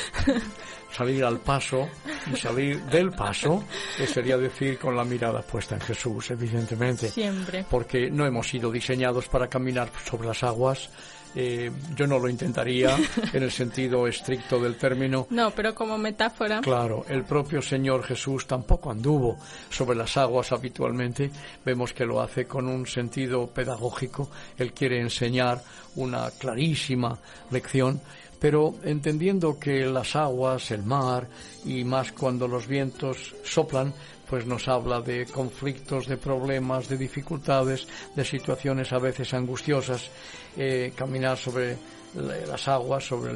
salir 0.92 1.24
al 1.24 1.40
paso 1.40 1.88
y 2.32 2.36
salir 2.36 2.82
del 2.86 3.12
paso, 3.12 3.64
que 3.96 4.08
sería 4.08 4.38
decir 4.38 4.80
con 4.80 4.96
la 4.96 5.04
mirada 5.04 5.42
puesta 5.42 5.76
en 5.76 5.82
Jesús, 5.82 6.32
evidentemente. 6.32 7.10
Siempre. 7.10 7.66
Porque 7.70 8.10
no 8.10 8.26
hemos 8.26 8.48
sido 8.50 8.72
diseñados 8.72 9.28
para 9.28 9.48
caminar 9.48 9.92
sobre 10.04 10.28
las 10.28 10.44
aguas, 10.44 10.90
eh, 11.36 11.72
yo 11.96 12.08
no 12.08 12.20
lo 12.20 12.30
intentaría 12.30 12.98
en 13.34 13.44
el 13.44 13.52
sentido 13.52 14.08
estricto 14.08 14.60
del 14.60 14.76
término. 14.76 15.28
No, 15.30 15.52
pero 15.52 15.74
como 15.76 15.98
metáfora. 15.98 16.62
Claro, 16.62 17.06
el 17.08 17.24
propio 17.24 17.62
Señor 17.62 18.04
Jesús 18.04 18.48
tampoco 18.48 18.92
anduvo 18.92 19.38
sobre 19.70 19.98
las 19.98 20.18
aguas 20.18 20.52
habitualmente. 20.52 21.32
Vemos 21.66 21.94
que 21.94 22.06
lo 22.06 22.22
hace 22.22 22.46
con 22.46 22.68
un 22.68 22.86
sentido 22.88 23.48
pedagógico. 23.48 24.30
Él 24.58 24.74
quiere 24.74 25.00
enseñar 25.00 25.62
una 25.96 26.30
clarísima 26.32 27.18
lección 27.52 28.02
pero 28.40 28.76
entendiendo 28.84 29.58
que 29.60 29.86
las 29.86 30.16
aguas, 30.16 30.72
el 30.72 30.84
mar 30.84 31.28
y 31.66 31.84
más 31.84 32.12
cuando 32.12 32.48
los 32.48 32.68
vientos 32.68 33.36
soplan, 33.44 33.94
pues 34.30 34.46
nos 34.46 34.68
habla 34.68 35.02
de 35.02 35.26
conflictos, 35.26 36.08
de 36.08 36.18
problemas, 36.18 36.90
de 36.90 36.98
dificultades, 36.98 37.88
de 38.16 38.26
situaciones 38.26 38.92
a 38.92 39.00
veces 39.00 39.34
angustiosas, 39.34 40.10
eh, 40.58 40.92
caminar 40.96 41.38
sobre 41.38 41.78
las 42.16 42.68
aguas, 42.68 43.06
sobre 43.06 43.32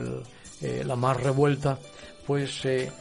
eh, 0.62 0.84
la 0.86 0.96
mar 0.96 1.22
revuelta, 1.22 1.78
pues 2.26 2.66
eh, 2.66 2.92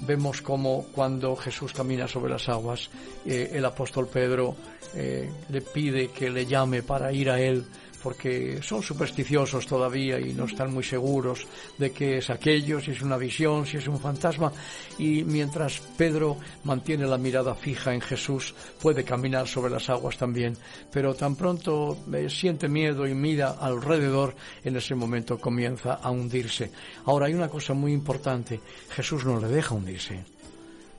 vemos 0.00 0.40
como 0.42 0.86
cuando 0.92 1.34
Jesús 1.36 1.72
camina 1.72 2.06
sobre 2.06 2.32
las 2.32 2.48
aguas, 2.48 2.90
el 3.26 3.64
apóstol 3.64 4.06
Pedro 4.06 4.54
le 4.94 5.60
pide 5.60 6.08
que 6.08 6.30
le 6.30 6.46
llame 6.46 6.82
para 6.82 7.12
ir 7.12 7.30
a 7.30 7.40
él 7.40 7.66
porque 8.02 8.60
son 8.62 8.82
supersticiosos 8.82 9.66
todavía 9.66 10.18
y 10.18 10.32
no 10.32 10.44
están 10.44 10.72
muy 10.72 10.84
seguros 10.84 11.46
de 11.78 11.90
qué 11.90 12.18
es 12.18 12.30
aquello, 12.30 12.80
si 12.80 12.92
es 12.92 13.02
una 13.02 13.16
visión, 13.16 13.66
si 13.66 13.76
es 13.76 13.88
un 13.88 13.98
fantasma. 13.98 14.52
Y 14.98 15.24
mientras 15.24 15.80
Pedro 15.96 16.36
mantiene 16.64 17.06
la 17.06 17.18
mirada 17.18 17.54
fija 17.54 17.94
en 17.94 18.00
Jesús, 18.00 18.54
puede 18.80 19.04
caminar 19.04 19.48
sobre 19.48 19.70
las 19.70 19.88
aguas 19.90 20.16
también, 20.16 20.56
pero 20.92 21.14
tan 21.14 21.36
pronto 21.36 21.98
eh, 22.12 22.28
siente 22.30 22.68
miedo 22.68 23.06
y 23.06 23.14
mira 23.14 23.56
alrededor, 23.60 24.34
en 24.64 24.76
ese 24.76 24.94
momento 24.94 25.38
comienza 25.38 25.94
a 25.94 26.10
hundirse. 26.10 26.70
Ahora 27.04 27.26
hay 27.26 27.34
una 27.34 27.48
cosa 27.48 27.74
muy 27.74 27.92
importante, 27.92 28.60
Jesús 28.90 29.24
no 29.24 29.40
le 29.40 29.48
deja 29.48 29.74
hundirse. 29.74 30.24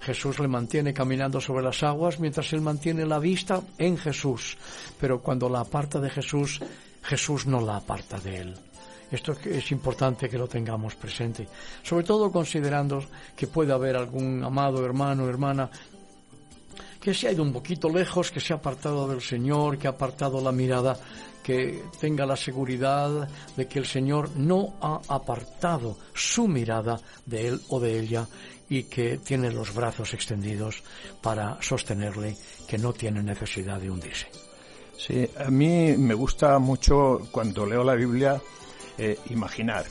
Jesús 0.01 0.39
le 0.39 0.47
mantiene 0.47 0.93
caminando 0.93 1.41
sobre 1.41 1.63
las 1.63 1.83
aguas 1.83 2.19
mientras 2.19 2.53
él 2.53 2.61
mantiene 2.61 3.05
la 3.05 3.19
vista 3.19 3.61
en 3.77 3.97
Jesús. 3.97 4.57
Pero 4.99 5.21
cuando 5.21 5.49
la 5.49 5.59
aparta 5.59 5.99
de 5.99 6.09
Jesús, 6.09 6.61
Jesús 7.03 7.45
no 7.45 7.61
la 7.61 7.77
aparta 7.77 8.19
de 8.19 8.37
él. 8.37 8.55
Esto 9.11 9.35
es 9.45 9.71
importante 9.71 10.29
que 10.29 10.37
lo 10.37 10.47
tengamos 10.47 10.95
presente, 10.95 11.47
sobre 11.81 12.05
todo 12.05 12.31
considerando 12.31 13.03
que 13.35 13.47
puede 13.47 13.73
haber 13.73 13.95
algún 13.95 14.43
amado 14.43 14.85
hermano 14.85 15.23
o 15.23 15.29
hermana 15.29 15.69
que 16.99 17.13
se 17.13 17.27
ha 17.27 17.31
ido 17.31 17.43
un 17.43 17.53
poquito 17.53 17.89
lejos, 17.89 18.31
que 18.31 18.39
se 18.39 18.53
ha 18.53 18.57
apartado 18.57 19.07
del 19.07 19.21
Señor, 19.21 19.77
que 19.77 19.87
ha 19.87 19.91
apartado 19.91 20.41
la 20.41 20.51
mirada, 20.51 20.99
que 21.41 21.81
tenga 21.99 22.25
la 22.25 22.35
seguridad 22.35 23.27
de 23.55 23.67
que 23.67 23.79
el 23.79 23.85
Señor 23.85 24.29
no 24.35 24.75
ha 24.81 25.01
apartado 25.07 25.97
su 26.13 26.47
mirada 26.47 26.99
de 27.25 27.47
él 27.47 27.61
o 27.69 27.79
de 27.79 27.99
ella 27.99 28.27
y 28.69 28.83
que 28.83 29.17
tiene 29.17 29.51
los 29.51 29.73
brazos 29.73 30.13
extendidos 30.13 30.83
para 31.21 31.57
sostenerle, 31.61 32.37
que 32.67 32.77
no 32.77 32.93
tiene 32.93 33.23
necesidad 33.23 33.79
de 33.79 33.89
hundirse. 33.89 34.27
Sí, 34.99 35.29
a 35.39 35.49
mí 35.49 35.95
me 35.97 36.13
gusta 36.13 36.59
mucho 36.59 37.21
cuando 37.31 37.65
leo 37.65 37.85
la 37.85 37.95
Biblia 37.95 38.41
eh, 38.97 39.17
imaginar 39.29 39.85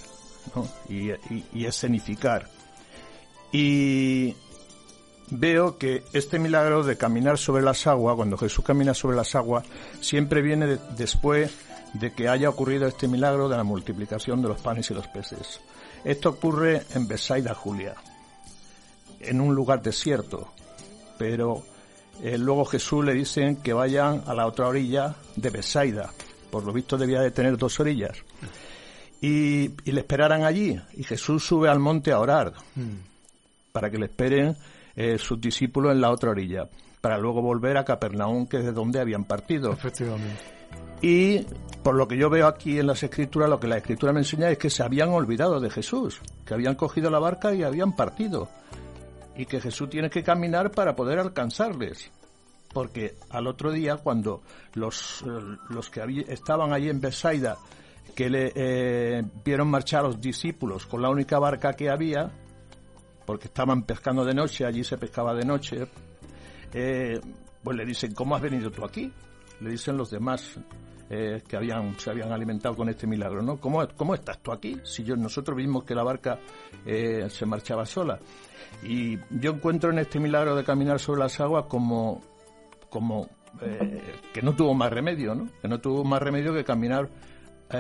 y, 0.87 1.11
y 1.55 1.65
escenificar. 1.65 2.47
Y 3.51 4.37
veo 5.31 5.79
que 5.79 6.05
este 6.13 6.39
milagro 6.39 6.85
de 6.85 6.99
caminar 6.99 7.39
sobre 7.39 7.63
las 7.63 7.87
aguas, 7.87 8.17
cuando 8.17 8.37
Jesús 8.37 8.63
camina 8.63 8.93
sobre 8.93 9.17
las 9.17 9.35
aguas, 9.35 9.65
siempre 10.03 10.43
viene 10.43 10.79
después 10.95 11.53
de 11.95 12.13
que 12.13 12.29
haya 12.29 12.51
ocurrido 12.51 12.87
este 12.87 13.09
milagro 13.09 13.49
de 13.49 13.57
la 13.57 13.65
multiplicación 13.65 14.43
de 14.43 14.49
los 14.49 14.61
panes 14.61 14.91
y 14.91 14.95
los 14.95 15.09
peces. 15.09 15.63
Esto 16.05 16.29
ocurre 16.29 16.83
en 16.95 17.09
Besaida, 17.09 17.55
Julia, 17.55 17.95
en 19.21 19.41
un 19.41 19.55
lugar 19.55 19.81
desierto, 19.81 20.53
pero 21.17 21.63
eh, 22.23 22.37
luego 22.39 22.65
Jesús 22.65 23.05
le 23.05 23.15
dicen 23.15 23.57
que 23.57 23.73
vayan 23.73 24.23
a 24.27 24.35
la 24.35 24.47
otra 24.47 24.69
orilla 24.69 25.15
de 25.37 25.51
Besaida. 25.51 26.11
Por 26.51 26.65
lo 26.65 26.73
visto 26.73 26.97
debía 26.97 27.21
de 27.21 27.31
tener 27.31 27.57
dos 27.57 27.79
orillas. 27.81 28.17
Y, 29.21 29.69
le 29.91 30.01
esperaran 30.01 30.45
allí. 30.45 30.81
Y 30.95 31.05
Jesús 31.05 31.45
sube 31.45 31.69
al 31.69 31.79
monte 31.79 32.13
a 32.13 32.21
orar 32.21 32.53
mm. 32.75 33.73
para 33.73 33.91
que 33.91 33.99
le 33.99 34.07
esperen 34.07 34.57
eh, 34.97 35.19
sus 35.19 35.41
discípulos 35.41 35.93
en 35.93 36.01
la 36.01 36.11
otra 36.11 36.31
orilla, 36.31 36.69
para 37.01 37.19
luego 37.19 37.43
volver 37.43 37.77
a 37.77 37.85
Capernaum, 37.85 38.47
que 38.47 38.59
es 38.59 38.65
de 38.65 38.73
donde 38.73 39.01
habían 39.01 39.25
partido. 39.25 39.73
Efectivamente. 39.73 40.59
Y 41.01 41.47
por 41.83 41.95
lo 41.95 42.09
que 42.09 42.17
yo 42.17 42.29
veo 42.29 42.47
aquí 42.47 42.79
en 42.79 42.89
las 42.89 43.03
escrituras, 43.03 43.49
lo 43.49 43.61
que 43.61 43.69
la 43.69 43.79
escritura 43.79 44.13
me 44.13 44.21
enseña 44.21 44.51
es 44.51 44.59
que 44.59 44.71
se 44.71 44.83
habían 44.83 45.11
olvidado 45.11 45.61
de 45.61 45.71
Jesús, 45.71 46.21
que 46.45 46.55
habían 46.55 46.75
cogido 46.75 47.11
la 47.11 47.21
barca 47.21 47.55
y 47.55 47.63
habían 47.63 47.95
partido. 47.95 48.49
Y 49.39 49.47
que 49.47 49.61
Jesús 49.61 49.89
tiene 49.89 50.11
que 50.11 50.23
caminar 50.23 50.71
para 50.71 50.95
poder 50.95 51.19
alcanzarles. 51.19 52.11
Porque 52.73 53.15
al 53.31 53.47
otro 53.47 53.73
día, 53.73 53.97
cuando 53.97 54.43
los, 54.75 55.23
eh, 55.23 55.57
los 55.71 55.89
que 55.89 56.03
estaban 56.29 56.75
allí 56.75 56.91
en 56.91 57.01
Besaida, 57.01 57.57
que 58.15 58.29
le 58.29 58.53
eh, 58.55 59.23
vieron 59.45 59.69
marchar 59.69 60.01
a 60.01 60.09
los 60.09 60.21
discípulos 60.21 60.87
con 60.87 61.01
la 61.01 61.09
única 61.09 61.39
barca 61.39 61.73
que 61.73 61.89
había, 61.89 62.31
porque 63.25 63.47
estaban 63.47 63.85
pescando 63.85 64.25
de 64.25 64.35
noche, 64.35 64.67
allí 64.67 64.83
se 64.83 64.99
pescaba 64.99 65.35
de 65.35 65.45
noche, 65.45 65.87
eh, 66.73 67.21
pues 67.63 67.77
le 67.77 67.85
dicen, 67.85 68.15
¿cómo 68.15 68.35
has 68.35 68.43
venido 68.43 68.71
tú 68.71 68.85
aquí? 68.85 69.13
Le 69.61 69.71
dicen 69.71 69.97
los 69.97 70.11
demás 70.11 70.59
eh, 71.11 71.43
que 71.47 71.57
habían, 71.57 71.99
se 71.99 72.11
habían 72.11 72.33
alimentado 72.33 72.77
con 72.77 72.89
este 72.89 73.07
milagro, 73.07 73.43
¿no? 73.43 73.57
¿Cómo, 73.57 73.87
cómo 73.97 74.15
estás 74.15 74.39
tú 74.43 74.53
aquí? 74.53 74.79
Si 74.85 75.05
yo, 75.05 75.17
nosotros 75.17 75.57
vimos 75.57 75.85
que 75.85 75.95
la 75.95 76.03
barca 76.03 76.39
eh, 76.85 77.27
se 77.31 77.47
marchaba 77.47 77.87
sola. 77.87 78.19
Y 78.83 79.19
yo 79.31 79.53
encuentro 79.53 79.91
en 79.91 79.99
este 79.99 80.21
milagro 80.21 80.55
de 80.55 80.65
caminar 80.65 81.01
sobre 81.01 81.21
las 81.21 81.41
aguas 81.41 81.65
como, 81.69 82.23
como 82.91 83.29
que 84.33 84.43
no 84.43 84.55
tuvo 84.55 84.75
más 84.75 84.91
remedio, 84.93 85.35
¿no? 85.35 85.49
Que 85.61 85.69
no 85.69 85.81
tuvo 85.81 86.05
más 86.05 86.23
remedio 86.23 86.55
que 86.55 86.65
caminar 86.65 87.09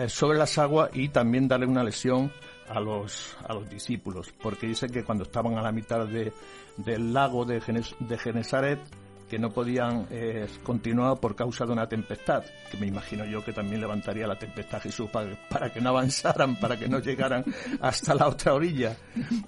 sobre 0.08 0.36
las 0.36 0.58
aguas 0.58 0.90
y 0.92 1.08
también 1.08 1.48
darle 1.48 1.66
una 1.66 1.82
lesión 1.82 2.30
a 2.68 2.80
los, 2.80 3.36
a 3.46 3.54
los 3.54 3.68
discípulos, 3.68 4.32
porque 4.42 4.66
dicen 4.66 4.90
que 4.90 5.04
cuando 5.04 5.24
estaban 5.24 5.56
a 5.56 5.62
la 5.62 5.72
mitad 5.72 6.06
de, 6.06 6.32
del 6.76 7.12
lago 7.12 7.44
de, 7.44 7.60
de 7.98 8.18
Genesaret, 8.18 8.80
que 9.28 9.38
no 9.38 9.50
podían 9.50 10.06
eh, 10.10 10.46
continuar 10.62 11.18
por 11.20 11.36
causa 11.36 11.66
de 11.66 11.72
una 11.72 11.88
tempestad, 11.88 12.42
que 12.70 12.76
me 12.78 12.86
imagino 12.86 13.24
yo 13.24 13.44
que 13.44 13.52
también 13.52 13.80
levantaría 13.80 14.26
la 14.26 14.38
tempestad 14.38 14.80
Jesús 14.80 15.08
para, 15.48 15.72
que 15.72 15.80
no 15.80 15.90
avanzaran, 15.90 16.56
para 16.56 16.76
que 16.76 16.88
no 16.88 16.98
llegaran 16.98 17.44
hasta 17.80 18.14
la 18.14 18.28
otra 18.28 18.54
orilla. 18.54 18.96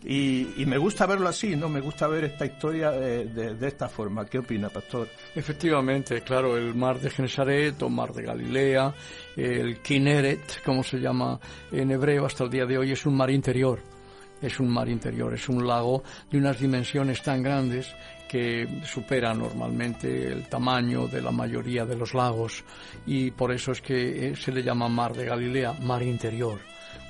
Y, 0.05 0.65
me 0.71 0.79
gusta 0.79 1.05
verlo 1.07 1.29
así, 1.29 1.57
¿no? 1.57 1.69
Me 1.69 1.81
gusta 1.81 2.07
ver 2.07 2.25
esta 2.25 2.47
historia 2.47 2.93
eh, 2.95 3.25
de, 3.25 3.55
de, 3.55 3.69
esta 3.69 3.89
forma. 3.89 4.25
¿Qué 4.25 4.39
opina, 4.39 4.69
pastor? 4.69 5.09
Efectivamente, 5.35 6.21
claro, 6.23 6.57
el 6.57 6.75
mar 6.75 7.01
de 7.01 7.11
Genesaret 7.11 7.83
o 7.83 7.89
mar 7.89 8.13
de 8.13 8.23
Galilea, 8.23 8.95
el 9.37 9.81
Kineret, 9.81 10.63
como 10.65 10.85
se 10.85 10.99
llama 10.99 11.41
en 11.73 11.91
hebreo 11.91 12.27
hasta 12.27 12.45
el 12.45 12.51
día 12.51 12.67
de 12.67 12.79
hoy, 12.79 12.93
es 12.93 13.05
un 13.05 13.17
mar 13.17 13.31
interior 13.31 13.81
es 14.43 14.59
un 14.59 14.69
mar 14.69 14.89
interior, 14.89 15.35
es 15.35 15.49
un 15.49 15.67
lago 15.67 16.03
de 16.31 16.39
unas 16.39 16.59
dimensiones 16.59 17.23
tan 17.23 17.43
grandes 17.43 17.95
que 18.31 18.65
supera 18.85 19.35
normalmente 19.35 20.29
el 20.29 20.45
tamaño 20.47 21.09
de 21.09 21.21
la 21.21 21.33
mayoría 21.33 21.85
de 21.85 21.97
los 21.97 22.15
lagos 22.15 22.63
y 23.05 23.33
por 23.33 23.51
eso 23.51 23.73
es 23.73 23.81
que 23.81 24.29
eh, 24.29 24.37
se 24.37 24.53
le 24.53 24.63
llama 24.63 24.89
mar 24.89 25.17
de 25.17 25.25
Galilea, 25.25 25.73
mar 25.83 26.01
interior, 26.01 26.61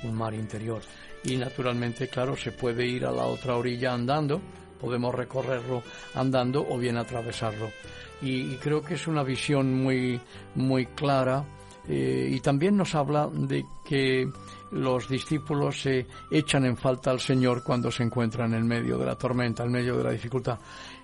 un 0.01 0.15
mar 0.15 0.33
interior. 0.33 0.81
Y 1.23 1.37
naturalmente, 1.37 2.07
claro, 2.07 2.35
se 2.35 2.51
puede 2.51 2.87
ir 2.87 3.05
a 3.05 3.11
la 3.11 3.25
otra 3.25 3.55
orilla 3.55 3.93
andando, 3.93 4.41
podemos 4.79 5.13
recorrerlo 5.13 5.83
andando 6.15 6.65
o 6.67 6.79
bien 6.79 6.97
atravesarlo. 6.97 7.69
Y, 8.23 8.55
creo 8.55 8.81
que 8.81 8.95
es 8.95 9.05
una 9.05 9.21
visión 9.21 9.75
muy, 9.75 10.19
muy 10.55 10.87
clara 10.87 11.45
eh, 11.87 12.31
y 12.31 12.39
también 12.39 12.75
nos 12.77 12.95
habla 12.95 13.29
de 13.31 13.63
que 13.85 14.27
los 14.71 15.07
discípulos 15.07 15.81
se 15.81 16.05
echan 16.29 16.65
en 16.65 16.77
falta 16.77 17.11
al 17.11 17.19
Señor 17.19 17.63
cuando 17.63 17.91
se 17.91 18.03
encuentran 18.03 18.53
en 18.53 18.65
medio 18.65 18.97
de 18.97 19.05
la 19.05 19.15
tormenta, 19.15 19.63
en 19.63 19.71
medio 19.71 19.97
de 19.97 20.03
la 20.03 20.11
dificultad. 20.11 20.59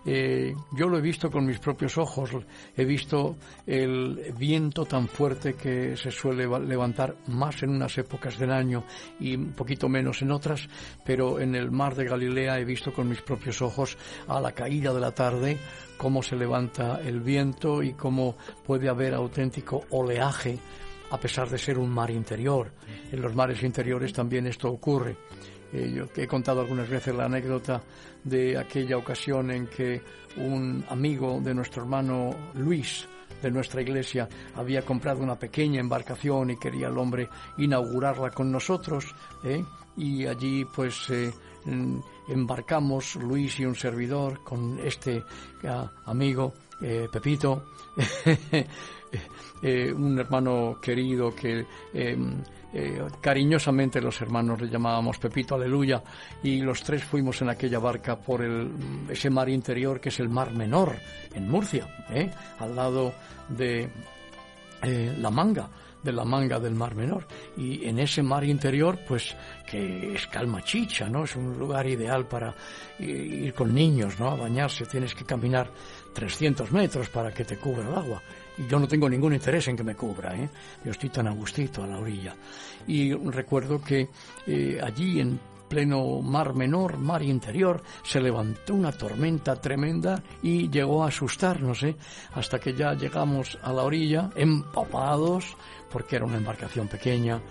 Eh, 0.06 0.56
yo 0.72 0.88
lo 0.88 0.98
he 0.98 1.02
visto 1.02 1.30
con 1.30 1.46
mis 1.46 1.60
propios 1.60 1.98
ojos, 1.98 2.32
he 2.76 2.86
visto 2.86 3.36
el 3.66 4.34
viento 4.38 4.86
tan 4.86 5.10
fuerte 5.10 5.56
que 5.56 5.98
se 5.98 6.12
suele 6.12 6.48
levantar 6.60 7.16
más 7.28 7.62
en 7.64 7.72
unas 7.72 7.98
épocas 7.98 8.38
del 8.40 8.52
año 8.52 8.86
y 9.20 9.36
un 9.36 9.52
poquito 9.52 9.90
menos 9.90 10.22
en 10.22 10.32
otras, 10.32 10.70
pero 11.06 11.42
en 11.42 11.56
el 11.56 11.72
mar 11.72 11.96
de 11.96 12.06
Galilea 12.06 12.58
he 12.58 12.64
visto 12.64 12.94
con 12.94 13.10
mis 13.10 13.22
propios 13.22 13.62
ojos 13.62 13.98
a 14.30 14.40
la 14.40 14.54
caída 14.54 14.94
de 14.94 15.02
la 15.02 15.12
tarde 15.12 15.58
cómo 15.98 16.24
se 16.24 16.36
levanta 16.36 17.02
el 17.02 17.20
viento 17.20 17.84
y 17.84 17.94
cómo 17.94 18.38
puede 18.66 18.88
haber 18.88 19.14
auténtico 19.14 19.84
oleaje 19.90 20.60
a 21.10 21.18
pesar 21.20 21.50
de 21.50 21.58
ser 21.58 21.78
un 21.78 21.90
mar 21.90 22.12
interior. 22.12 22.72
En 23.12 23.22
los 23.22 23.36
mares 23.36 23.64
interiores 23.64 24.14
también 24.14 24.48
esto 24.48 24.70
ocurre. 24.70 25.16
Eh, 25.74 25.92
yo 25.94 26.06
he 26.16 26.28
contado 26.28 26.62
algunas 26.62 26.90
veces 26.90 27.14
la 27.16 27.26
anécdota 27.26 27.82
de 28.24 28.58
aquella 28.58 28.98
ocasión 28.98 29.52
en 29.52 29.68
que 29.68 30.02
un 30.38 30.84
amigo 30.90 31.40
de 31.42 31.54
nuestro 31.54 31.84
hermano 31.84 32.32
Luis, 32.56 33.08
de 33.42 33.52
nuestra 33.52 33.82
iglesia, 33.82 34.28
había 34.56 34.84
comprado 34.84 35.22
una 35.22 35.38
pequeña 35.38 35.80
embarcación 35.80 36.52
y 36.52 36.58
quería 36.58 36.88
el 36.88 36.98
hombre 36.98 37.28
inaugurarla 37.58 38.32
con 38.32 38.52
nosotros. 38.52 39.14
¿eh? 39.44 39.64
Y 39.98 40.26
allí 40.26 40.66
pues 40.66 41.10
eh, 41.10 41.32
embarcamos 42.28 43.16
Luis 43.16 43.60
y 43.60 43.66
un 43.66 43.76
servidor 43.76 44.44
con 44.44 44.80
este 44.80 45.24
ah, 45.66 45.92
amigo 46.06 46.54
Pepito 47.12 47.64
Eh, 49.62 49.92
un 49.92 50.20
hermano 50.20 50.78
querido 50.82 51.34
que 51.34 51.66
em, 51.94 52.42
eh, 52.74 53.02
cariñosamente 53.20 54.00
los 54.00 54.22
hermanos 54.22 54.62
le 54.62 54.70
llamábamos 54.70 55.18
Pepito 55.18 55.56
Aleluya 55.56 56.04
y 56.44 56.62
los 56.62 56.84
tres 56.84 57.04
fuimos 57.04 57.42
en 57.42 57.50
aquella 57.50 57.80
barca 57.80 58.18
por 58.18 58.46
ese 59.10 59.30
mar 59.30 59.50
interior 59.50 60.00
que 60.00 60.10
es 60.10 60.20
el 60.20 60.30
Mar 60.30 60.54
Menor 60.54 60.96
en 61.34 61.50
Murcia, 61.50 61.88
¿eh? 62.10 62.30
al 62.60 62.76
lado 62.76 63.14
de 63.50 63.90
la 65.18 65.32
manga 65.32 65.70
de 66.04 66.14
la 66.14 66.24
manga 66.24 66.60
del 66.60 66.74
Mar 66.74 66.96
Menor. 66.96 67.28
Y 67.58 67.86
en 67.86 68.00
ese 68.00 68.24
mar 68.24 68.44
interior, 68.44 69.00
pues 69.08 69.36
que 69.70 70.14
es 70.14 70.28
calma 70.28 70.64
chicha, 70.64 71.10
¿no? 71.10 71.26
Es 71.26 71.36
un 71.36 71.58
lugar 71.58 71.86
ideal 71.88 72.26
para 72.26 72.56
ir 73.00 73.54
con 73.54 73.74
niños, 73.74 74.18
¿no? 74.20 74.32
A 74.32 74.36
bañarse. 74.36 74.86
Tienes 74.86 75.14
que 75.14 75.26
caminar 75.26 75.70
300 76.14 76.72
metros 76.72 77.10
para 77.10 77.34
que 77.34 77.44
te 77.44 77.58
cubra 77.58 77.88
el 77.88 77.94
agua 77.94 78.22
yo 78.70 78.80
no 78.80 78.88
tengo 78.88 79.10
ningún 79.10 79.34
interés 79.34 79.68
en 79.68 79.78
que 79.78 79.84
me 79.84 79.96
cubra, 79.96 80.36
¿eh? 80.36 80.50
yo 80.84 80.92
estoy 80.92 81.10
tan 81.10 81.28
a 81.28 81.32
gustito 81.32 81.84
a 81.84 81.88
la 81.88 82.00
orilla. 82.00 82.36
Y 82.88 83.14
recuerdo 83.14 83.82
que 83.82 84.10
eh, 84.46 84.80
allí 84.82 85.20
en 85.20 85.40
pleno 85.68 86.22
mar 86.22 86.54
menor, 86.54 86.98
mar 86.98 87.22
interior, 87.22 87.84
se 88.04 88.22
levantó 88.22 88.74
una 88.74 88.92
tormenta 88.92 89.56
tremenda 89.56 90.22
y 90.42 90.70
llegó 90.70 91.04
a 91.04 91.10
asustarnos, 91.10 91.84
¿eh? 91.84 91.96
hasta 92.34 92.60
que 92.60 92.74
ya 92.74 92.94
llegamos 92.94 93.58
a 93.62 93.74
la 93.74 93.84
orilla, 93.84 94.30
empapados, 94.36 95.56
porque 95.92 96.16
era 96.16 96.26
una 96.26 96.38
embarcación 96.38 96.88
pequeña, 96.88 97.42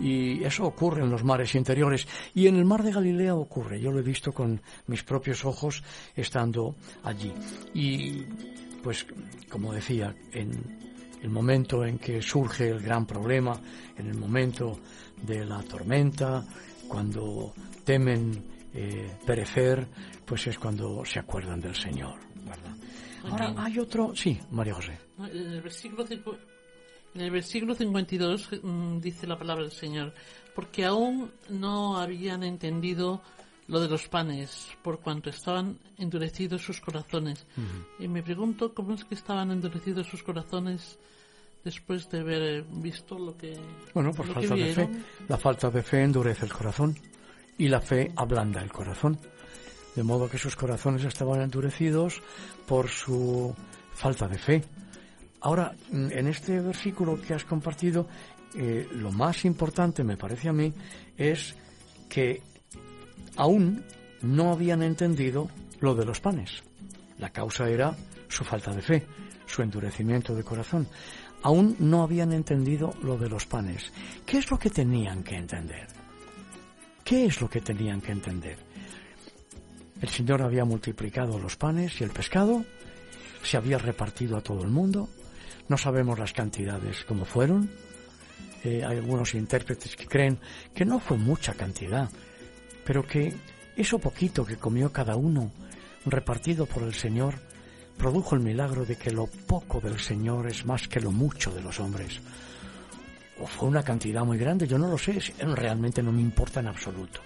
y 0.00 0.42
eso 0.42 0.64
ocurre 0.64 1.02
en 1.02 1.10
los 1.10 1.24
mares 1.24 1.54
interiores. 1.54 2.06
Y 2.34 2.46
en 2.46 2.56
el 2.56 2.64
mar 2.64 2.82
de 2.82 2.92
Galilea 2.92 3.34
ocurre, 3.34 3.80
yo 3.80 3.90
lo 3.90 4.00
he 4.00 4.02
visto 4.02 4.32
con 4.32 4.60
mis 4.86 5.02
propios 5.02 5.44
ojos 5.44 5.82
estando 6.16 6.74
allí. 7.04 7.32
Y 7.74 8.24
pues 8.84 9.06
como 9.48 9.72
decía, 9.72 10.14
en 10.32 10.78
el 11.22 11.30
momento 11.30 11.86
en 11.86 11.98
que 11.98 12.20
surge 12.20 12.68
el 12.68 12.80
gran 12.80 13.06
problema, 13.06 13.58
en 13.96 14.08
el 14.08 14.14
momento 14.14 14.78
de 15.22 15.44
la 15.46 15.62
tormenta, 15.62 16.44
cuando 16.86 17.54
temen 17.82 18.44
eh, 18.74 19.10
perecer, 19.24 19.88
pues 20.26 20.46
es 20.48 20.58
cuando 20.58 21.02
se 21.04 21.18
acuerdan 21.18 21.60
del 21.60 21.74
Señor. 21.74 22.14
Ahora 23.24 23.54
hay 23.56 23.78
otro, 23.78 24.14
sí, 24.14 24.38
María 24.50 24.74
José. 24.74 24.98
En 25.18 25.52
el 25.52 25.62
versículo, 25.62 26.04
en 27.14 27.20
el 27.22 27.30
versículo 27.30 27.74
52 27.74 28.50
mm, 28.62 28.98
dice 29.00 29.26
la 29.26 29.38
palabra 29.38 29.62
del 29.62 29.72
Señor, 29.72 30.12
porque 30.54 30.84
aún 30.84 31.32
no 31.48 31.96
habían 31.96 32.42
entendido 32.42 33.22
lo 33.66 33.80
de 33.80 33.88
los 33.88 34.08
panes, 34.08 34.68
por 34.82 35.00
cuanto 35.00 35.30
estaban 35.30 35.78
endurecidos 35.98 36.62
sus 36.62 36.80
corazones. 36.80 37.46
Y 37.98 38.08
me 38.08 38.22
pregunto 38.22 38.74
cómo 38.74 38.94
es 38.94 39.04
que 39.04 39.14
estaban 39.14 39.50
endurecidos 39.50 40.06
sus 40.06 40.22
corazones 40.22 40.98
después 41.64 42.08
de 42.10 42.20
haber 42.20 42.62
visto 42.64 43.18
lo 43.18 43.36
que, 43.36 43.58
Bueno, 43.94 44.12
por 44.12 44.26
falta 44.26 44.54
de 44.54 44.74
fe. 44.74 44.88
La 45.28 45.38
falta 45.38 45.70
de 45.70 45.82
fe 45.82 46.02
endurece 46.02 46.44
el 46.44 46.52
corazón 46.52 46.96
y 47.56 47.68
la 47.68 47.80
fe 47.80 48.12
ablanda 48.16 48.60
el 48.60 48.70
corazón. 48.70 49.18
De 49.96 50.02
modo 50.02 50.28
que 50.28 50.38
sus 50.38 50.56
corazones 50.56 51.04
estaban 51.04 51.40
endurecidos 51.40 52.20
por 52.66 52.88
su 52.88 53.54
falta 53.92 54.28
de 54.28 54.38
fe. 54.38 54.64
Ahora, 55.40 55.72
mm, 55.90 56.10
en 56.10 56.26
este 56.26 56.60
versículo 56.60 57.20
que 57.20 57.32
has 57.32 57.44
compartido, 57.44 58.08
eh, 58.56 58.88
lo 58.92 59.12
más 59.12 59.44
importante, 59.44 60.02
me 60.02 60.16
parece 60.16 60.48
a 60.48 60.52
mí, 60.52 60.72
es 61.16 61.54
que 62.08 62.42
aún 63.36 63.84
no 64.22 64.52
habían 64.52 64.82
entendido 64.82 65.48
lo 65.80 65.94
de 65.94 66.04
los 66.04 66.20
panes. 66.20 66.62
La 67.18 67.30
causa 67.30 67.68
era 67.68 67.96
su 68.28 68.44
falta 68.44 68.72
de 68.72 68.82
fe, 68.82 69.06
su 69.46 69.62
endurecimiento 69.62 70.34
de 70.34 70.42
corazón. 70.42 70.86
Aún 71.42 71.76
no 71.78 72.02
habían 72.02 72.32
entendido 72.32 72.94
lo 73.02 73.18
de 73.18 73.28
los 73.28 73.46
panes. 73.46 73.92
¿Qué 74.24 74.38
es 74.38 74.50
lo 74.50 74.58
que 74.58 74.70
tenían 74.70 75.22
que 75.22 75.36
entender? 75.36 75.86
¿Qué 77.04 77.26
es 77.26 77.40
lo 77.40 77.48
que 77.48 77.60
tenían 77.60 78.00
que 78.00 78.12
entender? 78.12 78.58
El 80.00 80.08
Señor 80.08 80.42
había 80.42 80.64
multiplicado 80.64 81.38
los 81.38 81.56
panes 81.56 82.00
y 82.00 82.04
el 82.04 82.10
pescado, 82.10 82.64
se 83.42 83.56
había 83.56 83.78
repartido 83.78 84.36
a 84.36 84.40
todo 84.40 84.62
el 84.62 84.70
mundo, 84.70 85.08
no 85.68 85.76
sabemos 85.76 86.18
las 86.18 86.32
cantidades 86.32 87.04
como 87.04 87.24
fueron, 87.24 87.70
Eh, 88.64 88.82
hay 88.82 88.96
algunos 88.96 89.34
intérpretes 89.34 89.94
que 89.94 90.06
creen 90.06 90.38
que 90.74 90.86
no 90.86 90.98
fue 90.98 91.18
mucha 91.18 91.52
cantidad, 91.52 92.08
pero 92.84 93.06
que 93.06 93.34
eso 93.76 93.98
poquito 93.98 94.44
que 94.44 94.56
comió 94.56 94.92
cada 94.92 95.16
uno, 95.16 95.50
repartido 96.06 96.66
por 96.66 96.82
el 96.82 96.94
Señor, 96.94 97.34
produjo 97.96 98.34
el 98.34 98.42
milagro 98.42 98.84
de 98.84 98.96
que 98.96 99.10
lo 99.10 99.26
poco 99.26 99.80
del 99.80 99.98
Señor 99.98 100.46
es 100.48 100.64
más 100.64 100.88
que 100.88 101.00
lo 101.00 101.10
mucho 101.10 101.50
de 101.50 101.62
los 101.62 101.80
hombres. 101.80 102.20
O 103.40 103.46
fue 103.46 103.68
una 103.68 103.82
cantidad 103.82 104.24
muy 104.24 104.38
grande, 104.38 104.68
yo 104.68 104.78
no 104.78 104.88
lo 104.88 104.98
sé, 104.98 105.18
realmente 105.40 106.02
no 106.02 106.12
me 106.12 106.20
importa 106.20 106.60
en 106.60 106.68
absoluto. 106.68 107.20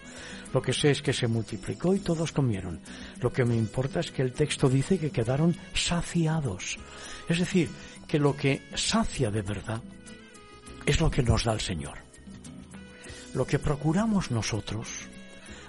Lo 0.54 0.62
que 0.62 0.72
sé 0.72 0.90
es 0.90 1.02
que 1.02 1.12
se 1.12 1.26
multiplicó 1.26 1.94
y 1.94 1.98
todos 1.98 2.32
comieron. 2.32 2.80
Lo 3.20 3.30
que 3.30 3.44
me 3.44 3.54
importa 3.54 4.00
es 4.00 4.10
que 4.10 4.22
el 4.22 4.32
texto 4.32 4.70
dice 4.70 4.98
que 4.98 5.10
quedaron 5.10 5.54
saciados. 5.74 6.78
Es 7.28 7.38
decir, 7.38 7.68
que 8.06 8.18
lo 8.18 8.34
que 8.34 8.62
sacia 8.74 9.30
de 9.30 9.42
verdad 9.42 9.82
es 10.86 11.00
lo 11.00 11.10
que 11.10 11.22
nos 11.22 11.44
da 11.44 11.52
el 11.52 11.60
Señor. 11.60 11.98
Lo 13.34 13.46
que 13.46 13.58
procuramos 13.58 14.30
nosotros, 14.30 14.88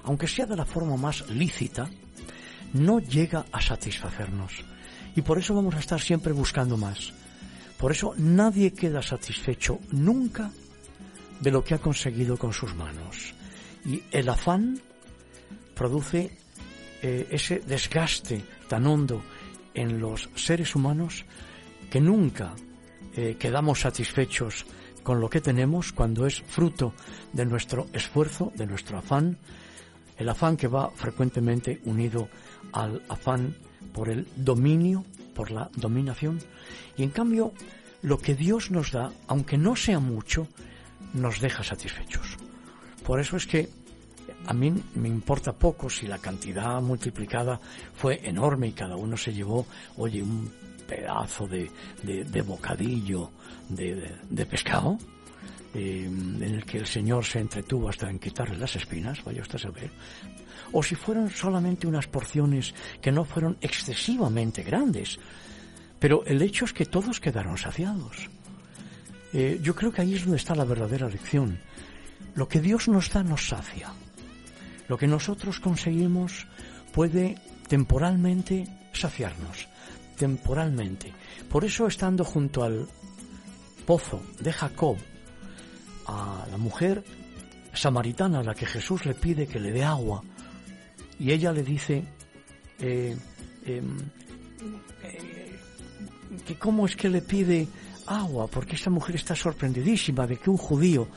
aunque 0.03 0.27
sea 0.27 0.45
de 0.45 0.55
la 0.55 0.65
forma 0.65 0.97
más 0.97 1.27
lícita, 1.29 1.89
no 2.73 2.99
llega 2.99 3.45
a 3.51 3.61
satisfacernos. 3.61 4.63
Y 5.15 5.21
por 5.21 5.37
eso 5.37 5.55
vamos 5.55 5.75
a 5.75 5.79
estar 5.79 5.99
siempre 5.99 6.33
buscando 6.33 6.77
más. 6.77 7.13
Por 7.77 7.91
eso 7.91 8.13
nadie 8.17 8.73
queda 8.73 9.01
satisfecho 9.01 9.79
nunca 9.91 10.51
de 11.39 11.51
lo 11.51 11.63
que 11.63 11.73
ha 11.73 11.79
conseguido 11.79 12.37
con 12.37 12.53
sus 12.53 12.75
manos. 12.75 13.33
Y 13.85 14.03
el 14.11 14.29
afán 14.29 14.79
produce 15.75 16.37
eh, 17.01 17.27
ese 17.31 17.59
desgaste 17.59 18.43
tan 18.67 18.85
hondo 18.85 19.23
en 19.73 19.99
los 19.99 20.29
seres 20.35 20.75
humanos 20.75 21.23
que 21.89 22.01
nunca 22.01 22.53
eh, 23.15 23.37
quedamos 23.39 23.79
satisfechos 23.79 24.65
con 25.03 25.21
lo 25.21 25.29
que 25.29 25.41
tenemos 25.41 25.93
cuando 25.93 26.27
es 26.27 26.41
fruto 26.41 26.93
de 27.33 27.45
nuestro 27.45 27.87
esfuerzo, 27.93 28.51
de 28.55 28.67
nuestro 28.67 28.97
afán, 28.97 29.37
el 30.19 30.29
afán 30.29 30.57
que 30.57 30.67
va 30.67 30.91
frecuentemente 30.91 31.81
unido 31.85 32.29
al 32.73 33.01
afán 33.09 33.55
por 33.93 34.09
el 34.09 34.27
dominio, 34.35 35.03
por 35.33 35.49
la 35.49 35.69
dominación, 35.75 36.39
y 36.97 37.03
en 37.03 37.09
cambio 37.09 37.53
lo 38.01 38.17
que 38.17 38.35
Dios 38.35 38.69
nos 38.69 38.91
da, 38.91 39.11
aunque 39.27 39.57
no 39.57 39.75
sea 39.75 39.99
mucho, 39.99 40.47
nos 41.13 41.39
deja 41.39 41.63
satisfechos. 41.63 42.37
Por 43.05 43.19
eso 43.19 43.37
es 43.37 43.47
que 43.47 43.69
a 44.45 44.53
mí 44.53 44.73
me 44.95 45.07
importa 45.07 45.53
poco 45.53 45.89
si 45.89 46.07
la 46.07 46.19
cantidad 46.19 46.81
multiplicada 46.81 47.59
fue 47.95 48.19
enorme 48.23 48.67
y 48.67 48.73
cada 48.73 48.95
uno 48.95 49.17
se 49.17 49.33
llevó, 49.33 49.65
oye, 49.97 50.21
un 50.21 50.51
pedazo 50.87 51.47
de, 51.47 51.71
de, 52.03 52.41
bocadillo 52.41 53.31
de, 53.69 54.17
de 54.29 54.45
pescado, 54.45 54.97
eh, 55.73 56.05
en 56.05 56.41
el 56.43 56.65
que 56.65 56.79
el 56.79 56.87
Señor 56.87 57.25
se 57.25 57.39
entretuvo 57.39 57.89
hasta 57.89 58.09
en 58.09 58.19
quitarle 58.19 58.57
las 58.57 58.75
espinas, 58.75 59.23
vaya 59.23 59.41
usted 59.41 59.55
a 59.55 59.59
saber, 59.59 59.91
o 60.71 60.83
si 60.83 60.95
fueron 60.95 61.29
solamente 61.29 61.87
unas 61.87 62.07
porciones 62.07 62.73
que 63.01 63.11
no 63.11 63.25
fueron 63.25 63.57
excesivamente 63.61 64.63
grandes, 64.63 65.19
pero 65.99 66.23
el 66.25 66.41
hecho 66.41 66.65
es 66.65 66.73
que 66.73 66.85
todos 66.85 67.19
quedaron 67.19 67.57
saciados. 67.57 68.29
Eh, 69.33 69.59
yo 69.61 69.75
creo 69.75 69.91
que 69.91 70.01
ahí 70.01 70.15
es 70.15 70.23
donde 70.23 70.37
está 70.37 70.55
la 70.55 70.65
verdadera 70.65 71.07
lección. 71.07 71.59
Lo 72.35 72.47
que 72.47 72.61
Dios 72.61 72.87
nos 72.87 73.11
da 73.11 73.23
nos 73.23 73.47
sacia. 73.47 73.91
Lo 74.87 74.97
que 74.97 75.07
nosotros 75.07 75.59
conseguimos 75.59 76.47
puede 76.93 77.35
temporalmente 77.67 78.67
saciarnos, 78.93 79.67
temporalmente. 80.17 81.13
Por 81.49 81.63
eso 81.63 81.85
estando 81.85 82.23
junto 82.23 82.63
al 82.63 82.87
pozo 83.85 84.21
de 84.39 84.51
Jacob, 84.51 84.97
a 86.09 86.47
la 86.49 86.57
mujer 86.57 87.03
samaritana 87.73 88.39
a 88.39 88.43
la 88.43 88.55
que 88.55 88.65
Jesús 88.65 89.05
le 89.05 89.13
pide 89.13 89.47
que 89.47 89.59
le 89.59 89.71
dé 89.71 89.83
agua, 89.83 90.23
y 91.19 91.31
ella 91.31 91.51
le 91.51 91.63
dice 91.63 92.03
eh, 92.79 93.15
eh, 93.65 93.81
eh, 95.03 95.59
que 96.45 96.55
cómo 96.55 96.85
es 96.85 96.95
que 96.95 97.09
le 97.09 97.21
pide 97.21 97.67
agua, 98.07 98.47
porque 98.47 98.75
esta 98.75 98.89
mujer 98.89 99.15
está 99.15 99.35
sorprendidísima 99.35 100.25
de 100.25 100.37
que 100.37 100.49
un 100.49 100.57
judío 100.57 101.07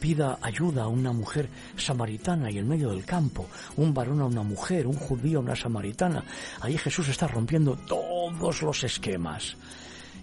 pida 0.00 0.38
ayuda 0.42 0.82
a 0.82 0.88
una 0.88 1.12
mujer 1.12 1.48
samaritana 1.76 2.50
y 2.50 2.58
en 2.58 2.68
medio 2.68 2.90
del 2.90 3.04
campo, 3.04 3.46
un 3.76 3.94
varón 3.94 4.20
a 4.20 4.24
una 4.24 4.42
mujer, 4.42 4.88
un 4.88 4.96
judío 4.96 5.38
a 5.38 5.42
una 5.42 5.54
samaritana. 5.54 6.24
Ahí 6.60 6.76
Jesús 6.76 7.08
está 7.08 7.28
rompiendo 7.28 7.76
todos 7.76 8.62
los 8.62 8.82
esquemas. 8.82 9.56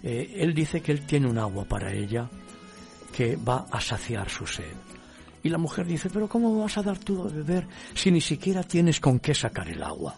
Eh, 0.04 0.36
él 0.36 0.54
dice 0.54 0.82
que 0.82 0.92
él 0.92 1.06
tiene 1.06 1.28
un 1.28 1.38
agua 1.38 1.64
para 1.64 1.94
ella 1.94 2.30
que 3.12 3.36
va 3.36 3.68
a 3.72 3.82
saciar 3.82 4.30
su 4.30 4.46
sed. 4.46 4.74
Y 5.44 5.50
la 5.50 5.58
mujer 5.58 5.86
dice, 5.86 6.10
pero 6.10 6.28
¿cómo 6.28 6.60
vas 6.60 6.78
a 6.78 6.84
dar 6.84 6.98
tú 6.98 7.24
a 7.24 7.32
beber 7.32 7.68
si 7.94 8.12
ni 8.12 8.22
siquiera 8.22 8.64
tienes 8.64 9.00
con 9.00 9.20
qué 9.20 9.34
sacar 9.34 9.70
el 9.70 9.82
agua? 9.82 10.16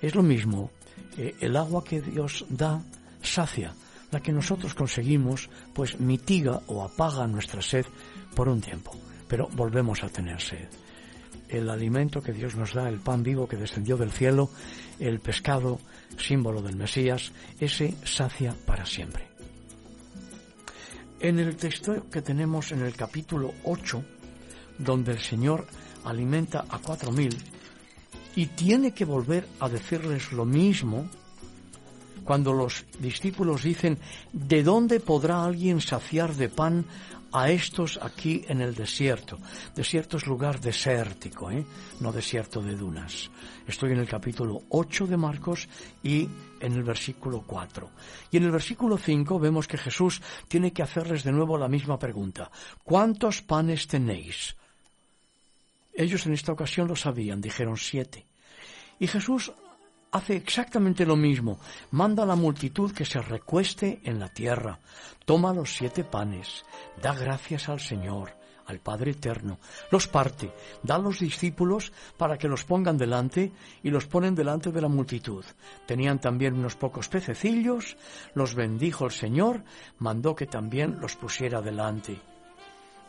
Es 0.00 0.14
lo 0.14 0.22
mismo, 0.22 0.70
eh, 1.16 1.36
el 1.40 1.56
agua 1.56 1.84
que 1.84 2.00
Dios 2.00 2.44
da 2.48 2.82
sacia, 3.22 3.72
la 4.10 4.20
que 4.20 4.32
nosotros 4.32 4.74
conseguimos 4.74 5.48
pues 5.72 6.00
mitiga 6.00 6.60
o 6.66 6.82
apaga 6.82 7.26
nuestra 7.26 7.62
sed 7.62 7.86
por 8.34 8.48
un 8.48 8.60
tiempo, 8.60 8.92
pero 9.28 9.48
volvemos 9.52 10.02
a 10.02 10.08
tener 10.08 10.40
sed. 10.40 10.68
El 11.48 11.68
alimento 11.70 12.22
que 12.22 12.32
Dios 12.32 12.56
nos 12.56 12.72
da, 12.72 12.88
el 12.88 12.98
pan 12.98 13.22
vivo 13.22 13.46
que 13.46 13.56
descendió 13.56 13.96
del 13.96 14.10
cielo, 14.10 14.50
el 14.98 15.20
pescado, 15.20 15.78
símbolo 16.16 16.62
del 16.62 16.76
Mesías, 16.76 17.32
ese 17.60 17.94
sacia 18.04 18.54
para 18.66 18.86
siempre. 18.86 19.31
En 21.22 21.38
el 21.38 21.54
texto 21.54 22.10
que 22.10 22.20
tenemos 22.20 22.72
en 22.72 22.82
el 22.82 22.96
capítulo 22.96 23.54
8, 23.62 24.04
donde 24.78 25.12
el 25.12 25.20
Señor 25.20 25.68
alimenta 26.04 26.64
a 26.68 26.80
cuatro 26.80 27.12
mil 27.12 27.38
y 28.34 28.46
tiene 28.46 28.90
que 28.90 29.04
volver 29.04 29.46
a 29.60 29.68
decirles 29.68 30.32
lo 30.32 30.44
mismo, 30.44 31.06
cuando 32.24 32.52
los 32.52 32.84
discípulos 32.98 33.62
dicen, 33.62 33.98
¿de 34.32 34.64
dónde 34.64 34.98
podrá 34.98 35.44
alguien 35.44 35.80
saciar 35.80 36.34
de 36.34 36.48
pan 36.48 36.86
a 37.32 37.50
estos 37.50 37.98
aquí 38.02 38.44
en 38.48 38.60
el 38.60 38.74
desierto? 38.74 39.38
Desierto 39.74 40.16
es 40.16 40.26
lugar 40.26 40.60
desértico, 40.60 41.50
¿eh? 41.50 41.64
no 42.00 42.12
desierto 42.12 42.60
de 42.62 42.76
dunas. 42.76 43.30
Estoy 43.66 43.92
en 43.92 43.98
el 43.98 44.08
capítulo 44.08 44.62
8 44.70 45.06
de 45.06 45.16
Marcos 45.16 45.68
y 46.02 46.28
en 46.60 46.72
el 46.72 46.82
versículo 46.82 47.42
4. 47.46 47.90
Y 48.30 48.36
en 48.36 48.44
el 48.44 48.50
versículo 48.50 48.98
5 48.98 49.38
vemos 49.38 49.66
que 49.66 49.78
Jesús 49.78 50.20
tiene 50.48 50.72
que 50.72 50.82
hacerles 50.82 51.24
de 51.24 51.32
nuevo 51.32 51.58
la 51.58 51.68
misma 51.68 51.98
pregunta. 51.98 52.50
¿Cuántos 52.84 53.42
panes 53.42 53.86
tenéis? 53.86 54.56
Ellos 55.92 56.26
en 56.26 56.32
esta 56.32 56.52
ocasión 56.52 56.88
lo 56.88 56.96
sabían, 56.96 57.40
dijeron 57.40 57.76
siete. 57.76 58.26
Y 58.98 59.06
Jesús 59.06 59.52
hace 60.12 60.36
exactamente 60.36 61.04
lo 61.04 61.16
mismo. 61.16 61.58
Manda 61.90 62.22
a 62.22 62.26
la 62.26 62.36
multitud 62.36 62.92
que 62.92 63.04
se 63.04 63.20
recueste 63.20 64.00
en 64.04 64.20
la 64.20 64.28
tierra. 64.28 64.78
Toma 65.24 65.52
los 65.52 65.74
siete 65.74 66.04
panes, 66.04 66.64
da 67.00 67.14
gracias 67.14 67.68
al 67.68 67.80
Señor, 67.80 68.34
al 68.66 68.80
Padre 68.80 69.12
Eterno. 69.12 69.58
Los 69.90 70.06
parte, 70.08 70.52
da 70.82 70.96
a 70.96 70.98
los 70.98 71.20
discípulos 71.20 71.92
para 72.16 72.36
que 72.36 72.48
los 72.48 72.64
pongan 72.64 72.98
delante 72.98 73.52
y 73.82 73.90
los 73.90 74.06
ponen 74.06 74.34
delante 74.34 74.70
de 74.70 74.80
la 74.80 74.88
multitud. 74.88 75.44
Tenían 75.86 76.20
también 76.20 76.54
unos 76.54 76.76
pocos 76.76 77.08
pececillos, 77.08 77.96
los 78.34 78.54
bendijo 78.54 79.06
el 79.06 79.12
Señor, 79.12 79.64
mandó 79.98 80.34
que 80.34 80.46
también 80.46 81.00
los 81.00 81.16
pusiera 81.16 81.62
delante. 81.62 82.20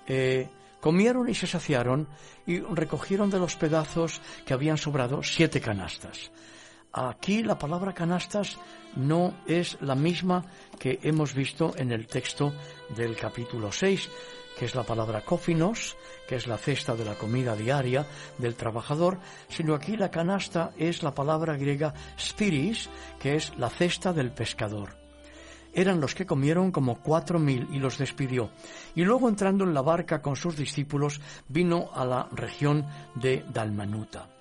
Eh, 0.07 0.49
comieron 0.79 1.29
y 1.29 1.35
se 1.35 1.47
saciaron 1.47 2.07
y 2.45 2.59
recogieron 2.59 3.29
de 3.29 3.39
los 3.39 3.55
pedazos 3.55 4.21
que 4.45 4.53
habían 4.53 4.77
sobrado 4.77 5.23
siete 5.23 5.59
canastas. 5.59 6.31
Aquí 6.95 7.41
la 7.41 7.57
palabra 7.57 7.91
canastas 7.91 8.59
no 8.95 9.33
es 9.47 9.81
la 9.81 9.95
misma 9.95 10.45
que 10.77 10.99
hemos 11.01 11.33
visto 11.33 11.73
en 11.75 11.91
el 11.91 12.05
texto 12.05 12.53
del 12.95 13.15
capítulo 13.15 13.71
6, 13.71 14.09
que 14.59 14.65
es 14.65 14.75
la 14.75 14.83
palabra 14.83 15.21
cofinos, 15.25 15.97
que 16.27 16.35
es 16.35 16.45
la 16.45 16.59
cesta 16.59 16.95
de 16.95 17.03
la 17.03 17.15
comida 17.15 17.55
diaria 17.55 18.05
del 18.37 18.53
trabajador, 18.53 19.17
sino 19.49 19.73
aquí 19.73 19.97
la 19.97 20.11
canasta 20.11 20.71
es 20.77 21.01
la 21.01 21.15
palabra 21.15 21.57
griega 21.57 21.95
spiris, 22.15 22.91
que 23.19 23.37
es 23.37 23.57
la 23.57 23.71
cesta 23.71 24.13
del 24.13 24.31
pescador. 24.31 24.95
Eran 25.73 25.99
los 25.99 26.13
que 26.13 26.27
comieron 26.27 26.71
como 26.71 27.01
cuatro 27.01 27.39
mil 27.39 27.67
y 27.71 27.79
los 27.79 27.97
despidió. 27.97 28.51
Y 28.93 29.03
luego 29.03 29.29
entrando 29.29 29.63
en 29.63 29.73
la 29.73 29.81
barca 29.81 30.21
con 30.21 30.35
sus 30.35 30.55
discípulos, 30.55 31.19
vino 31.47 31.89
a 31.95 32.05
la 32.05 32.29
región 32.31 32.85
de 33.15 33.43
Dalmanuta. 33.51 34.32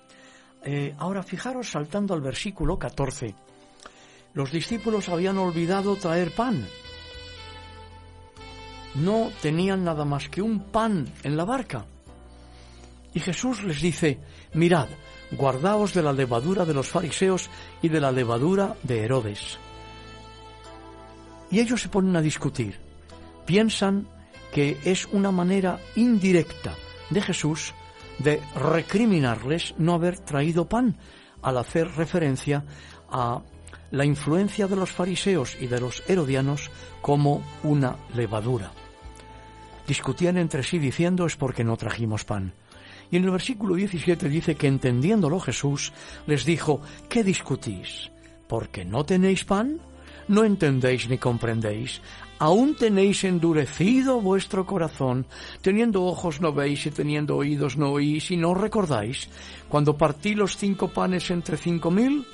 Eh, 0.65 0.95
ahora 0.97 1.23
fijaros 1.23 1.69
saltando 1.69 2.13
al 2.13 2.21
versículo 2.21 2.79
14. 2.79 3.35
Los 4.33 4.51
discípulos 4.51 5.09
habían 5.09 5.37
olvidado 5.37 5.95
traer 5.95 6.31
pan. 6.31 6.65
No 8.95 9.31
tenían 9.41 9.83
nada 9.83 10.05
más 10.05 10.29
que 10.29 10.41
un 10.41 10.59
pan 10.59 11.11
en 11.23 11.35
la 11.35 11.45
barca. 11.45 11.85
Y 13.13 13.19
Jesús 13.19 13.63
les 13.63 13.81
dice, 13.81 14.19
mirad, 14.53 14.87
guardaos 15.31 15.93
de 15.93 16.01
la 16.01 16.13
levadura 16.13 16.65
de 16.65 16.73
los 16.73 16.87
fariseos 16.87 17.49
y 17.81 17.89
de 17.89 17.99
la 17.99 18.11
levadura 18.11 18.75
de 18.83 19.03
Herodes. 19.03 19.59
Y 21.51 21.59
ellos 21.59 21.81
se 21.81 21.89
ponen 21.89 22.15
a 22.15 22.21
discutir. 22.21 22.79
Piensan 23.45 24.07
que 24.53 24.77
es 24.85 25.07
una 25.11 25.31
manera 25.31 25.79
indirecta 25.95 26.73
de 27.09 27.21
Jesús 27.21 27.73
de 28.19 28.41
recriminarles 28.55 29.75
no 29.77 29.93
haber 29.93 30.19
traído 30.19 30.67
pan, 30.67 30.95
al 31.41 31.57
hacer 31.57 31.87
referencia 31.95 32.63
a 33.09 33.41
la 33.91 34.05
influencia 34.05 34.67
de 34.67 34.75
los 34.75 34.91
fariseos 34.91 35.55
y 35.59 35.67
de 35.67 35.79
los 35.79 36.03
herodianos 36.07 36.71
como 37.01 37.43
una 37.63 37.97
levadura. 38.15 38.71
Discutían 39.87 40.37
entre 40.37 40.63
sí 40.63 40.79
diciendo 40.79 41.25
es 41.25 41.35
porque 41.35 41.63
no 41.63 41.77
trajimos 41.77 42.23
pan. 42.23 42.53
Y 43.11 43.17
en 43.17 43.25
el 43.25 43.31
versículo 43.31 43.75
17 43.75 44.29
dice 44.29 44.55
que 44.55 44.67
entendiéndolo 44.67 45.39
Jesús 45.39 45.93
les 46.25 46.45
dijo, 46.45 46.81
¿qué 47.09 47.23
discutís? 47.23 48.09
¿Porque 48.47 48.85
no 48.85 49.05
tenéis 49.05 49.43
pan? 49.43 49.79
¿No 50.27 50.43
entendéis 50.43 51.07
ni 51.09 51.17
comprendéis? 51.17 52.01
¿Aún 52.43 52.75
tenéis 52.75 53.23
endurecido 53.23 54.19
vuestro 54.19 54.65
corazón? 54.65 55.25
Teniendo 55.61 56.03
ojos 56.03 56.41
no 56.41 56.51
veis 56.51 56.85
y 56.85 56.91
teniendo 56.91 57.37
oídos 57.37 57.77
no 57.77 57.93
oís 57.93 58.31
y 58.31 58.35
no 58.35 58.53
recordáis 58.53 59.29
cuando 59.69 59.95
partí 59.95 60.35
los 60.35 60.57
cinco 60.57 60.89
panes 60.89 61.31
entre 61.31 61.55
cinco 61.55 61.89
mil? 61.89 62.27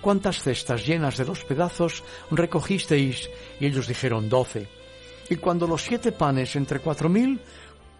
¿Cuántas 0.00 0.42
cestas 0.42 0.84
llenas 0.84 1.16
de 1.16 1.26
los 1.26 1.44
pedazos 1.44 2.02
recogisteis? 2.32 3.30
Y 3.60 3.66
ellos 3.66 3.86
dijeron 3.86 4.28
doce. 4.28 4.66
Y 5.30 5.36
cuando 5.36 5.68
los 5.68 5.82
siete 5.82 6.10
panes 6.10 6.56
entre 6.56 6.80
cuatro 6.80 7.08
mil, 7.08 7.40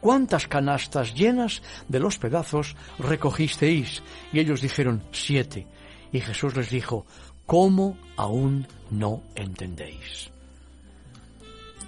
¿cuántas 0.00 0.48
canastas 0.48 1.14
llenas 1.14 1.62
de 1.86 2.00
los 2.00 2.18
pedazos 2.18 2.74
recogisteis? 2.98 4.02
Y 4.32 4.40
ellos 4.40 4.62
dijeron 4.62 5.00
siete. 5.12 5.68
Y 6.10 6.18
Jesús 6.18 6.56
les 6.56 6.70
dijo, 6.70 7.06
¿cómo 7.46 7.96
aún 8.16 8.66
no 8.90 9.22
entendéis? 9.36 10.31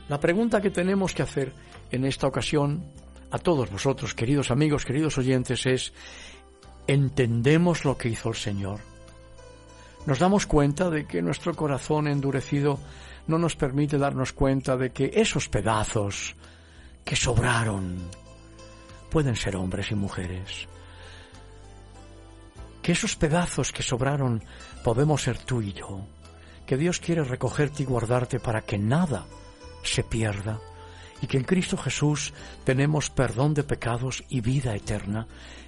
La 0.08 0.20
pregunta 0.20 0.60
que 0.60 0.70
tenemos 0.70 1.14
que 1.14 1.22
hacer 1.22 1.52
en 1.90 2.04
esta 2.04 2.26
ocasión 2.26 2.84
a 3.30 3.38
todos 3.38 3.70
vosotros, 3.70 4.14
queridos 4.14 4.50
amigos, 4.50 4.84
queridos 4.84 5.16
oyentes, 5.16 5.64
es, 5.64 5.94
¿entendemos 6.86 7.86
lo 7.86 7.96
que 7.96 8.10
hizo 8.10 8.28
el 8.28 8.34
Señor? 8.34 8.80
¿Nos 10.04 10.18
damos 10.18 10.46
cuenta 10.46 10.90
de 10.90 11.06
que 11.06 11.22
nuestro 11.22 11.54
corazón 11.54 12.06
endurecido 12.06 12.78
no 13.26 13.38
nos 13.38 13.56
permite 13.56 13.96
darnos 13.96 14.34
cuenta 14.34 14.76
de 14.76 14.90
que 14.90 15.10
esos 15.14 15.48
pedazos 15.48 16.36
que 17.02 17.16
sobraron 17.16 17.96
pueden 19.10 19.36
ser 19.36 19.56
hombres 19.56 19.90
y 19.90 19.94
mujeres? 19.94 20.68
Que 22.82 22.92
esos 22.92 23.16
pedazos 23.16 23.72
que 23.72 23.82
sobraron 23.82 24.44
podemos 24.84 25.22
ser 25.22 25.38
tú 25.38 25.62
y 25.62 25.72
yo. 25.72 26.06
Que 26.66 26.76
Dios 26.76 27.00
quiere 27.00 27.24
recogerte 27.24 27.82
y 27.82 27.86
guardarte 27.86 28.38
para 28.38 28.60
que 28.60 28.76
nada 28.76 29.24
se 29.84 30.02
pierda 30.02 30.60
y 31.20 31.26
que 31.26 31.38
en 31.38 31.44
Cristo 31.44 31.76
Jesús 31.76 32.32
tenemos 32.64 33.10
perdón 33.10 33.54
de 33.54 33.64
pecados 33.64 34.24
y 34.28 34.40
vida 34.40 34.74
eterna, 34.74 35.26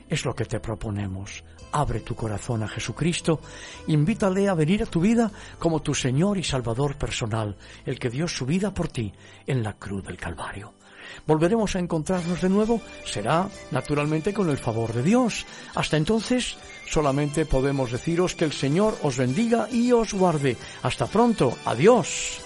es 0.08 0.24
lo 0.24 0.34
que 0.34 0.44
te 0.44 0.60
proponemos. 0.60 1.44
Abre 1.72 2.00
tu 2.00 2.14
corazón 2.14 2.62
a 2.62 2.68
Jesucristo, 2.68 3.40
invítale 3.86 4.48
a 4.48 4.54
venir 4.54 4.82
a 4.82 4.86
tu 4.86 5.00
vida 5.00 5.30
como 5.58 5.82
tu 5.82 5.94
Señor 5.94 6.38
y 6.38 6.44
Salvador 6.44 6.96
personal, 6.96 7.56
el 7.84 7.98
que 7.98 8.10
dio 8.10 8.28
su 8.28 8.46
vida 8.46 8.72
por 8.72 8.88
ti 8.88 9.12
en 9.46 9.62
la 9.62 9.74
cruz 9.74 10.04
del 10.04 10.16
Calvario. 10.16 10.74
Volveremos 11.26 11.74
a 11.74 11.78
encontrarnos 11.78 12.40
de 12.40 12.48
nuevo, 12.48 12.80
será 13.04 13.48
naturalmente 13.70 14.32
con 14.32 14.50
el 14.50 14.58
favor 14.58 14.92
de 14.92 15.02
Dios. 15.02 15.46
Hasta 15.74 15.96
entonces, 15.96 16.56
solamente 16.88 17.46
podemos 17.46 17.92
deciros 17.92 18.34
que 18.34 18.44
el 18.44 18.52
Señor 18.52 18.96
os 19.02 19.16
bendiga 19.16 19.68
y 19.70 19.92
os 19.92 20.12
guarde. 20.12 20.56
Hasta 20.82 21.06
pronto, 21.06 21.56
adiós. 21.64 22.45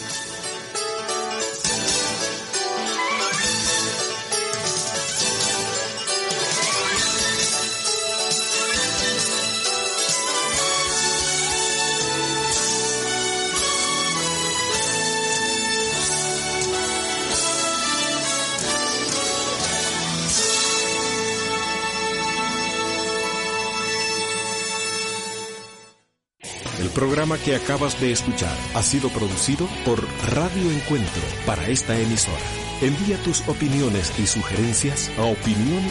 Programa 26.91 27.37
que 27.37 27.55
acabas 27.55 27.99
de 27.99 28.11
escuchar 28.11 28.57
ha 28.75 28.81
sido 28.83 29.09
producido 29.09 29.67
por 29.85 30.05
Radio 30.33 30.71
Encuentro 30.71 31.21
para 31.45 31.67
esta 31.67 31.99
emisora. 31.99 32.37
Envía 32.81 33.17
tus 33.23 33.47
opiniones 33.47 34.11
y 34.19 34.27
sugerencias 34.27 35.11
a 35.17 35.23
opinión 35.23 35.83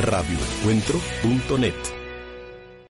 radioencuentro.net. 0.00 1.91